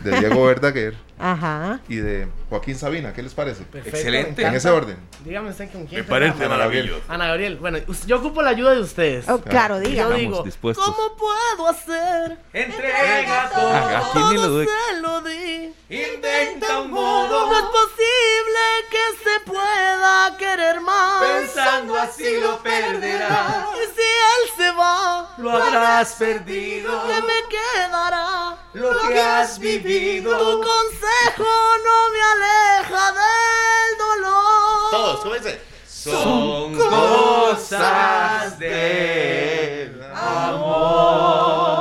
[0.03, 1.79] de Diego Verdaguer Ajá.
[1.87, 3.13] y de Joaquín Sabina.
[3.13, 3.63] ¿Qué les parece?
[3.73, 4.43] Excelente.
[4.43, 4.97] En ese orden.
[5.23, 6.01] Dígame usted con quién.
[6.01, 7.01] Me parece Ana maravilloso.
[7.07, 9.27] Ana Gabriel, bueno, yo ocupo la ayuda de ustedes.
[9.27, 10.03] Oh, claro, diga.
[10.03, 12.37] Yo digo, ¿cómo puedo hacer?
[12.53, 13.73] Entrega todo.
[13.73, 15.73] ¿A quién lo se lo di.
[15.89, 17.49] Intenta un modo.
[17.49, 18.59] No es posible
[18.91, 21.23] que se pueda querer más.
[21.23, 23.67] Pensando así lo perderás.
[23.75, 27.03] Y si él se va, lo habrás perdido.
[27.07, 28.57] ¿Qué me quedará?
[28.77, 30.37] Lo que has vivido.
[30.37, 31.47] Tu consejo
[31.83, 34.91] no me aleja del dolor.
[34.91, 35.59] Todos, ¿cómo dice?
[35.87, 41.76] Son cosas del amor.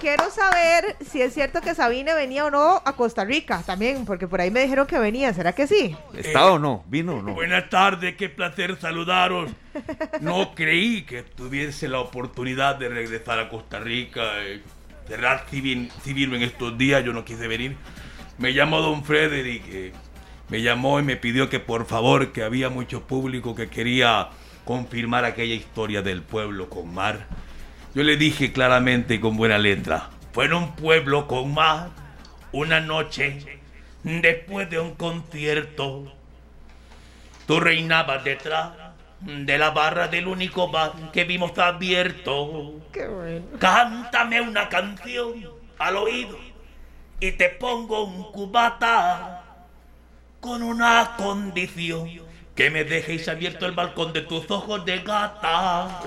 [0.00, 4.28] Quiero saber si es cierto que Sabine venía o no a Costa Rica también, porque
[4.28, 5.32] por ahí me dijeron que venía.
[5.32, 5.96] ¿Será que sí?
[6.14, 6.84] ¿Está o no?
[6.86, 7.34] ¿Vino o no?
[7.34, 9.50] Buenas tardes, qué placer saludaros.
[10.20, 14.22] No creí que tuviese la oportunidad de regresar a Costa Rica.
[14.44, 14.62] Eh,
[15.06, 17.76] cerrar civil, civil en estos días, yo no quise venir.
[18.36, 19.92] Me llamó don Frederick, eh,
[20.48, 24.28] me llamó y me pidió que por favor, que había mucho público que quería
[24.64, 27.26] confirmar aquella historia del pueblo con mar
[27.98, 31.88] yo le dije claramente y con buena letra, fue en un pueblo con mar,
[32.52, 33.58] una noche,
[34.04, 36.04] después de un concierto.
[37.48, 38.70] Tú reinabas detrás
[39.20, 42.74] de la barra del único bar que vimos abierto.
[42.92, 43.46] Qué bueno.
[43.58, 45.44] Cántame una canción
[45.80, 46.38] al oído
[47.18, 49.42] y te pongo un cubata
[50.38, 52.08] con una condición
[52.54, 56.00] que me dejes abierto el balcón de tus ojos de gata.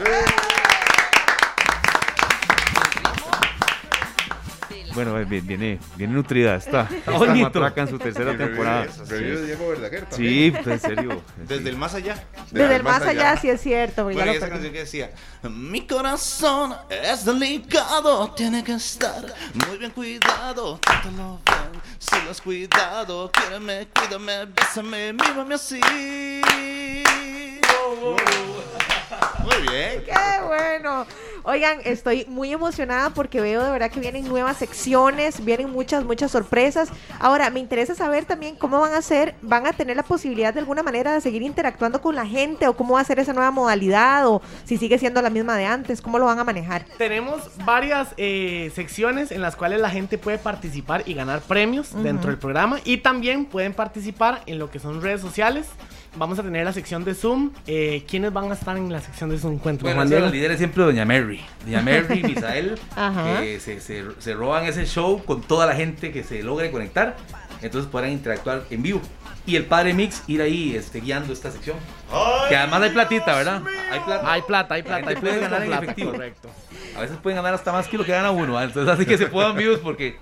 [4.93, 6.81] Bueno, viene, viene nutrida, está.
[6.91, 7.35] Está.
[7.35, 8.87] Matraca en su tercera temporada.
[9.07, 11.21] Review de Diego Verdaguer Sí, pues, en serio.
[11.47, 12.23] Desde el más allá.
[12.51, 14.03] Desde el más allá, sí es cierto.
[14.03, 15.11] Bueno, y esa canción que decía,
[15.43, 19.25] mi corazón es delicado, tiene que estar
[19.67, 20.77] muy bien cuidado.
[20.79, 23.31] Trátalo bien, si lo has cuidado.
[23.31, 25.79] Quiéreme, cuídame, bésame, mírame así.
[29.43, 30.03] Muy bien.
[30.05, 31.05] Qué bueno.
[31.43, 36.31] Oigan, estoy muy emocionada porque veo de verdad que vienen nuevas secciones, vienen muchas, muchas
[36.31, 36.89] sorpresas.
[37.19, 40.59] Ahora, me interesa saber también cómo van a hacer, van a tener la posibilidad de
[40.59, 43.49] alguna manera de seguir interactuando con la gente o cómo va a ser esa nueva
[43.49, 46.85] modalidad o si sigue siendo la misma de antes, cómo lo van a manejar.
[46.97, 52.29] Tenemos varias eh, secciones en las cuales la gente puede participar y ganar premios dentro
[52.29, 55.67] del programa y también pueden participar en lo que son redes sociales
[56.17, 57.51] vamos a tener la sección de Zoom.
[57.67, 59.57] Eh, ¿Quiénes van a estar en la sección de Zoom?
[59.59, 61.30] Cuéntame, bueno, los líderes siempre Doña Mary.
[61.63, 62.79] Doña Mary y Misael,
[63.39, 67.17] que se, se, roban ese show con toda la gente que se logre conectar.
[67.61, 69.01] Entonces podrán interactuar en vivo.
[69.45, 71.77] Y el padre Mix ir ahí este, guiando esta sección.
[72.49, 73.61] que además hay platita, ¿verdad?
[73.91, 74.31] Hay plata.
[74.31, 75.09] Hay plata, hay plata.
[75.09, 76.11] Hay puede ganar en efectivo.
[76.11, 76.49] Correcto.
[76.95, 78.61] A veces pueden ganar hasta más que lo que gana uno.
[78.61, 80.17] Entonces así que se puedan vivos porque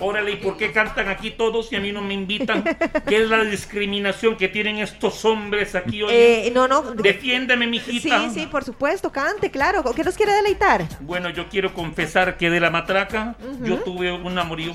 [0.00, 2.64] Órale, ¿y por qué cantan aquí todos y a mí no me invitan?
[3.06, 6.12] ¿Qué es la discriminación que tienen estos hombres aquí hoy?
[6.12, 6.82] Eh, no, no.
[6.82, 8.28] Defiéndeme, mijita.
[8.28, 9.84] Sí, sí, por supuesto, cante, claro.
[9.94, 10.84] ¿Qué nos quiere deleitar?
[11.00, 14.72] Bueno, yo quiero confesar que de la matraca yo tuve un amorío.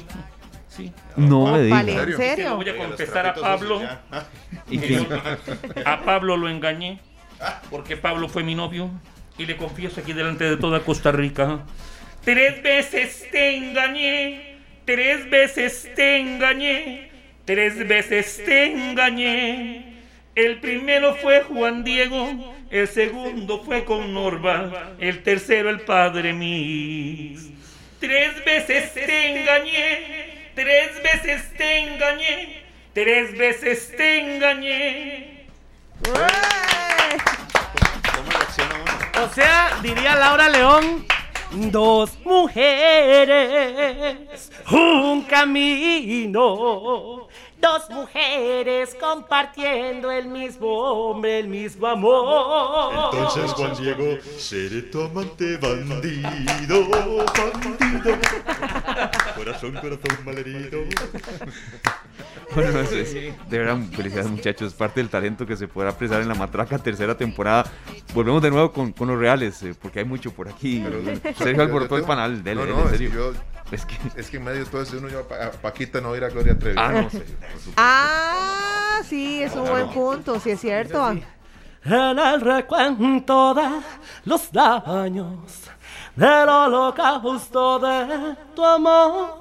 [0.69, 0.93] Sí.
[1.17, 1.79] No me digas.
[1.79, 2.55] Vale, ¿en serio?
[2.55, 3.81] voy a confesar a Pablo.
[4.69, 4.79] ¿Y
[5.83, 7.01] a Pablo lo engañé.
[7.69, 8.89] Porque Pablo fue mi novio.
[9.37, 11.59] Y le confieso aquí delante de toda Costa Rica.
[12.23, 14.48] Tres veces te engañé
[14.89, 17.11] Tres veces te engañé,
[17.45, 19.85] tres veces te engañé.
[20.33, 27.39] El primero fue Juan Diego, el segundo fue con Norma, el tercero el padre mío.
[27.99, 35.45] Tres veces te engañé, tres veces te engañé, tres veces te engañé.
[36.03, 36.17] ¿Cómo
[38.31, 39.23] reacciona uno?
[39.23, 41.05] O sea, diría Laura León,
[41.51, 43.31] dos mujeres,
[44.71, 46.47] un camino.
[47.61, 53.09] Dos mujeres compartiendo el mismo hombre, el mismo amor.
[53.13, 58.15] Entonces Juan Diego, seré tu amante bandido, bandido.
[59.35, 60.79] Corazón, corazón malherido.
[62.55, 66.27] Bueno, no sé, de verdad, felicidades muchachos, parte del talento que se podrá apreciar en
[66.29, 67.65] la matraca tercera temporada.
[68.13, 70.83] Volvemos de nuevo con, con los reales, eh, porque hay mucho por aquí.
[71.37, 73.11] Sergio alborotó el panal, dele, no, dele, no, en serio.
[73.13, 73.33] yo-
[73.71, 76.23] Es que, Es que en medio de todo eso uno yo a Paquita no ir
[76.23, 76.75] a Gloria Trevi.
[76.79, 77.25] ah, no sé.
[77.77, 81.09] Ah, sí, es un buen punto, sí es cierto.
[81.85, 83.69] En el recuento de
[84.25, 85.61] los daños
[86.15, 89.39] del holocausto de tu amor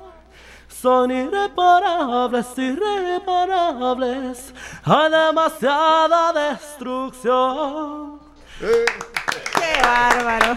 [0.68, 4.54] son irreparables, irreparables.
[4.84, 8.20] Hay demasiada destrucción.
[8.60, 8.84] Qué
[9.82, 10.54] bárbaro.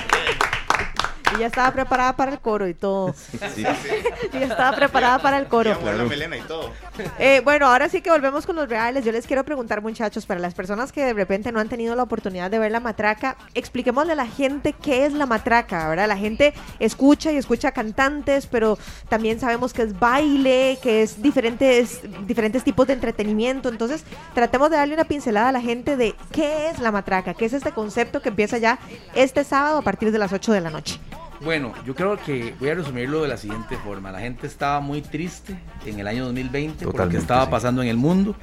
[1.35, 3.13] Y ya estaba preparada para el coro y todo.
[3.55, 3.65] Sí.
[4.33, 5.77] Y ya estaba preparada para el coro.
[5.83, 6.71] La melena y todo.
[7.19, 9.05] Eh, bueno, ahora sí que volvemos con los reales.
[9.05, 12.03] Yo les quiero preguntar, muchachos, para las personas que de repente no han tenido la
[12.03, 16.07] oportunidad de ver la matraca, expliquémosle a la gente qué es la matraca, ¿verdad?
[16.07, 22.01] La gente escucha y escucha cantantes, pero también sabemos que es baile, que es diferentes,
[22.25, 23.69] diferentes tipos de entretenimiento.
[23.69, 24.03] Entonces,
[24.33, 27.53] tratemos de darle una pincelada a la gente de qué es la matraca, qué es
[27.53, 28.79] este concepto que empieza ya
[29.13, 30.99] este sábado a partir de las 8 de la noche.
[31.43, 34.11] Bueno, yo creo que voy a resumirlo de la siguiente forma.
[34.11, 37.51] La gente estaba muy triste en el año 2020 por lo que Totalmente, estaba sí.
[37.51, 38.35] pasando en el mundo.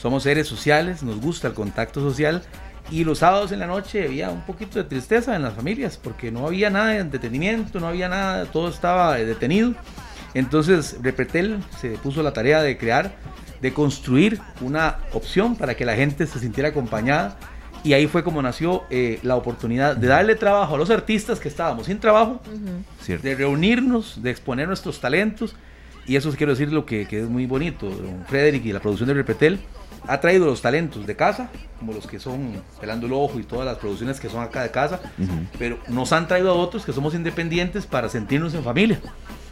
[0.00, 2.42] Somos seres sociales, nos gusta el contacto social.
[2.90, 6.30] Y los sábados en la noche había un poquito de tristeza en las familias porque
[6.30, 9.74] no había nada de entretenimiento, no había nada, todo estaba detenido.
[10.34, 13.14] Entonces Repretel se puso la tarea de crear,
[13.62, 17.38] de construir una opción para que la gente se sintiera acompañada.
[17.84, 21.48] Y ahí fue como nació eh, la oportunidad de darle trabajo a los artistas que
[21.48, 22.40] estábamos sin trabajo,
[23.06, 25.54] de reunirnos, de exponer nuestros talentos.
[26.06, 27.90] Y eso quiero decir lo que, que es muy bonito.
[27.90, 29.60] Don Frederick y la producción de Repetel
[30.06, 31.48] ha traído los talentos de casa,
[31.78, 34.70] como los que son Pelando el Ojo y todas las producciones que son acá de
[34.70, 35.00] casa,
[35.58, 39.00] pero nos han traído a otros que somos independientes para sentirnos en familia.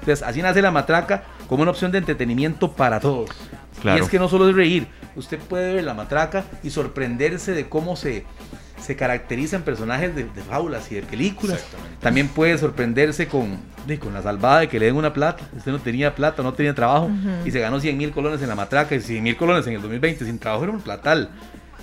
[0.01, 3.31] Entonces, así nace la matraca como una opción de entretenimiento para todos.
[3.81, 3.99] Claro.
[3.99, 7.69] Y es que no solo es reír, usted puede ver la matraca y sorprenderse de
[7.69, 8.25] cómo se,
[8.83, 11.65] se caracterizan personajes de, de fábulas y de películas.
[12.01, 15.45] También puede sorprenderse con, de, con la salvada de que le den una plata.
[15.57, 17.11] Usted no tenía plata, no tenía trabajo
[17.45, 19.83] y se ganó 100 mil colones en la matraca y 100 mil colones en el
[19.83, 21.31] 2020 sin trabajo era un platal.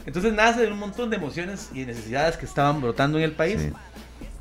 [0.06, 3.62] Entonces nace de un montón de emociones y necesidades que estaban brotando en el país.
[3.62, 3.74] Sí.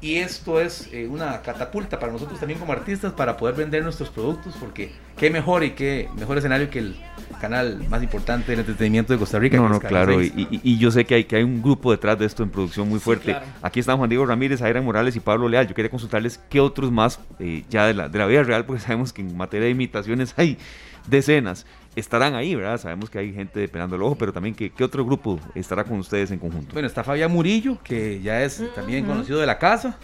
[0.00, 4.08] Y esto es eh, una catapulta para nosotros también como artistas para poder vender nuestros
[4.10, 6.96] productos, porque qué mejor y qué mejor escenario que el
[7.40, 9.56] canal más importante del entretenimiento de Costa Rica.
[9.56, 10.48] No, que no, claro, y, 6.
[10.52, 12.88] y- y yo sé que hay, que hay un grupo detrás de esto en producción
[12.88, 13.32] muy fuerte.
[13.32, 13.46] claro.
[13.60, 15.66] Aquí están Juan Diego Ramírez, Aira Morales y Pablo Leal.
[15.66, 18.80] Yo quería consultarles qué otros más, eh, ya de la, de la vida real, porque
[18.86, 20.58] sabemos que en materia de imitaciones hay
[21.08, 21.66] decenas,
[21.98, 22.78] estarán ahí, ¿verdad?
[22.78, 25.84] Sabemos que hay gente de Pelando el Ojo, pero también que, qué otro grupo estará
[25.84, 26.72] con ustedes en conjunto.
[26.72, 29.96] Bueno, está Fabián Murillo, que ya es también conocido de la casa.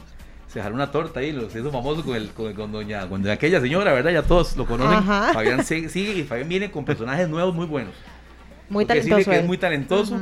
[0.49, 3.61] Se jaló una torta ahí, lo hizo famoso con, el, con, con doña, con aquella
[3.61, 4.13] señora, ¿verdad?
[4.13, 4.99] Ya todos lo conocen.
[4.99, 5.31] Ajá.
[5.35, 7.95] Fabián sigue, sigue y Fabián viene con personajes nuevos muy buenos.
[8.69, 9.31] Muy Tengo que decirle talentoso.
[9.31, 10.21] que es muy talentoso.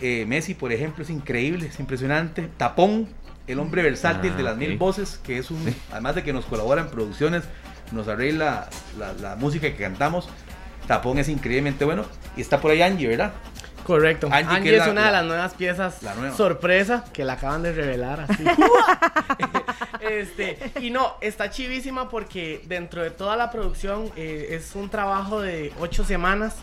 [0.00, 2.48] Eh, Messi, por ejemplo, es increíble, es impresionante.
[2.56, 3.08] Tapón,
[3.46, 6.46] el hombre versátil Ah, de las mil voces, que es un, además de que nos
[6.46, 7.44] colabora en producciones,
[7.92, 8.68] nos arregla
[8.98, 10.28] la, la música que cantamos.
[10.86, 12.04] Tapón es increíblemente bueno.
[12.36, 13.32] Y está por ahí Angie, ¿verdad?
[13.84, 14.28] Correcto.
[14.32, 15.98] Angie, es, una de las nuevas piezas
[16.36, 18.44] sorpresa que la acaban de revelar así.
[20.00, 25.40] este, y no, está chivísima porque dentro de toda la producción eh, es un trabajo
[25.40, 26.56] de ocho semanas,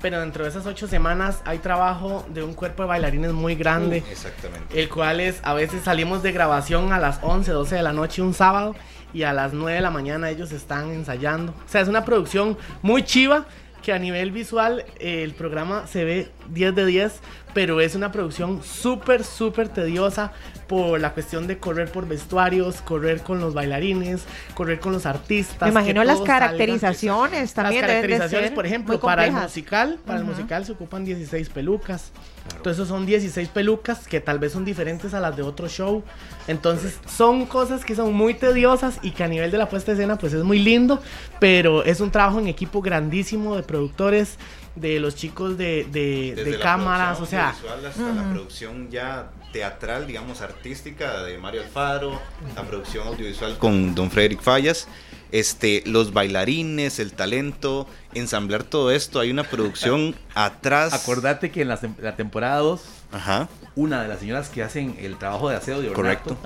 [0.00, 4.02] pero dentro de esas ocho semanas hay trabajo de un cuerpo de bailarines muy grande.
[4.06, 4.80] Uh, exactamente.
[4.80, 8.22] El cual es, a veces salimos de grabación a las 11, 12 de la noche
[8.22, 8.74] un sábado
[9.12, 11.52] y a las 9 de la mañana ellos están ensayando.
[11.52, 13.44] O sea, es una producción muy chiva
[13.82, 17.20] que a nivel visual eh, el programa se ve 10 de 10,
[17.54, 20.32] pero es una producción súper, súper tediosa
[20.66, 24.22] por la cuestión de correr por vestuarios, correr con los bailarines,
[24.54, 25.62] correr con los artistas.
[25.62, 27.82] Me imagino las caracterizaciones también.
[27.82, 32.12] Las caracterizaciones, por ejemplo, para el musical, para el musical se ocupan 16 pelucas.
[32.56, 36.02] Entonces son 16 pelucas que tal vez son diferentes a las de otro show.
[36.48, 39.98] Entonces son cosas que son muy tediosas y que a nivel de la puesta de
[39.98, 41.00] escena pues es muy lindo,
[41.38, 44.38] pero es un trabajo en equipo grandísimo de productores,
[44.74, 47.50] de los chicos de, de, cámaras, o sea...
[47.50, 52.20] Hasta la producción ya teatral, digamos, artística de Mario Alfaro,
[52.56, 54.88] la producción audiovisual con Don Frederick Fallas,
[55.30, 60.92] este, los bailarines, el talento, ensamblar todo esto, hay una producción atrás.
[60.94, 65.16] Acordate que en la, la temporada 2 Ajá una de las señoras que hacen el
[65.16, 66.36] trabajo de aseo de Correcto.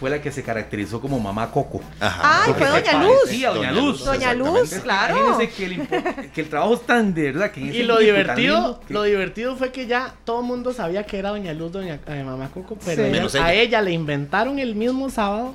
[0.00, 1.80] fue la que se caracterizó como mamá Coco.
[2.00, 2.44] Ajá.
[2.44, 3.28] Ay, fue Doña Luz.
[3.28, 4.04] Sí, Doña, Luz.
[4.04, 5.16] Doña Luz, claro.
[5.16, 9.04] Imagínense que el, que el trabajo es tan de verdad que Y lo divertido, lo
[9.04, 12.50] divertido fue que ya todo el mundo sabía que era Doña Luz, Doña eh, Mamá
[12.52, 13.04] Coco, pero
[13.40, 15.54] a ella le inventaron el mismo sábado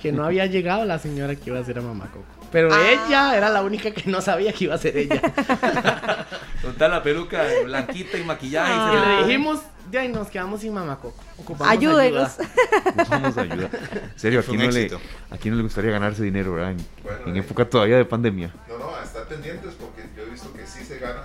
[0.00, 2.42] que no había llegado la señora que iba a ser a Mamá Coco.
[2.52, 2.78] Pero ah.
[2.86, 5.22] ella era la única que no sabía que iba a ser ella.
[6.62, 8.72] Con la peluca blanquita y maquillaje.
[8.72, 9.60] Y le dijimos,
[9.92, 11.22] de ahí nos quedamos sin mamacoco.
[11.60, 12.38] Ayúdenos.
[12.86, 13.68] Ocupamos ayuda.
[13.92, 14.90] En serio, aquí no, le,
[15.30, 16.74] aquí no le gustaría ganarse dinero, ¿verdad?
[17.26, 18.54] En, época todavía de pandemia.
[18.68, 21.20] No, no, a estar pendientes porque yo he visto que sí se gana.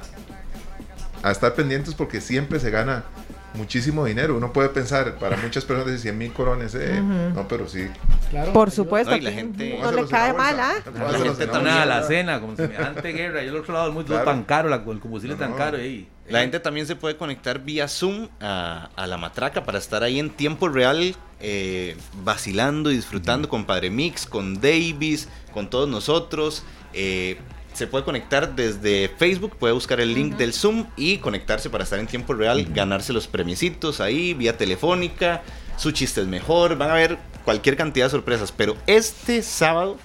[1.24, 3.06] A estar pendientes porque siempre se gana
[3.54, 4.36] muchísimo dinero.
[4.36, 7.88] Uno puede pensar, para muchas personas, de 100 mil corones, eh, no, pero sí.
[8.30, 8.52] Claro.
[8.52, 9.12] Por supuesto.
[9.12, 10.74] No, y la gente, no le cae mal, ¿ah?
[10.94, 13.44] La gente a la cena, como semejante guerra.
[13.44, 15.82] Y al otro lado, es muy tan caro, el combustible es tan caro.
[15.82, 20.04] Y, la gente también se puede conectar vía Zoom a, a la matraca para estar
[20.04, 25.88] ahí en tiempo real, eh, vacilando y disfrutando con Padre Mix, con Davis, con todos
[25.88, 26.64] nosotros.
[26.94, 27.38] Eh,
[27.74, 32.00] se puede conectar desde Facebook, puede buscar el link del Zoom y conectarse para estar
[32.00, 35.44] en tiempo real, ganarse los premiecitos ahí, vía telefónica,
[35.78, 39.98] su chiste es mejor, van a ver cualquier cantidad de sorpresas, pero este sábado,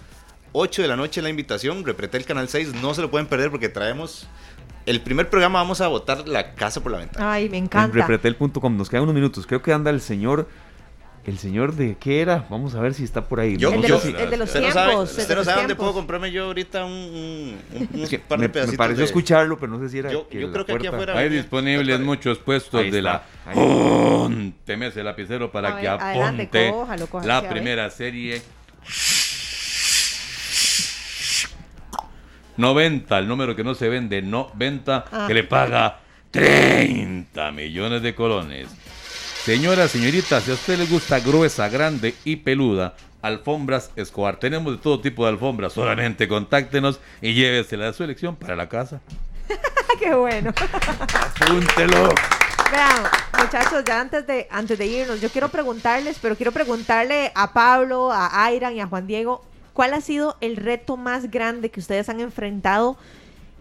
[0.53, 3.51] 8 de la noche la invitación, repreté el canal 6, no se lo pueden perder
[3.51, 4.29] porque traemos...
[4.87, 7.33] El primer programa vamos a botar la casa por la ventana.
[7.33, 7.99] Ay, me encanta.
[7.99, 9.47] En repretel.com, nos quedan unos minutos.
[9.47, 10.49] Creo que anda el señor
[11.25, 13.57] el señor de qué era, vamos a ver si está por ahí.
[13.57, 15.17] Yo, el, de los, el de los tiempos.
[15.17, 17.57] usted no sabe dónde puedo comprarme yo ahorita un,
[18.29, 20.11] par de me, me pareció escucharlo, pero no sé si era.
[20.11, 21.17] Yo, yo creo que aquí afuera.
[21.17, 23.23] Hay disponibles muchos puestos de la.
[23.55, 26.75] Pónteme ese lapicero para que apunte
[27.25, 28.43] la primera serie.
[32.57, 35.25] 90, el número que no se vende, no venta, ah.
[35.27, 36.01] que le paga
[36.31, 38.69] 30 millones de colones.
[39.45, 44.37] Señora, señorita, si a usted le gusta gruesa, grande y peluda, Alfombras Escobar.
[44.37, 45.73] Tenemos de todo tipo de alfombras.
[45.73, 49.01] Solamente contáctenos y llévesela de su elección para la casa.
[49.99, 50.53] Qué bueno.
[51.41, 52.13] Apúntelo.
[52.71, 53.03] Vean,
[53.39, 58.11] muchachos, ya antes de, antes de irnos, yo quiero preguntarles, pero quiero preguntarle a Pablo,
[58.11, 62.09] a Airan y a Juan Diego, ¿cuál ha sido el reto más grande que ustedes
[62.09, 62.97] han enfrentado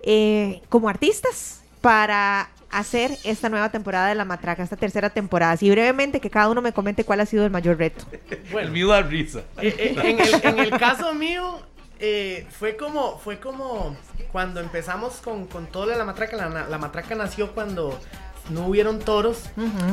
[0.03, 5.51] eh, como artistas para hacer esta nueva temporada de La Matraca, esta tercera temporada.
[5.51, 8.05] Así brevemente que cada uno me comente cuál ha sido el mayor reto.
[8.51, 9.39] Bueno, el mío da risa.
[9.61, 11.59] Eh, eh, en, el, caso mío,
[11.99, 13.95] eh, fue como fue como
[14.31, 16.35] cuando empezamos con, con todo lo de La Matraca.
[16.37, 17.99] la Matraca nació cuando
[18.49, 19.37] no hubieron toros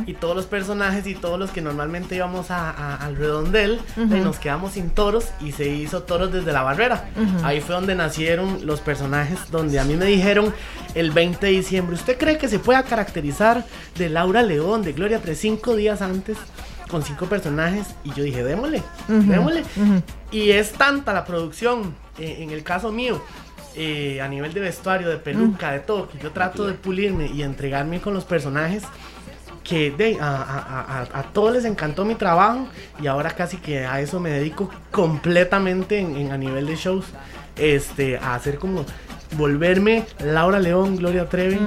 [0.07, 4.73] y todos los personajes y todos los que normalmente íbamos a, al redondel nos quedamos
[4.73, 7.11] sin toros y se hizo toros desde la barrera.
[7.43, 10.55] Ahí fue donde nacieron los personajes, donde a mí me dijeron
[10.95, 13.65] el 20 de diciembre, ¿usted cree que se pueda caracterizar
[13.97, 16.39] de Laura León, de Gloria Tres, cinco días antes?
[16.89, 19.63] con cinco personajes y yo dije, démosle, démosle.
[20.31, 23.23] Y es tanta la producción, eh, en el caso mío,
[23.79, 27.43] eh, a nivel de vestuario, de peluca, de todo, que yo trato de pulirme y
[27.43, 28.83] entregarme con los personajes
[29.63, 32.67] que de, a, todos les encantó mi trabajo
[33.01, 37.05] y ahora casi que a eso me dedico completamente en, a nivel de shows,
[37.57, 38.85] este, a hacer como
[39.37, 41.61] volverme Laura León, Gloria Trevi,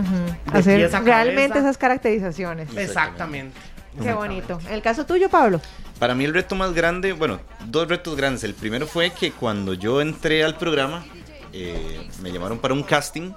[0.52, 2.76] hacer realmente esas caracterizaciones.
[2.76, 3.58] Exactamente.
[4.02, 4.60] Qué bonito.
[4.70, 5.62] ¿El caso tuyo, Pablo?
[6.00, 8.44] Para mí el reto más grande, bueno, dos retos grandes.
[8.44, 11.06] El primero fue que cuando yo entré al programa,
[11.54, 13.32] eh, me llamaron para un casting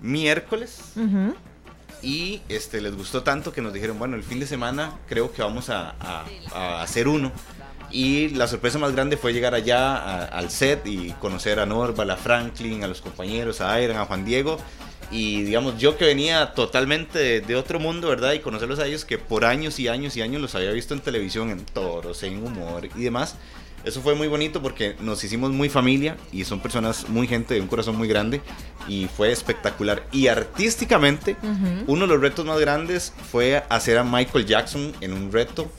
[0.00, 0.80] miércoles.
[2.02, 5.42] y este, les gustó tanto que nos dijeron, bueno, el fin de semana creo que
[5.42, 5.94] vamos a,
[6.80, 7.32] hacer uno.
[7.90, 12.16] Y la sorpresa más grande fue llegar allá al set y conocer a Norva, a
[12.16, 14.58] Franklin, a los compañeros, a Iron, a Juan Diego.
[15.10, 18.34] Y digamos, yo que venía totalmente de, otro mundo, ¿verdad?
[18.34, 21.00] Y conocerlos a ellos que por años y años y años los había visto en
[21.00, 23.36] televisión, en toros, en humor y demás.
[23.84, 27.60] Eso fue muy bonito porque nos hicimos muy familia y son personas muy gente de
[27.60, 28.40] un corazón muy grande
[28.88, 30.04] y fue espectacular.
[30.12, 31.36] Y artísticamente,
[31.86, 35.70] uno de los retos más grandes fue hacer a Michael Jackson en un reto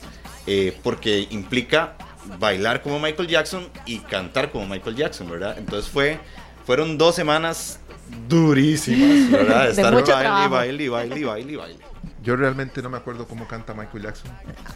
[0.46, 1.96] eh, porque implica
[2.38, 5.56] bailar como Michael Jackson y cantar como Michael Jackson, ¿verdad?
[5.58, 6.18] Entonces fue,
[6.64, 7.80] fueron dos semanas
[8.28, 9.64] durísimas, ¿verdad?
[9.64, 11.89] De estar baile, baile, baile, baile, baile.
[12.22, 14.30] Yo realmente no me acuerdo cómo canta Michael Jackson.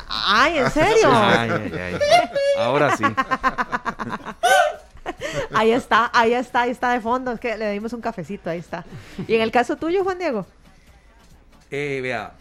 [0.08, 1.08] Ay, ¿en serio?
[1.12, 1.98] ay, ay, ay.
[2.58, 3.04] Ahora sí.
[5.52, 7.32] Ahí está, ahí está, ahí está de fondo.
[7.32, 8.84] Es que le dimos un cafecito, ahí está.
[9.28, 10.46] ¿Y en el caso tuyo, Juan Diego?
[11.70, 12.34] Eh, vea,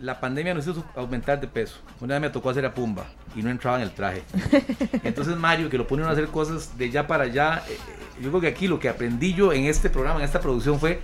[0.00, 1.78] la pandemia nos hizo aumentar de peso.
[2.00, 4.22] Una vez me tocó hacer a pumba y no entraba en el traje.
[5.04, 7.78] Entonces Mario, que lo pone a hacer cosas de ya para allá, eh,
[8.20, 11.00] yo creo que aquí lo que aprendí yo en este programa, en esta producción fue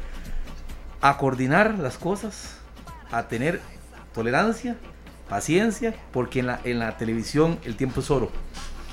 [1.01, 2.56] a coordinar las cosas,
[3.11, 3.61] a tener
[4.15, 4.77] tolerancia,
[5.29, 8.31] paciencia, porque en la, en la televisión el tiempo es oro.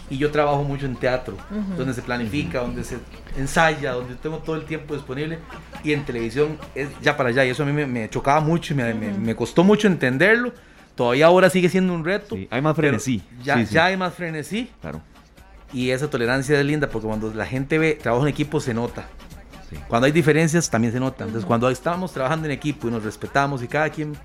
[0.10, 1.38] Y yo trabajo mucho en teatro,
[1.78, 2.98] donde se planifica, donde se
[3.38, 5.40] ensaya, donde tengo todo el tiempo disponible.
[5.84, 7.46] Y en televisión es ya para allá.
[7.46, 10.54] Y eso a mí me, chocaba mucho y me, me, costó mucho entenderlo.
[10.96, 12.38] Todavía ahora sigue siendo un reto.
[12.50, 13.24] hay más frenesí.
[13.44, 14.70] Ya, ya hay más frenesí.
[14.82, 15.02] Claro.
[15.72, 19.08] Y esa tolerancia es linda porque cuando la gente ve trabajo en equipo se nota.
[19.88, 21.24] Cuando hay diferencias también se nota.
[21.24, 24.16] Entonces, cuando estamos trabajando en equipo y nos respetamos y cada quien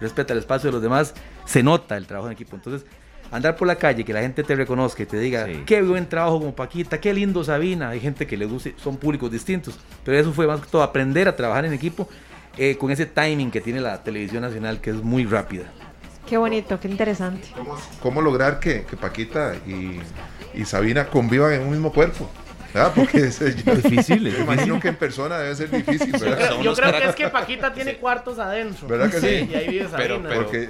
[0.00, 1.14] respeta el espacio de los demás,
[1.44, 2.56] se nota el trabajo en equipo.
[2.56, 2.86] Entonces,
[3.30, 6.40] andar por la calle, que la gente te reconozca y te diga, qué buen trabajo
[6.40, 7.90] como Paquita, qué lindo Sabina.
[7.90, 9.78] Hay gente que le gusta, son públicos distintos.
[10.04, 12.08] Pero eso fue más que todo aprender a trabajar en equipo
[12.56, 15.64] eh, con ese timing que tiene la televisión nacional, que es muy rápida.
[16.28, 17.48] Qué bonito, qué interesante.
[18.00, 20.00] ¿Cómo, lograr que, Paquita y,
[20.54, 22.28] y Sabina convivan en un mismo cuerpo?
[22.74, 24.22] Ah, porque es, difícil.
[24.22, 26.12] Me imagino que en persona debe ser difícil.
[26.62, 28.88] Yo creo que es que Paquita tiene cuartos adentro.
[28.88, 29.48] ¿Verdad que sí?
[29.50, 30.22] Y ahí vive pero,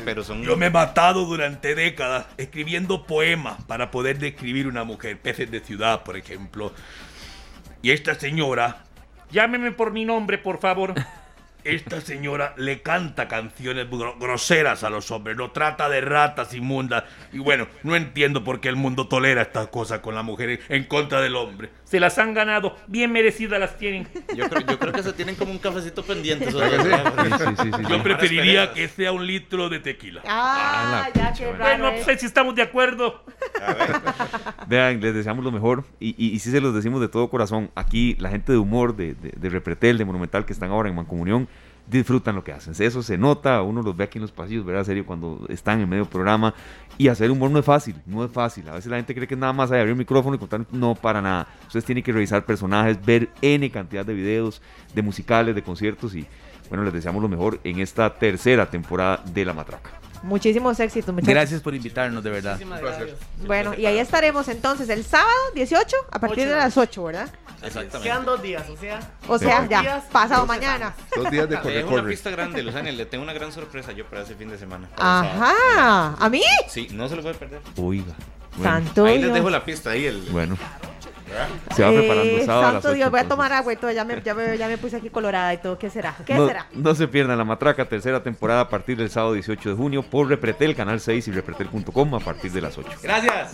[0.05, 5.19] pero, Yo me he matado durante décadas escribiendo poemas para poder describir una mujer.
[5.19, 6.73] Peces de ciudad, por ejemplo.
[7.83, 8.85] Y esta señora,
[9.31, 10.95] llámeme por mi nombre, por favor.
[11.63, 13.87] Esta señora le canta canciones
[14.19, 17.05] groseras a los hombres, lo trata de ratas inmundas.
[17.33, 20.85] Y bueno, no entiendo por qué el mundo tolera estas cosas con la mujer en
[20.85, 21.69] contra del hombre.
[21.91, 24.07] Se las han ganado, bien merecidas las tienen.
[24.37, 26.47] Yo creo, que se tienen como un cafecito pendiente.
[27.89, 30.23] yo preferiría que sea un litro de tequila.
[30.25, 33.25] Ah, ah ya qué Bueno, no sé si estamos de acuerdo.
[34.69, 37.73] Vean, les deseamos lo mejor y, y, sí se los decimos de todo corazón.
[37.75, 40.95] Aquí la gente de humor, de, de, de Repretel, de Monumental, que están ahora en
[40.95, 41.49] Mancomunión,
[41.91, 42.75] disfrutan lo que hacen.
[42.79, 44.85] Eso se nota, uno los ve aquí en los pasillos, ¿verdad?
[44.85, 46.55] Serio, cuando están en medio programa.
[46.97, 48.69] Y hacer humor no es fácil, no es fácil.
[48.69, 50.67] A veces la gente cree que es nada más abrir un micrófono y contar.
[50.71, 51.49] No, para nada.
[51.67, 54.63] Ustedes tienen que revisar personajes, ver N cantidad de videos,
[54.95, 56.15] de musicales, de conciertos.
[56.15, 56.27] Y
[56.69, 60.00] bueno, les deseamos lo mejor en esta tercera temporada de La Matraca.
[60.23, 61.35] Muchísimos éxitos, muchachos.
[61.35, 62.61] Gracias por invitarnos, de verdad.
[63.47, 67.31] Bueno, y ahí estaremos entonces el sábado 18 a partir de las 8, ¿verdad?
[67.63, 68.01] Exactamente.
[68.03, 69.01] Quedan dos días, o sea.
[69.29, 70.95] O sea, ya, pasado mañana.
[71.15, 74.07] Dos días de corre, Tengo una pista grande, Luzania, le tengo una gran sorpresa yo
[74.07, 74.89] para ese fin de semana.
[74.97, 76.43] Ajá, ¿a mí?
[76.69, 77.61] Sí, no se lo puede perder.
[77.77, 78.15] Oiga.
[78.63, 80.21] Santo Ahí les dejo la pista, ahí el...
[80.31, 80.57] Bueno.
[81.75, 83.91] Se va preparando eh, sábado Santo Dios, voy a tomar agua y todo.
[83.91, 85.79] Ya me, ya, me, ya me, puse aquí colorada y todo.
[85.79, 86.15] ¿Qué será?
[86.25, 86.67] ¿Qué será?
[86.73, 90.29] No se pierdan la matraca, tercera temporada a partir del sábado 18 de junio por
[90.29, 92.91] Repretel, Canal 6 y repretel.com a partir de las 8.
[93.03, 93.51] Gracias.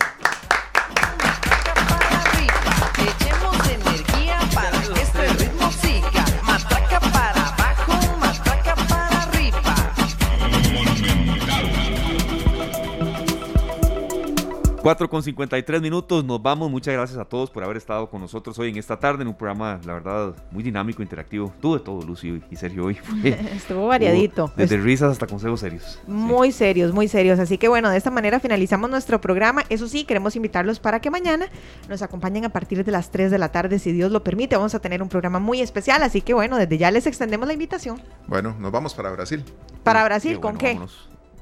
[14.81, 16.69] 4 con 53 minutos, nos vamos.
[16.69, 19.35] Muchas gracias a todos por haber estado con nosotros hoy en esta tarde en un
[19.35, 21.53] programa, la verdad, muy dinámico, interactivo.
[21.59, 22.97] Tuve todo, Lucio y Sergio hoy.
[23.23, 24.51] Estuvo variadito.
[24.55, 25.99] desde risas hasta consejos serios.
[26.07, 27.39] Muy serios, muy serios.
[27.39, 29.63] Así que bueno, de esta manera finalizamos nuestro programa.
[29.69, 31.47] Eso sí, queremos invitarlos para que mañana
[31.89, 34.55] nos acompañen a partir de las 3 de la tarde, si Dios lo permite.
[34.55, 36.03] Vamos a tener un programa muy especial.
[36.03, 38.01] Así que bueno, desde ya les extendemos la invitación.
[38.27, 39.43] Bueno, nos vamos para Brasil.
[39.83, 40.39] ¿Para Brasil?
[40.39, 40.79] ¿Con qué?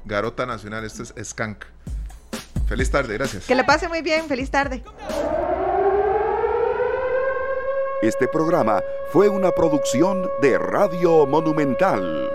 [0.04, 1.64] Garota Nacional, este es Skank.
[2.66, 3.46] Feliz tarde, gracias.
[3.46, 4.82] Que le pase muy bien, feliz tarde.
[8.02, 12.30] Este programa fue una producción de Radio Monumental.